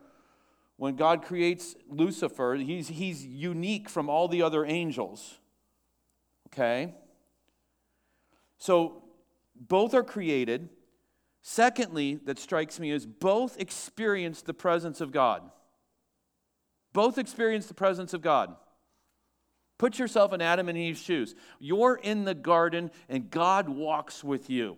When 0.77 0.97
God 0.97 1.23
creates 1.23 1.77
Lucifer, 1.89 2.55
he's, 2.55 2.89
he's 2.89 3.25
unique 3.25 3.89
from 3.89 4.11
all 4.11 4.29
the 4.29 4.43
other 4.43 4.65
angels, 4.65 5.39
okay? 6.49 6.95
So 8.59 9.03
both 9.55 9.95
are 9.95 10.03
created. 10.03 10.69
Secondly, 11.41 12.21
that 12.25 12.39
strikes 12.39 12.79
me 12.79 12.91
is 12.91 13.07
both 13.07 13.59
experience 13.59 14.43
the 14.43 14.55
presence 14.55 15.01
of 15.01 15.11
God. 15.11 15.43
Both 16.93 17.17
experience 17.17 17.67
the 17.67 17.75
presence 17.75 18.13
of 18.13 18.21
God. 18.21 18.55
Put 19.83 19.99
yourself 19.99 20.33
in 20.33 20.41
Adam 20.41 20.69
and 20.69 20.79
Eve's 20.79 21.03
shoes. 21.03 21.35
You're 21.59 21.97
in 21.97 22.23
the 22.23 22.37
garden 22.37 22.93
and 23.09 23.29
God 23.29 23.69
walks 23.69 24.23
with 24.23 24.49
you. 24.49 24.77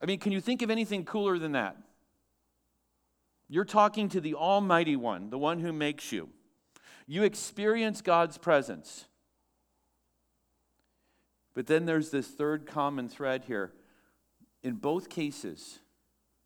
I 0.00 0.06
mean, 0.06 0.20
can 0.20 0.30
you 0.30 0.40
think 0.40 0.62
of 0.62 0.70
anything 0.70 1.04
cooler 1.04 1.36
than 1.36 1.50
that? 1.50 1.76
You're 3.48 3.64
talking 3.64 4.08
to 4.10 4.20
the 4.20 4.36
Almighty 4.36 4.94
One, 4.94 5.30
the 5.30 5.38
one 5.38 5.58
who 5.58 5.72
makes 5.72 6.12
you. 6.12 6.28
You 7.08 7.24
experience 7.24 8.02
God's 8.02 8.38
presence. 8.38 9.06
But 11.54 11.66
then 11.66 11.86
there's 11.86 12.10
this 12.10 12.28
third 12.28 12.66
common 12.66 13.08
thread 13.08 13.46
here. 13.48 13.72
In 14.62 14.74
both 14.74 15.08
cases, 15.08 15.80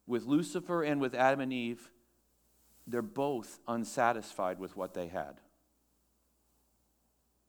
with 0.07 0.25
Lucifer 0.25 0.83
and 0.83 1.03
with 1.03 1.15
Adam 1.15 1.41
and 1.41 1.53
Eve, 1.53 1.91
they're 2.87 3.03
both 3.03 3.59
unsatisfied 3.69 4.59
with 4.59 4.75
what 4.75 4.95
they 4.95 5.09
had. 5.09 5.43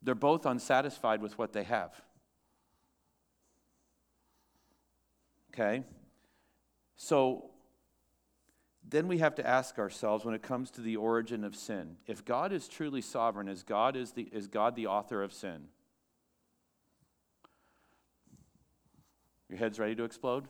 They're 0.01 0.15
both 0.15 0.45
unsatisfied 0.45 1.21
with 1.21 1.37
what 1.37 1.53
they 1.53 1.63
have. 1.63 2.01
Okay? 5.53 5.83
So 6.95 7.49
then 8.87 9.07
we 9.07 9.19
have 9.19 9.35
to 9.35 9.45
ask 9.45 9.77
ourselves 9.77 10.25
when 10.25 10.33
it 10.33 10.41
comes 10.41 10.71
to 10.71 10.81
the 10.81 10.95
origin 10.95 11.43
of 11.43 11.55
sin 11.55 11.97
if 12.07 12.25
God 12.25 12.51
is 12.51 12.67
truly 12.67 13.01
sovereign, 13.01 13.47
is 13.47 13.63
God, 13.63 13.95
is, 13.95 14.11
the, 14.11 14.23
is 14.31 14.47
God 14.47 14.75
the 14.75 14.87
author 14.87 15.21
of 15.21 15.33
sin? 15.33 15.67
Your 19.49 19.57
head's 19.57 19.79
ready 19.79 19.95
to 19.95 20.03
explode? 20.03 20.47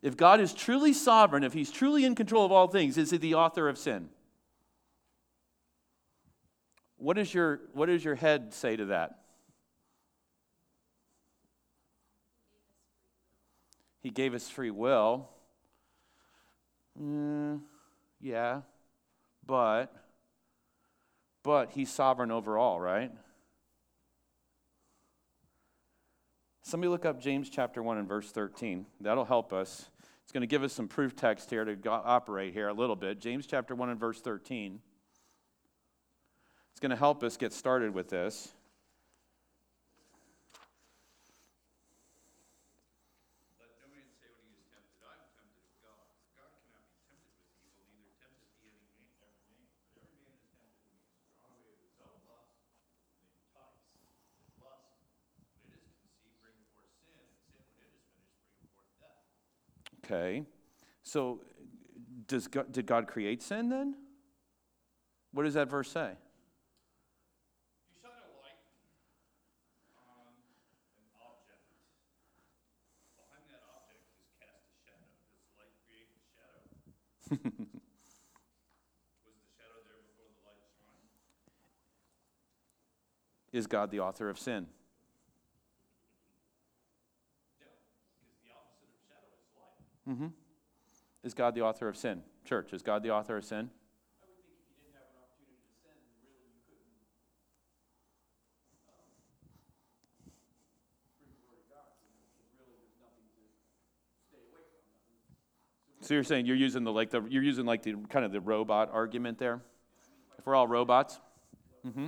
If 0.00 0.16
God 0.16 0.40
is 0.40 0.52
truly 0.52 0.92
sovereign, 0.92 1.44
if 1.44 1.52
He's 1.52 1.70
truly 1.70 2.04
in 2.04 2.14
control 2.14 2.44
of 2.44 2.50
all 2.50 2.66
things, 2.66 2.98
is 2.98 3.10
He 3.10 3.18
the 3.18 3.34
author 3.34 3.68
of 3.68 3.78
sin? 3.78 4.08
What, 7.02 7.18
is 7.18 7.34
your, 7.34 7.58
what 7.72 7.86
does 7.86 8.04
your 8.04 8.14
head 8.14 8.54
say 8.54 8.76
to 8.76 8.84
that? 8.86 9.18
He 13.98 14.10
gave 14.10 14.34
us 14.34 14.48
free 14.48 14.70
will. 14.70 15.28
Mm, 17.00 17.62
yeah, 18.20 18.60
but 19.44 19.92
but 21.42 21.72
he's 21.72 21.90
sovereign 21.90 22.30
over 22.30 22.56
all, 22.56 22.80
right? 22.80 23.10
Somebody 26.62 26.88
look 26.88 27.04
up 27.04 27.20
James 27.20 27.50
chapter 27.50 27.82
1 27.82 27.98
and 27.98 28.06
verse 28.06 28.30
13. 28.30 28.86
That'll 29.00 29.24
help 29.24 29.52
us. 29.52 29.90
It's 30.22 30.30
going 30.30 30.42
to 30.42 30.46
give 30.46 30.62
us 30.62 30.72
some 30.72 30.86
proof 30.86 31.16
text 31.16 31.50
here 31.50 31.64
to 31.64 31.76
operate 31.90 32.52
here 32.52 32.68
a 32.68 32.72
little 32.72 32.94
bit. 32.94 33.20
James 33.20 33.44
chapter 33.44 33.74
1 33.74 33.88
and 33.88 33.98
verse 33.98 34.20
13 34.20 34.78
going 36.82 36.90
to 36.90 36.96
help 36.96 37.22
us 37.22 37.36
get 37.36 37.52
started 37.52 37.94
with 37.94 38.10
this. 38.10 38.52
Okay. 60.04 60.42
So 61.04 61.42
does 62.26 62.48
God, 62.48 62.72
did 62.72 62.86
God 62.86 63.06
create 63.06 63.40
sin 63.40 63.68
then? 63.68 63.94
What 65.32 65.44
does 65.44 65.54
that 65.54 65.70
verse 65.70 65.88
say? 65.88 66.10
Is 83.52 83.66
God 83.66 83.90
the 83.90 84.00
author 84.00 84.30
of 84.30 84.38
sin? 84.38 84.66
Mm-hmm. 90.08 90.28
Is 91.22 91.34
God 91.34 91.54
the 91.54 91.60
author 91.60 91.88
of 91.88 91.96
sin? 91.96 92.22
Church, 92.44 92.72
is 92.72 92.82
God 92.82 93.02
the 93.02 93.10
author 93.10 93.36
of 93.36 93.44
sin? 93.44 93.70
So 106.00 106.14
you're 106.14 106.24
saying 106.24 106.46
you're 106.46 106.56
using 106.56 106.82
the 106.82 106.90
like 106.90 107.10
the 107.10 107.22
you're 107.28 107.44
using 107.44 107.64
like 107.64 107.84
the 107.84 107.94
kind 108.10 108.24
of 108.24 108.32
the 108.32 108.40
robot 108.40 108.90
argument 108.92 109.38
there? 109.38 109.60
If 110.36 110.44
we're 110.44 110.56
all 110.56 110.66
robots? 110.66 111.20
Mm-hmm. 111.86 112.06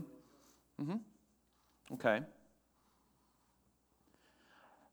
Mm-hmm. 0.83 0.97
Okay. 1.95 2.21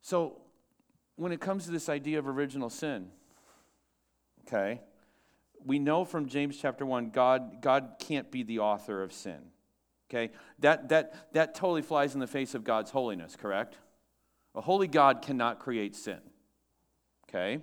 So 0.02 0.38
when 1.16 1.32
it 1.32 1.39
comes 1.39 1.66
to 1.66 1.72
this 1.72 1.89
idea 1.89 2.20
of 2.20 2.28
original 2.28 2.70
sin, 2.70 3.08
okay, 4.47 4.82
we 5.64 5.80
know 5.80 6.06
from 6.06 6.28
James 6.28 6.58
chapter 6.60 6.86
1, 6.86 7.12
God, 7.12 7.62
God 7.62 7.95
can't 7.99 8.32
be 8.32 8.43
the 8.43 8.60
author 8.60 9.04
of 9.04 9.14
sin. 9.14 9.39
Okay? 10.10 10.34
That, 10.60 10.89
that, 10.89 11.34
that 11.34 11.56
totally 11.56 11.82
flies 11.82 12.14
in 12.14 12.20
the 12.20 12.28
face 12.28 12.56
of 12.56 12.64
God's 12.64 12.91
holiness, 12.91 13.36
correct? 13.36 13.78
A 14.56 14.62
holy 14.62 14.88
God 14.88 15.22
cannot 15.22 15.60
create 15.60 15.95
sin. 15.95 16.20
Okay? 17.30 17.60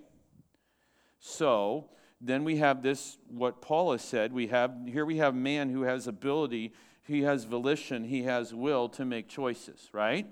So 1.20 1.90
then 2.20 2.44
we 2.44 2.56
have 2.56 2.82
this, 2.82 3.18
what 3.28 3.60
Paul 3.60 3.92
has 3.92 4.02
said. 4.02 4.32
We 4.32 4.48
have 4.48 4.72
here 4.86 5.04
we 5.04 5.18
have 5.18 5.34
man 5.34 5.68
who 5.68 5.82
has 5.82 6.06
ability, 6.06 6.72
he 7.08 7.22
has 7.22 7.44
volition, 7.44 8.04
he 8.04 8.24
has 8.24 8.54
will 8.54 8.88
to 8.90 9.04
make 9.04 9.28
choices, 9.28 9.88
right? 9.92 10.26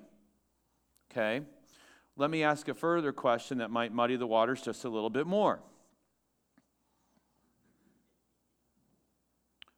Okay. 1.11 1.41
Let 2.17 2.31
me 2.31 2.43
ask 2.43 2.69
a 2.69 2.75
further 2.75 3.13
question 3.13 3.59
that 3.59 3.71
might 3.71 3.93
muddy 3.93 4.17
the 4.17 4.27
waters 4.27 4.61
just 4.61 4.85
a 4.85 4.89
little 4.89 5.11
bit 5.11 5.27
more. 5.27 5.61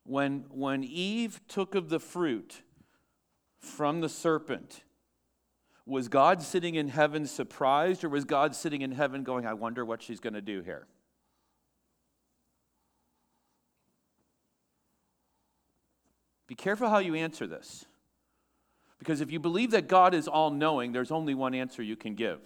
When, 0.03 0.45
when 0.51 0.83
Eve 0.83 1.41
took 1.49 1.75
of 1.75 1.89
the 1.89 2.01
fruit 2.01 2.63
from 3.61 4.01
the 4.01 4.09
serpent, 4.09 4.83
was 5.87 6.09
God 6.09 6.43
sitting 6.43 6.75
in 6.75 6.89
heaven 6.89 7.27
surprised, 7.27 8.03
or 8.03 8.09
was 8.09 8.25
God 8.25 8.55
sitting 8.55 8.83
in 8.83 8.93
heaven 8.93 9.23
going, 9.23 9.47
I 9.47 9.55
wonder 9.55 9.85
what 9.85 10.03
she's 10.03 10.21
going 10.21 10.35
to 10.35 10.43
do 10.43 10.63
here? 10.63 10.87
Be 16.49 16.57
careful 16.57 16.89
how 16.89 16.99
you 16.99 17.15
answer 17.15 17.47
this. 17.47 17.85
Because 18.99 19.21
if 19.21 19.31
you 19.31 19.39
believe 19.39 19.71
that 19.71 19.87
God 19.87 20.13
is 20.15 20.27
all 20.27 20.51
knowing, 20.51 20.91
there's 20.91 21.13
only 21.13 21.35
one 21.35 21.55
answer 21.55 21.83
you 21.83 21.95
can 21.95 22.15
give. 22.17 22.41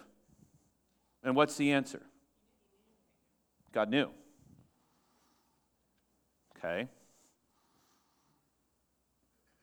And 1.23 1.35
what's 1.35 1.55
the 1.55 1.71
answer? 1.71 2.01
God 3.71 3.89
knew. 3.89 4.09
Okay. 6.57 6.87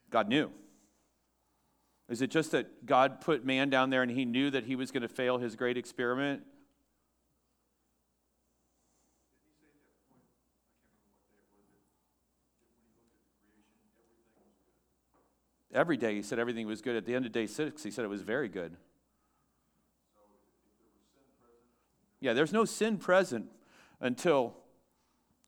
God 0.09 0.27
knew. 0.27 0.51
Is 2.09 2.21
it 2.21 2.29
just 2.29 2.51
that 2.51 2.85
God 2.85 3.21
put 3.21 3.45
man 3.45 3.69
down 3.69 3.89
there 3.89 4.01
and 4.01 4.11
he 4.11 4.25
knew 4.25 4.49
that 4.49 4.65
he 4.65 4.75
was 4.75 4.91
going 4.91 5.03
to 5.03 5.07
fail 5.07 5.37
his 5.37 5.55
great 5.55 5.77
experiment? 5.77 6.41
Every 15.73 15.97
day 15.97 16.15
he 16.15 16.21
said 16.21 16.39
everything 16.39 16.67
was 16.67 16.81
good. 16.81 16.95
At 16.95 17.05
the 17.05 17.15
end 17.15 17.25
of 17.25 17.31
day 17.31 17.47
six, 17.47 17.83
he 17.83 17.91
said 17.91 18.03
it 18.03 18.09
was 18.09 18.21
very 18.21 18.49
good. 18.49 18.75
Yeah, 22.19 22.33
there's 22.33 22.53
no 22.53 22.65
sin 22.65 22.97
present 22.97 23.47
until, 23.99 24.55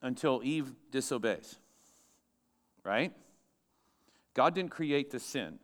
until 0.02 0.42
Eve 0.44 0.74
disobeys. 0.92 1.60
Right? 2.84 3.14
God 4.34 4.56
didn't 4.56 4.72
create 4.72 5.12
the 5.12 5.20
sin. 5.20 5.60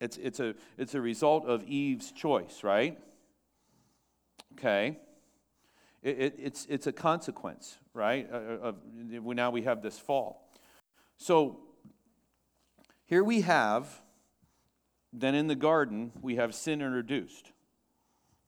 It's, 0.00 0.16
it's, 0.16 0.40
a, 0.40 0.54
it's 0.78 0.94
a 0.94 1.00
result 1.00 1.44
of 1.44 1.62
Eve's 1.64 2.10
choice, 2.12 2.64
right? 2.64 2.98
Okay. 4.54 4.98
It, 6.02 6.18
it, 6.18 6.34
it's, 6.38 6.66
it's 6.70 6.86
a 6.86 6.92
consequence, 6.92 7.76
right? 7.92 8.26
Uh, 8.32 8.36
of, 8.62 8.76
now 8.94 9.50
we 9.50 9.62
have 9.62 9.82
this 9.82 9.98
fall. 9.98 10.50
So 11.18 11.60
here 13.10 13.24
we 13.24 13.40
have, 13.40 14.02
then 15.12 15.34
in 15.34 15.48
the 15.48 15.56
garden, 15.56 16.12
we 16.22 16.36
have 16.36 16.54
sin 16.54 16.80
introduced. 16.80 17.50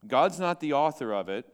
God's 0.06 0.38
not 0.38 0.60
the 0.60 0.72
author 0.72 1.12
of 1.12 1.28
it. 1.28 1.52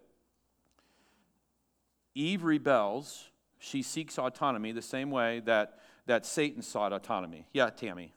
Eve 2.14 2.44
rebels. 2.44 3.30
She 3.58 3.80
seeks 3.80 4.18
autonomy 4.18 4.72
the 4.72 4.82
same 4.82 5.10
way 5.10 5.40
that, 5.46 5.78
that 6.04 6.26
Satan 6.26 6.60
sought 6.60 6.92
autonomy. 6.92 7.46
Yeah, 7.54 7.70
Tammy. 7.70 8.12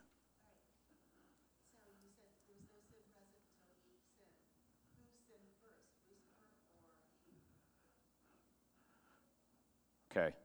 Okay, 10.11 10.35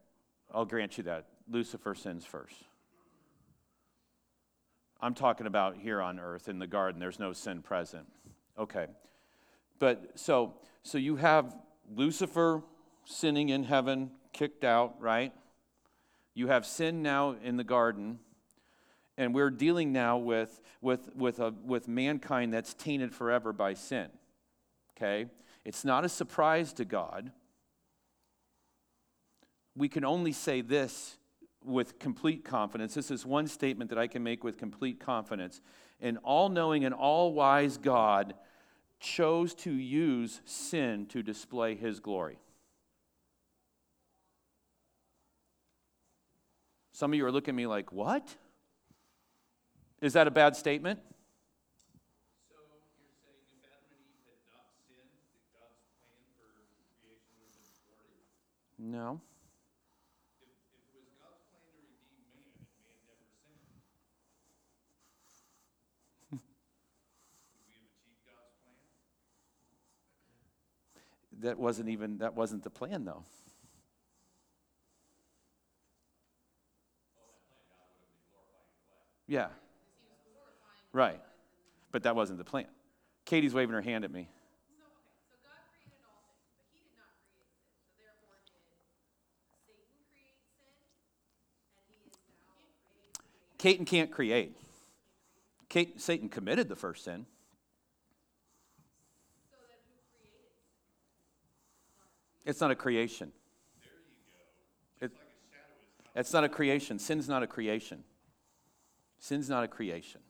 I'll 0.55 0.64
grant 0.64 0.99
you 0.99 1.03
that. 1.03 1.26
Lucifer 1.51 1.97
sins 1.97 2.24
first. 2.24 2.62
I'm 5.01 5.14
talking 5.14 5.47
about 5.47 5.76
here 5.76 6.01
on 6.01 6.18
earth 6.18 6.49
in 6.49 6.59
the 6.59 6.66
garden. 6.66 7.01
There's 7.01 7.18
no 7.18 7.32
sin 7.32 7.62
present. 7.62 8.07
Okay. 8.59 8.86
But 9.78 10.18
so 10.18 10.55
so 10.82 10.99
you 10.99 11.16
have 11.16 11.55
Lucifer 11.94 12.62
sinning 13.05 13.51
in 13.51 13.64
heaven, 13.64 14.11
kicked 14.32 14.64
out, 14.64 15.01
right? 15.01 15.32
You 16.34 16.49
have 16.49 16.66
sin 16.66 17.03
now 17.03 17.36
in 17.42 17.57
the 17.57 17.64
garden, 17.64 18.18
and 19.16 19.34
we're 19.34 19.51
dealing 19.51 19.92
now 19.92 20.16
with 20.18 20.61
with 20.80 21.14
with 21.14 21.40
a, 21.40 21.55
with 21.64 21.88
mankind 21.88 22.53
that's 22.53 22.74
tainted 22.74 23.14
forever 23.14 23.53
by 23.53 23.74
sin. 23.74 24.09
Okay? 24.97 25.26
It's 25.64 25.84
not 25.84 26.05
a 26.05 26.09
surprise 26.09 26.72
to 26.74 26.84
God. 26.84 27.32
We 29.74 29.88
can 29.88 30.05
only 30.05 30.32
say 30.32 30.62
this 30.62 31.18
with 31.66 31.98
complete 31.98 32.44
confidence. 32.44 32.94
This 32.94 33.10
is 33.10 33.26
one 33.26 33.46
statement 33.46 33.90
that 33.90 33.98
I 33.98 34.06
can 34.06 34.22
make 34.22 34.44
with 34.44 34.56
complete 34.56 35.00
confidence. 35.00 35.60
An 36.00 36.16
all 36.18 36.48
knowing 36.48 36.84
and 36.84 36.94
all 36.94 37.32
wise 37.32 37.76
God 37.76 38.34
chose 39.00 39.54
to 39.54 39.70
use 39.70 40.40
sin 40.44 41.06
to 41.06 41.22
display 41.22 41.74
his 41.74 42.00
glory. 42.00 42.38
Some 46.92 47.12
of 47.12 47.16
you 47.18 47.26
are 47.26 47.32
looking 47.32 47.52
at 47.52 47.56
me 47.56 47.66
like, 47.66 47.92
what? 47.92 48.36
Is 50.00 50.14
that 50.14 50.26
a 50.26 50.30
bad 50.30 50.56
statement? 50.56 50.98
Saying 53.20 53.44
if 53.52 53.60
Adam 53.68 53.84
and 53.92 54.00
Eve 54.08 54.24
had 54.32 54.40
not 54.48 54.72
sinned, 54.88 55.12
that 55.28 55.44
God's 55.52 55.76
plan 55.92 56.24
for 56.40 56.48
creation 57.04 57.36
would 57.36 57.52
have 57.52 57.60
been 57.60 57.68
thwarted? 57.84 58.24
No. 58.80 59.20
If, 60.40 60.48
if 60.72 60.88
it 60.88 61.04
was 61.04 61.12
God's 61.20 61.44
plan 61.52 61.68
to 61.68 61.76
redeem 61.84 62.16
man 62.32 62.48
and 62.48 62.80
man 62.80 62.96
never 63.04 63.28
sinned, 63.44 63.76
would 67.52 67.60
we 67.60 67.76
have 67.76 67.92
achieved 67.92 68.24
God's 68.24 68.56
plan? 68.64 68.80
That 71.41 71.59
wasn't 71.59 71.89
even 71.89 72.18
that 72.18 72.34
wasn't 72.34 72.62
the 72.62 72.70
plan 72.70 73.05
though. 73.05 73.24
Yeah. 79.26 79.49
Right. 80.93 81.20
But 81.93 82.05
that 82.05 82.14
wasn't 82.14 82.39
the 82.39 82.45
plan. 82.45 82.66
Katie's 83.24 83.53
waving 83.53 83.74
her 83.74 83.82
hand 83.82 84.05
at 84.05 84.12
me. 84.12 84.28
Satan 93.66 93.84
can't 93.84 94.12
create. 94.12 94.57
Satan 95.97 96.28
committed 96.28 96.68
the 96.68 96.76
first 96.76 97.03
sin. 97.03 97.26
It's 102.47 102.61
not 102.61 102.70
a 102.70 102.76
creation. 102.76 103.32
It, 105.01 105.11
it's 106.14 106.32
not 106.32 106.44
a 106.44 106.49
creation. 106.49 107.01
Sin's 107.01 107.28
not 107.28 107.42
a 107.42 107.49
creation. 107.49 108.05
Sin's 109.18 109.51
not 109.51 109.64
a 109.64 109.68
creation. 109.68 110.20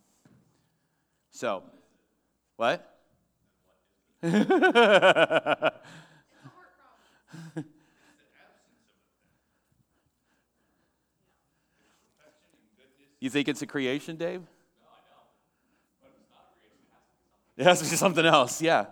So, 1.30 1.62
what? 2.56 2.98
you 4.22 4.30
think 13.28 13.48
it's 13.48 13.60
a 13.60 13.66
creation, 13.66 14.16
Dave? 14.16 14.40
No, 14.40 14.46
I 14.88 14.92
don't. 17.58 17.58
It 17.58 17.64
has 17.64 17.82
to 17.82 17.90
be 17.90 17.96
something 17.96 18.24
else, 18.24 18.62
yeah. 18.62 18.86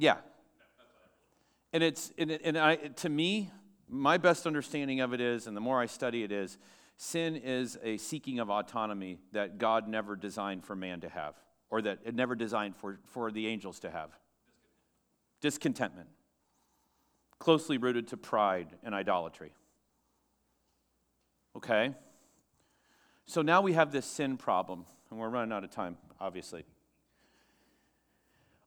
Yeah. 0.00 0.16
And 1.74 1.82
it's 1.82 2.10
and, 2.16 2.30
and 2.30 2.56
I 2.56 2.76
to 2.76 3.08
me, 3.08 3.50
my 3.86 4.16
best 4.16 4.46
understanding 4.46 5.00
of 5.00 5.12
it 5.12 5.20
is, 5.20 5.46
and 5.46 5.54
the 5.54 5.60
more 5.60 5.78
I 5.78 5.86
study 5.86 6.24
it 6.24 6.32
is, 6.32 6.56
sin 6.96 7.36
is 7.36 7.78
a 7.82 7.98
seeking 7.98 8.38
of 8.38 8.48
autonomy 8.48 9.18
that 9.32 9.58
God 9.58 9.88
never 9.88 10.16
designed 10.16 10.64
for 10.64 10.74
man 10.74 11.02
to 11.02 11.08
have, 11.10 11.34
or 11.68 11.82
that 11.82 11.98
it 12.02 12.14
never 12.14 12.34
designed 12.34 12.76
for, 12.76 12.98
for 13.04 13.30
the 13.30 13.46
angels 13.46 13.78
to 13.80 13.90
have. 13.90 14.10
Discontentment. 15.42 16.08
Closely 17.38 17.76
rooted 17.76 18.08
to 18.08 18.16
pride 18.16 18.68
and 18.82 18.94
idolatry. 18.94 19.52
Okay? 21.56 21.94
So 23.26 23.42
now 23.42 23.60
we 23.60 23.74
have 23.74 23.92
this 23.92 24.06
sin 24.06 24.38
problem, 24.38 24.86
and 25.10 25.20
we're 25.20 25.28
running 25.28 25.52
out 25.52 25.64
of 25.64 25.70
time, 25.70 25.98
obviously 26.18 26.64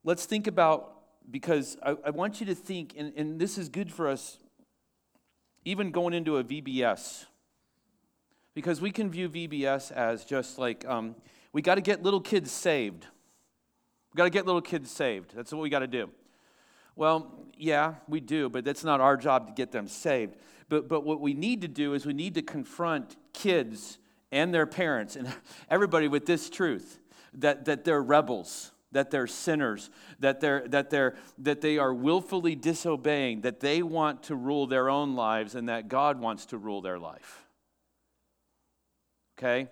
let's 0.04 0.26
think 0.26 0.48
about 0.48 1.03
because 1.30 1.78
I, 1.84 1.96
I 2.06 2.10
want 2.10 2.40
you 2.40 2.46
to 2.48 2.56
think, 2.56 2.94
and, 2.98 3.14
and 3.16 3.40
this 3.40 3.58
is 3.58 3.70
good 3.70 3.92
for 3.92 4.08
us, 4.08 4.38
even 5.66 5.92
going 5.92 6.14
into 6.14 6.38
a 6.38 6.44
VBS, 6.44 7.26
because 8.54 8.82
we 8.82 8.92
can 8.92 9.10
view 9.10 9.30
VBS 9.30 9.92
as 9.92 10.26
just 10.26 10.60
like 10.60 10.86
um, 10.88 11.16
we 11.52 11.62
got 11.62 11.76
to 11.76 11.82
get 11.82 12.04
little 12.04 12.22
kids 12.22 12.52
saved. 12.52 13.08
We 14.14 14.18
got 14.18 14.26
to 14.26 14.30
get 14.30 14.46
little 14.46 14.62
kids 14.62 14.92
saved. 14.92 15.36
That's 15.36 15.52
what 15.52 15.62
we 15.62 15.70
got 15.70 15.80
to 15.80 15.88
do. 15.88 16.10
Well, 16.96 17.32
yeah, 17.58 17.96
we 18.08 18.20
do, 18.20 18.50
but 18.50 18.64
that's 18.64 18.84
not 18.84 19.02
our 19.02 19.18
job 19.18 19.48
to 19.48 19.54
get 19.54 19.72
them 19.72 19.88
saved. 19.88 20.36
But, 20.70 20.88
but 20.88 21.04
what 21.04 21.20
we 21.20 21.34
need 21.34 21.62
to 21.62 21.68
do 21.68 21.94
is 21.94 22.06
we 22.06 22.14
need 22.14 22.36
to 22.36 22.42
confront 22.42 23.16
kids 23.34 23.98
and 24.32 24.54
their 24.54 24.66
parents 24.66 25.16
and 25.16 25.34
everybody 25.70 26.08
with 26.08 26.26
this 26.26 26.50
truth 26.50 27.00
that, 27.36 27.66
that 27.66 27.84
they're 27.84 28.02
rebels, 28.02 28.72
that 28.94 29.12
they're 29.12 29.28
sinners, 29.28 29.90
that, 30.20 30.40
they're, 30.40 30.68
that, 30.68 30.90
they're, 30.90 31.16
that 31.38 31.62
they 31.62 31.78
are 31.78 31.94
willfully 31.94 32.56
disobeying, 32.56 33.42
that 33.42 33.60
they 33.60 33.84
want 33.84 34.24
to 34.24 34.36
rule 34.36 34.66
their 34.66 34.90
own 34.90 35.16
lives, 35.16 35.56
and 35.56 35.70
that 35.70 35.88
God 35.88 36.20
wants 36.20 36.46
to 36.48 36.58
rule 36.58 36.82
their 36.82 37.00
life. 37.00 37.46
Okay? 39.38 39.68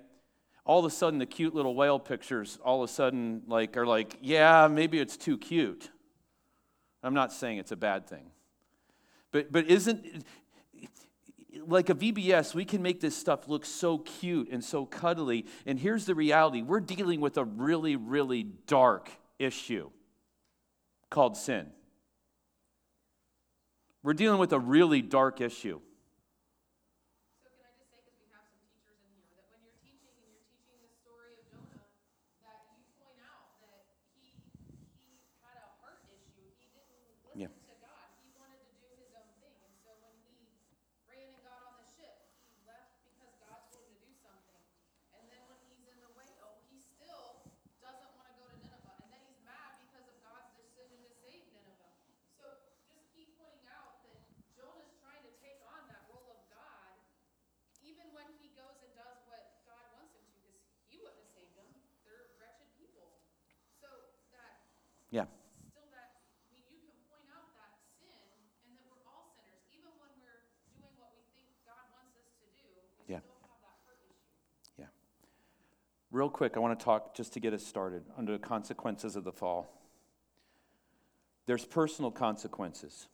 All 0.66 0.80
of 0.80 0.86
a 0.86 0.90
sudden, 0.90 1.20
the 1.20 1.26
cute 1.26 1.56
little 1.56 1.76
whale 1.76 2.00
pictures 2.00 2.60
all 2.64 2.84
of 2.84 2.90
a 2.90 2.94
sudden 2.94 3.44
like 3.48 3.78
are 3.78 3.86
like, 3.86 4.18
yeah, 4.22 4.68
maybe 4.68 5.00
it's 5.00 5.18
too 5.18 5.38
cute. 5.38 5.90
I'm 7.04 7.14
not 7.14 7.34
saying 7.34 7.58
it's 7.58 7.72
a 7.72 7.78
bad 7.78 8.06
thing. 8.08 8.32
But, 9.32 9.52
but 9.52 9.66
isn't, 9.68 10.26
like 11.68 11.90
a 11.90 11.96
VBS, 11.96 12.54
we 12.54 12.66
can 12.66 12.82
make 12.82 13.00
this 13.00 13.16
stuff 13.16 13.48
look 13.48 13.66
so 13.66 14.00
cute 14.00 14.50
and 14.52 14.64
so 14.64 14.86
cuddly. 14.86 15.46
And 15.66 15.80
here's 15.80 16.06
the 16.06 16.16
reality 16.16 16.62
we're 16.62 16.80
dealing 16.80 17.22
with 17.22 17.38
a 17.38 17.46
really, 17.46 17.96
really 17.96 18.44
dark 18.44 19.12
issue 19.40 19.90
called 21.10 21.38
sin. 21.38 21.68
We're 24.04 24.14
dealing 24.14 24.40
with 24.40 24.54
a 24.54 24.60
really 24.60 25.02
dark 25.02 25.42
issue. 25.42 25.80
So 27.44 27.50
can 27.54 27.66
I 27.70 27.74
just 27.78 27.94
say, 27.94 28.02
because 28.02 28.18
we 28.18 28.26
have 28.34 28.46
some 28.50 28.58
teachers 28.66 28.98
in 29.06 29.14
here, 29.14 29.30
that 29.38 29.46
when 29.54 29.62
you're 29.62 29.78
teaching 29.78 30.10
and 30.18 30.26
you're 30.34 30.48
teaching 30.50 30.74
the 30.82 30.90
story 30.90 31.38
of 31.38 31.46
Jonah, 31.54 31.86
that 32.42 32.66
you 32.74 32.82
point 32.98 33.22
out 33.22 33.62
that 33.62 33.94
he, 34.18 34.42
he 34.98 35.22
had 35.46 35.62
a 35.62 35.70
heart 35.78 36.02
issue. 36.10 36.50
He 36.58 36.74
didn't 36.74 36.98
Yeah. 37.38 37.54
listen 37.54 37.62
to 37.70 37.78
God. 37.78 38.10
He 38.26 38.34
wanted 38.34 38.58
to 38.66 38.74
do 38.82 38.90
his 38.98 39.14
own 39.14 39.30
thing. 39.38 39.54
And 39.70 39.78
so 39.86 39.94
when 40.02 40.18
he 40.26 40.50
ran 41.06 41.30
and 41.30 41.46
got 41.46 41.62
on 41.70 41.78
the 41.78 41.86
ship, 41.86 42.26
he 42.50 42.58
left 42.66 43.06
because 43.06 43.38
God 43.38 43.70
told 43.70 43.86
him 43.86 44.02
to 44.02 44.02
do 44.02 44.14
something. 44.18 44.62
And 45.14 45.30
then 45.30 45.46
when 45.46 45.62
he's 45.70 45.86
in 45.86 46.02
the 46.02 46.10
whale, 46.18 46.66
he 46.74 46.82
still 46.82 47.46
doesn't 47.78 48.12
want 48.18 48.34
to 48.34 48.36
go 48.42 48.50
to 48.50 48.58
Nineveh. 48.66 48.98
And 49.06 49.14
then 49.14 49.22
he's 49.30 49.42
mad 49.46 49.78
because 49.86 50.10
of 50.10 50.18
God's 50.26 50.50
decision 50.58 50.98
to 51.06 51.10
save 51.22 51.46
Nineveh. 51.54 51.94
So 52.38 52.46
just 52.90 53.06
keep 53.14 53.38
pointing 53.38 53.70
out 53.70 54.02
that 54.06 54.18
Jonah's 54.54 54.92
trying 55.02 55.24
to 55.24 55.34
take 55.40 55.62
on 55.66 55.88
that 55.90 56.06
role 56.12 56.30
of 56.36 56.42
God 56.52 56.92
even 57.82 58.06
when 58.14 58.30
he 58.38 58.54
goes 58.54 58.78
and 58.86 58.92
does 58.94 59.18
what 59.26 59.66
God 59.66 59.82
wants 59.98 60.14
him 60.14 60.22
to, 60.38 60.38
because 60.38 60.86
he 60.86 61.02
wouldn't 61.02 61.18
have 61.18 61.34
saved 61.34 61.58
them. 61.58 61.70
They're 62.06 62.38
wretched 62.38 62.70
people. 62.78 63.26
So 63.82 63.90
that, 64.32 64.70
Yeah. 65.10 65.26
still 65.74 65.90
that, 65.90 66.22
I 66.46 66.54
mean, 66.54 66.66
you 66.70 66.78
can 66.86 66.94
point 67.10 67.26
out 67.34 67.52
that 67.58 67.82
sin 67.98 68.22
and 68.70 68.78
that 68.78 68.86
we're 68.86 69.02
all 69.10 69.34
sinners. 69.34 69.66
Even 69.74 69.90
when 69.98 70.14
we're 70.22 70.46
doing 70.78 70.94
what 71.02 71.18
we 71.18 71.26
think 71.34 71.50
God 71.66 71.90
wants 71.90 72.14
us 72.16 72.30
to 72.38 72.48
do, 72.54 72.70
we 73.02 73.18
Yeah. 73.18 73.26
still 73.26 73.42
have 73.50 73.60
that 73.66 73.82
hurt 73.86 74.06
issue. 74.06 74.38
Yeah. 74.78 74.94
Real 76.12 76.30
quick, 76.30 76.58
I 76.58 76.60
want 76.60 76.78
to 76.78 76.84
talk 76.84 77.16
just 77.16 77.34
to 77.34 77.40
get 77.40 77.54
us 77.54 77.66
started 77.66 78.04
under 78.18 78.34
the 78.34 78.40
consequences 78.40 79.16
of 79.16 79.24
the 79.24 79.32
fall. 79.32 79.82
There's 81.46 81.64
personal 81.64 82.12
consequences. 82.12 83.08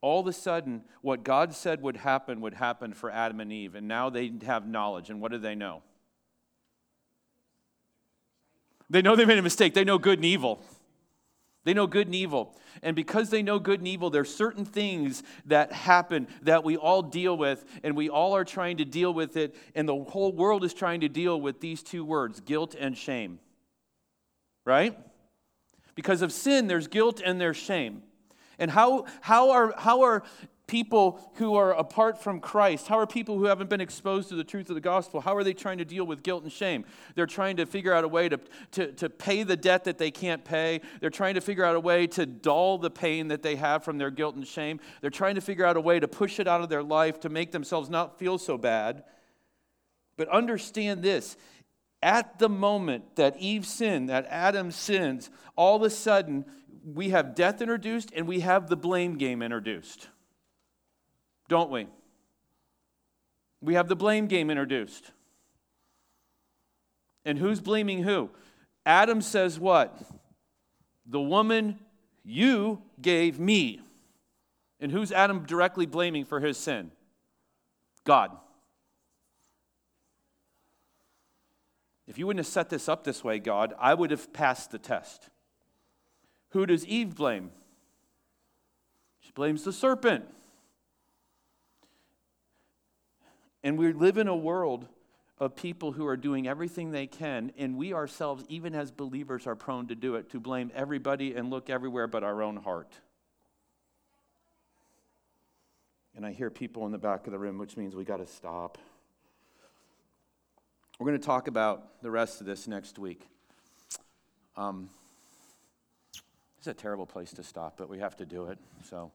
All 0.00 0.20
of 0.20 0.26
a 0.26 0.32
sudden, 0.32 0.82
what 1.02 1.22
God 1.22 1.54
said 1.54 1.82
would 1.82 1.98
happen 1.98 2.40
would 2.40 2.54
happen 2.54 2.92
for 2.92 3.10
Adam 3.10 3.40
and 3.40 3.52
Eve, 3.52 3.76
and 3.76 3.86
now 3.86 4.10
they 4.10 4.32
have 4.44 4.66
knowledge. 4.66 5.08
And 5.08 5.20
what 5.20 5.30
do 5.30 5.38
they 5.38 5.54
know? 5.54 5.82
They 8.90 9.02
know 9.02 9.16
they 9.16 9.24
made 9.24 9.38
a 9.38 9.42
mistake. 9.42 9.74
They 9.74 9.84
know 9.84 9.98
good 9.98 10.18
and 10.18 10.24
evil. 10.24 10.62
They 11.66 11.74
know 11.74 11.88
good 11.88 12.06
and 12.06 12.14
evil. 12.14 12.54
And 12.80 12.94
because 12.94 13.30
they 13.30 13.42
know 13.42 13.58
good 13.58 13.80
and 13.80 13.88
evil, 13.88 14.08
there's 14.08 14.32
certain 14.32 14.64
things 14.64 15.24
that 15.46 15.72
happen 15.72 16.28
that 16.42 16.62
we 16.62 16.76
all 16.76 17.02
deal 17.02 17.36
with, 17.36 17.64
and 17.82 17.96
we 17.96 18.08
all 18.08 18.36
are 18.36 18.44
trying 18.44 18.76
to 18.76 18.84
deal 18.84 19.12
with 19.12 19.36
it, 19.36 19.56
and 19.74 19.88
the 19.88 19.96
whole 19.96 20.30
world 20.30 20.62
is 20.62 20.72
trying 20.72 21.00
to 21.00 21.08
deal 21.08 21.40
with 21.40 21.60
these 21.60 21.82
two 21.82 22.04
words 22.04 22.38
guilt 22.38 22.76
and 22.78 22.96
shame. 22.96 23.40
Right? 24.64 24.96
Because 25.96 26.22
of 26.22 26.30
sin, 26.30 26.68
there's 26.68 26.86
guilt 26.86 27.20
and 27.24 27.40
there's 27.40 27.56
shame. 27.56 28.04
And 28.60 28.70
how, 28.70 29.06
how, 29.20 29.50
are, 29.50 29.74
how 29.76 30.02
are 30.02 30.22
people 30.66 31.20
who 31.34 31.54
are 31.54 31.72
apart 31.74 32.20
from 32.20 32.40
Christ, 32.40 32.88
how 32.88 32.98
are 32.98 33.06
people 33.06 33.38
who 33.38 33.44
haven't 33.44 33.70
been 33.70 33.80
exposed 33.80 34.28
to 34.30 34.34
the 34.34 34.42
truth 34.42 34.68
of 34.68 34.74
the 34.74 34.80
gospel, 34.80 35.20
how 35.20 35.36
are 35.36 35.44
they 35.44 35.52
trying 35.52 35.78
to 35.78 35.84
deal 35.84 36.04
with 36.04 36.22
guilt 36.22 36.42
and 36.42 36.52
shame? 36.52 36.84
They're 37.14 37.26
trying 37.26 37.56
to 37.58 37.66
figure 37.66 37.92
out 37.92 38.02
a 38.02 38.08
way 38.08 38.28
to, 38.28 38.40
to, 38.72 38.92
to 38.92 39.08
pay 39.08 39.44
the 39.44 39.56
debt 39.56 39.84
that 39.84 39.98
they 39.98 40.10
can't 40.10 40.44
pay. 40.44 40.80
They're 41.00 41.10
trying 41.10 41.34
to 41.34 41.40
figure 41.40 41.64
out 41.64 41.76
a 41.76 41.80
way 41.80 42.08
to 42.08 42.26
dull 42.26 42.78
the 42.78 42.90
pain 42.90 43.28
that 43.28 43.42
they 43.42 43.56
have 43.56 43.84
from 43.84 43.98
their 43.98 44.10
guilt 44.10 44.34
and 44.34 44.46
shame. 44.46 44.80
They're 45.00 45.10
trying 45.10 45.36
to 45.36 45.40
figure 45.40 45.64
out 45.64 45.76
a 45.76 45.80
way 45.80 46.00
to 46.00 46.08
push 46.08 46.40
it 46.40 46.48
out 46.48 46.62
of 46.62 46.68
their 46.68 46.82
life 46.82 47.20
to 47.20 47.28
make 47.28 47.52
themselves 47.52 47.88
not 47.88 48.18
feel 48.18 48.36
so 48.36 48.58
bad. 48.58 49.04
But 50.16 50.28
understand 50.28 51.02
this 51.02 51.36
at 52.02 52.38
the 52.38 52.48
moment 52.48 53.16
that 53.16 53.36
Eve 53.38 53.66
sinned, 53.66 54.08
that 54.08 54.26
Adam 54.30 54.70
sins, 54.70 55.30
all 55.54 55.76
of 55.76 55.82
a 55.82 55.90
sudden 55.90 56.44
we 56.84 57.10
have 57.10 57.34
death 57.34 57.62
introduced 57.62 58.10
and 58.14 58.26
we 58.26 58.40
have 58.40 58.68
the 58.68 58.76
blame 58.76 59.16
game 59.16 59.42
introduced. 59.42 60.08
Don't 61.48 61.70
we? 61.70 61.86
We 63.60 63.74
have 63.74 63.88
the 63.88 63.96
blame 63.96 64.26
game 64.26 64.50
introduced. 64.50 65.12
And 67.24 67.38
who's 67.38 67.60
blaming 67.60 68.02
who? 68.02 68.30
Adam 68.84 69.20
says 69.20 69.58
what? 69.58 70.00
The 71.06 71.20
woman 71.20 71.78
you 72.24 72.82
gave 73.00 73.38
me. 73.38 73.80
And 74.78 74.92
who's 74.92 75.10
Adam 75.10 75.44
directly 75.46 75.86
blaming 75.86 76.24
for 76.24 76.40
his 76.40 76.56
sin? 76.56 76.90
God. 78.04 78.30
If 82.06 82.18
you 82.18 82.26
wouldn't 82.26 82.44
have 82.44 82.52
set 82.52 82.70
this 82.70 82.88
up 82.88 83.02
this 83.02 83.24
way, 83.24 83.38
God, 83.38 83.74
I 83.78 83.94
would 83.94 84.10
have 84.10 84.32
passed 84.32 84.70
the 84.70 84.78
test. 84.78 85.28
Who 86.50 86.66
does 86.66 86.86
Eve 86.86 87.16
blame? 87.16 87.50
She 89.20 89.32
blames 89.32 89.64
the 89.64 89.72
serpent. 89.72 90.26
And 93.66 93.76
we 93.76 93.92
live 93.92 94.16
in 94.16 94.28
a 94.28 94.36
world 94.36 94.86
of 95.40 95.56
people 95.56 95.90
who 95.90 96.06
are 96.06 96.16
doing 96.16 96.46
everything 96.46 96.92
they 96.92 97.08
can, 97.08 97.50
and 97.58 97.76
we 97.76 97.92
ourselves, 97.92 98.44
even 98.48 98.76
as 98.76 98.92
believers, 98.92 99.44
are 99.44 99.56
prone 99.56 99.88
to 99.88 99.96
do 99.96 100.14
it, 100.14 100.30
to 100.30 100.38
blame 100.38 100.70
everybody 100.72 101.34
and 101.34 101.50
look 101.50 101.68
everywhere 101.68 102.06
but 102.06 102.22
our 102.22 102.42
own 102.42 102.58
heart. 102.58 102.92
And 106.14 106.24
I 106.24 106.30
hear 106.30 106.48
people 106.48 106.86
in 106.86 106.92
the 106.92 106.98
back 106.98 107.26
of 107.26 107.32
the 107.32 107.40
room, 107.40 107.58
which 107.58 107.76
means 107.76 107.96
we 107.96 108.04
got 108.04 108.18
to 108.18 108.26
stop. 108.28 108.78
We're 111.00 111.08
going 111.08 111.18
to 111.18 111.26
talk 111.26 111.48
about 111.48 112.00
the 112.02 112.10
rest 112.12 112.40
of 112.40 112.46
this 112.46 112.68
next 112.68 113.00
week. 113.00 113.26
Um, 114.56 114.90
it's 116.58 116.68
a 116.68 116.72
terrible 116.72 117.04
place 117.04 117.32
to 117.32 117.42
stop, 117.42 117.78
but 117.78 117.88
we 117.88 117.98
have 117.98 118.14
to 118.18 118.26
do 118.26 118.46
it. 118.46 118.60
So, 118.88 119.10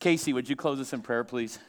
Casey, 0.00 0.32
would 0.32 0.48
you 0.48 0.56
close 0.56 0.80
us 0.80 0.92
in 0.92 1.00
prayer, 1.00 1.22
please? 1.22 1.60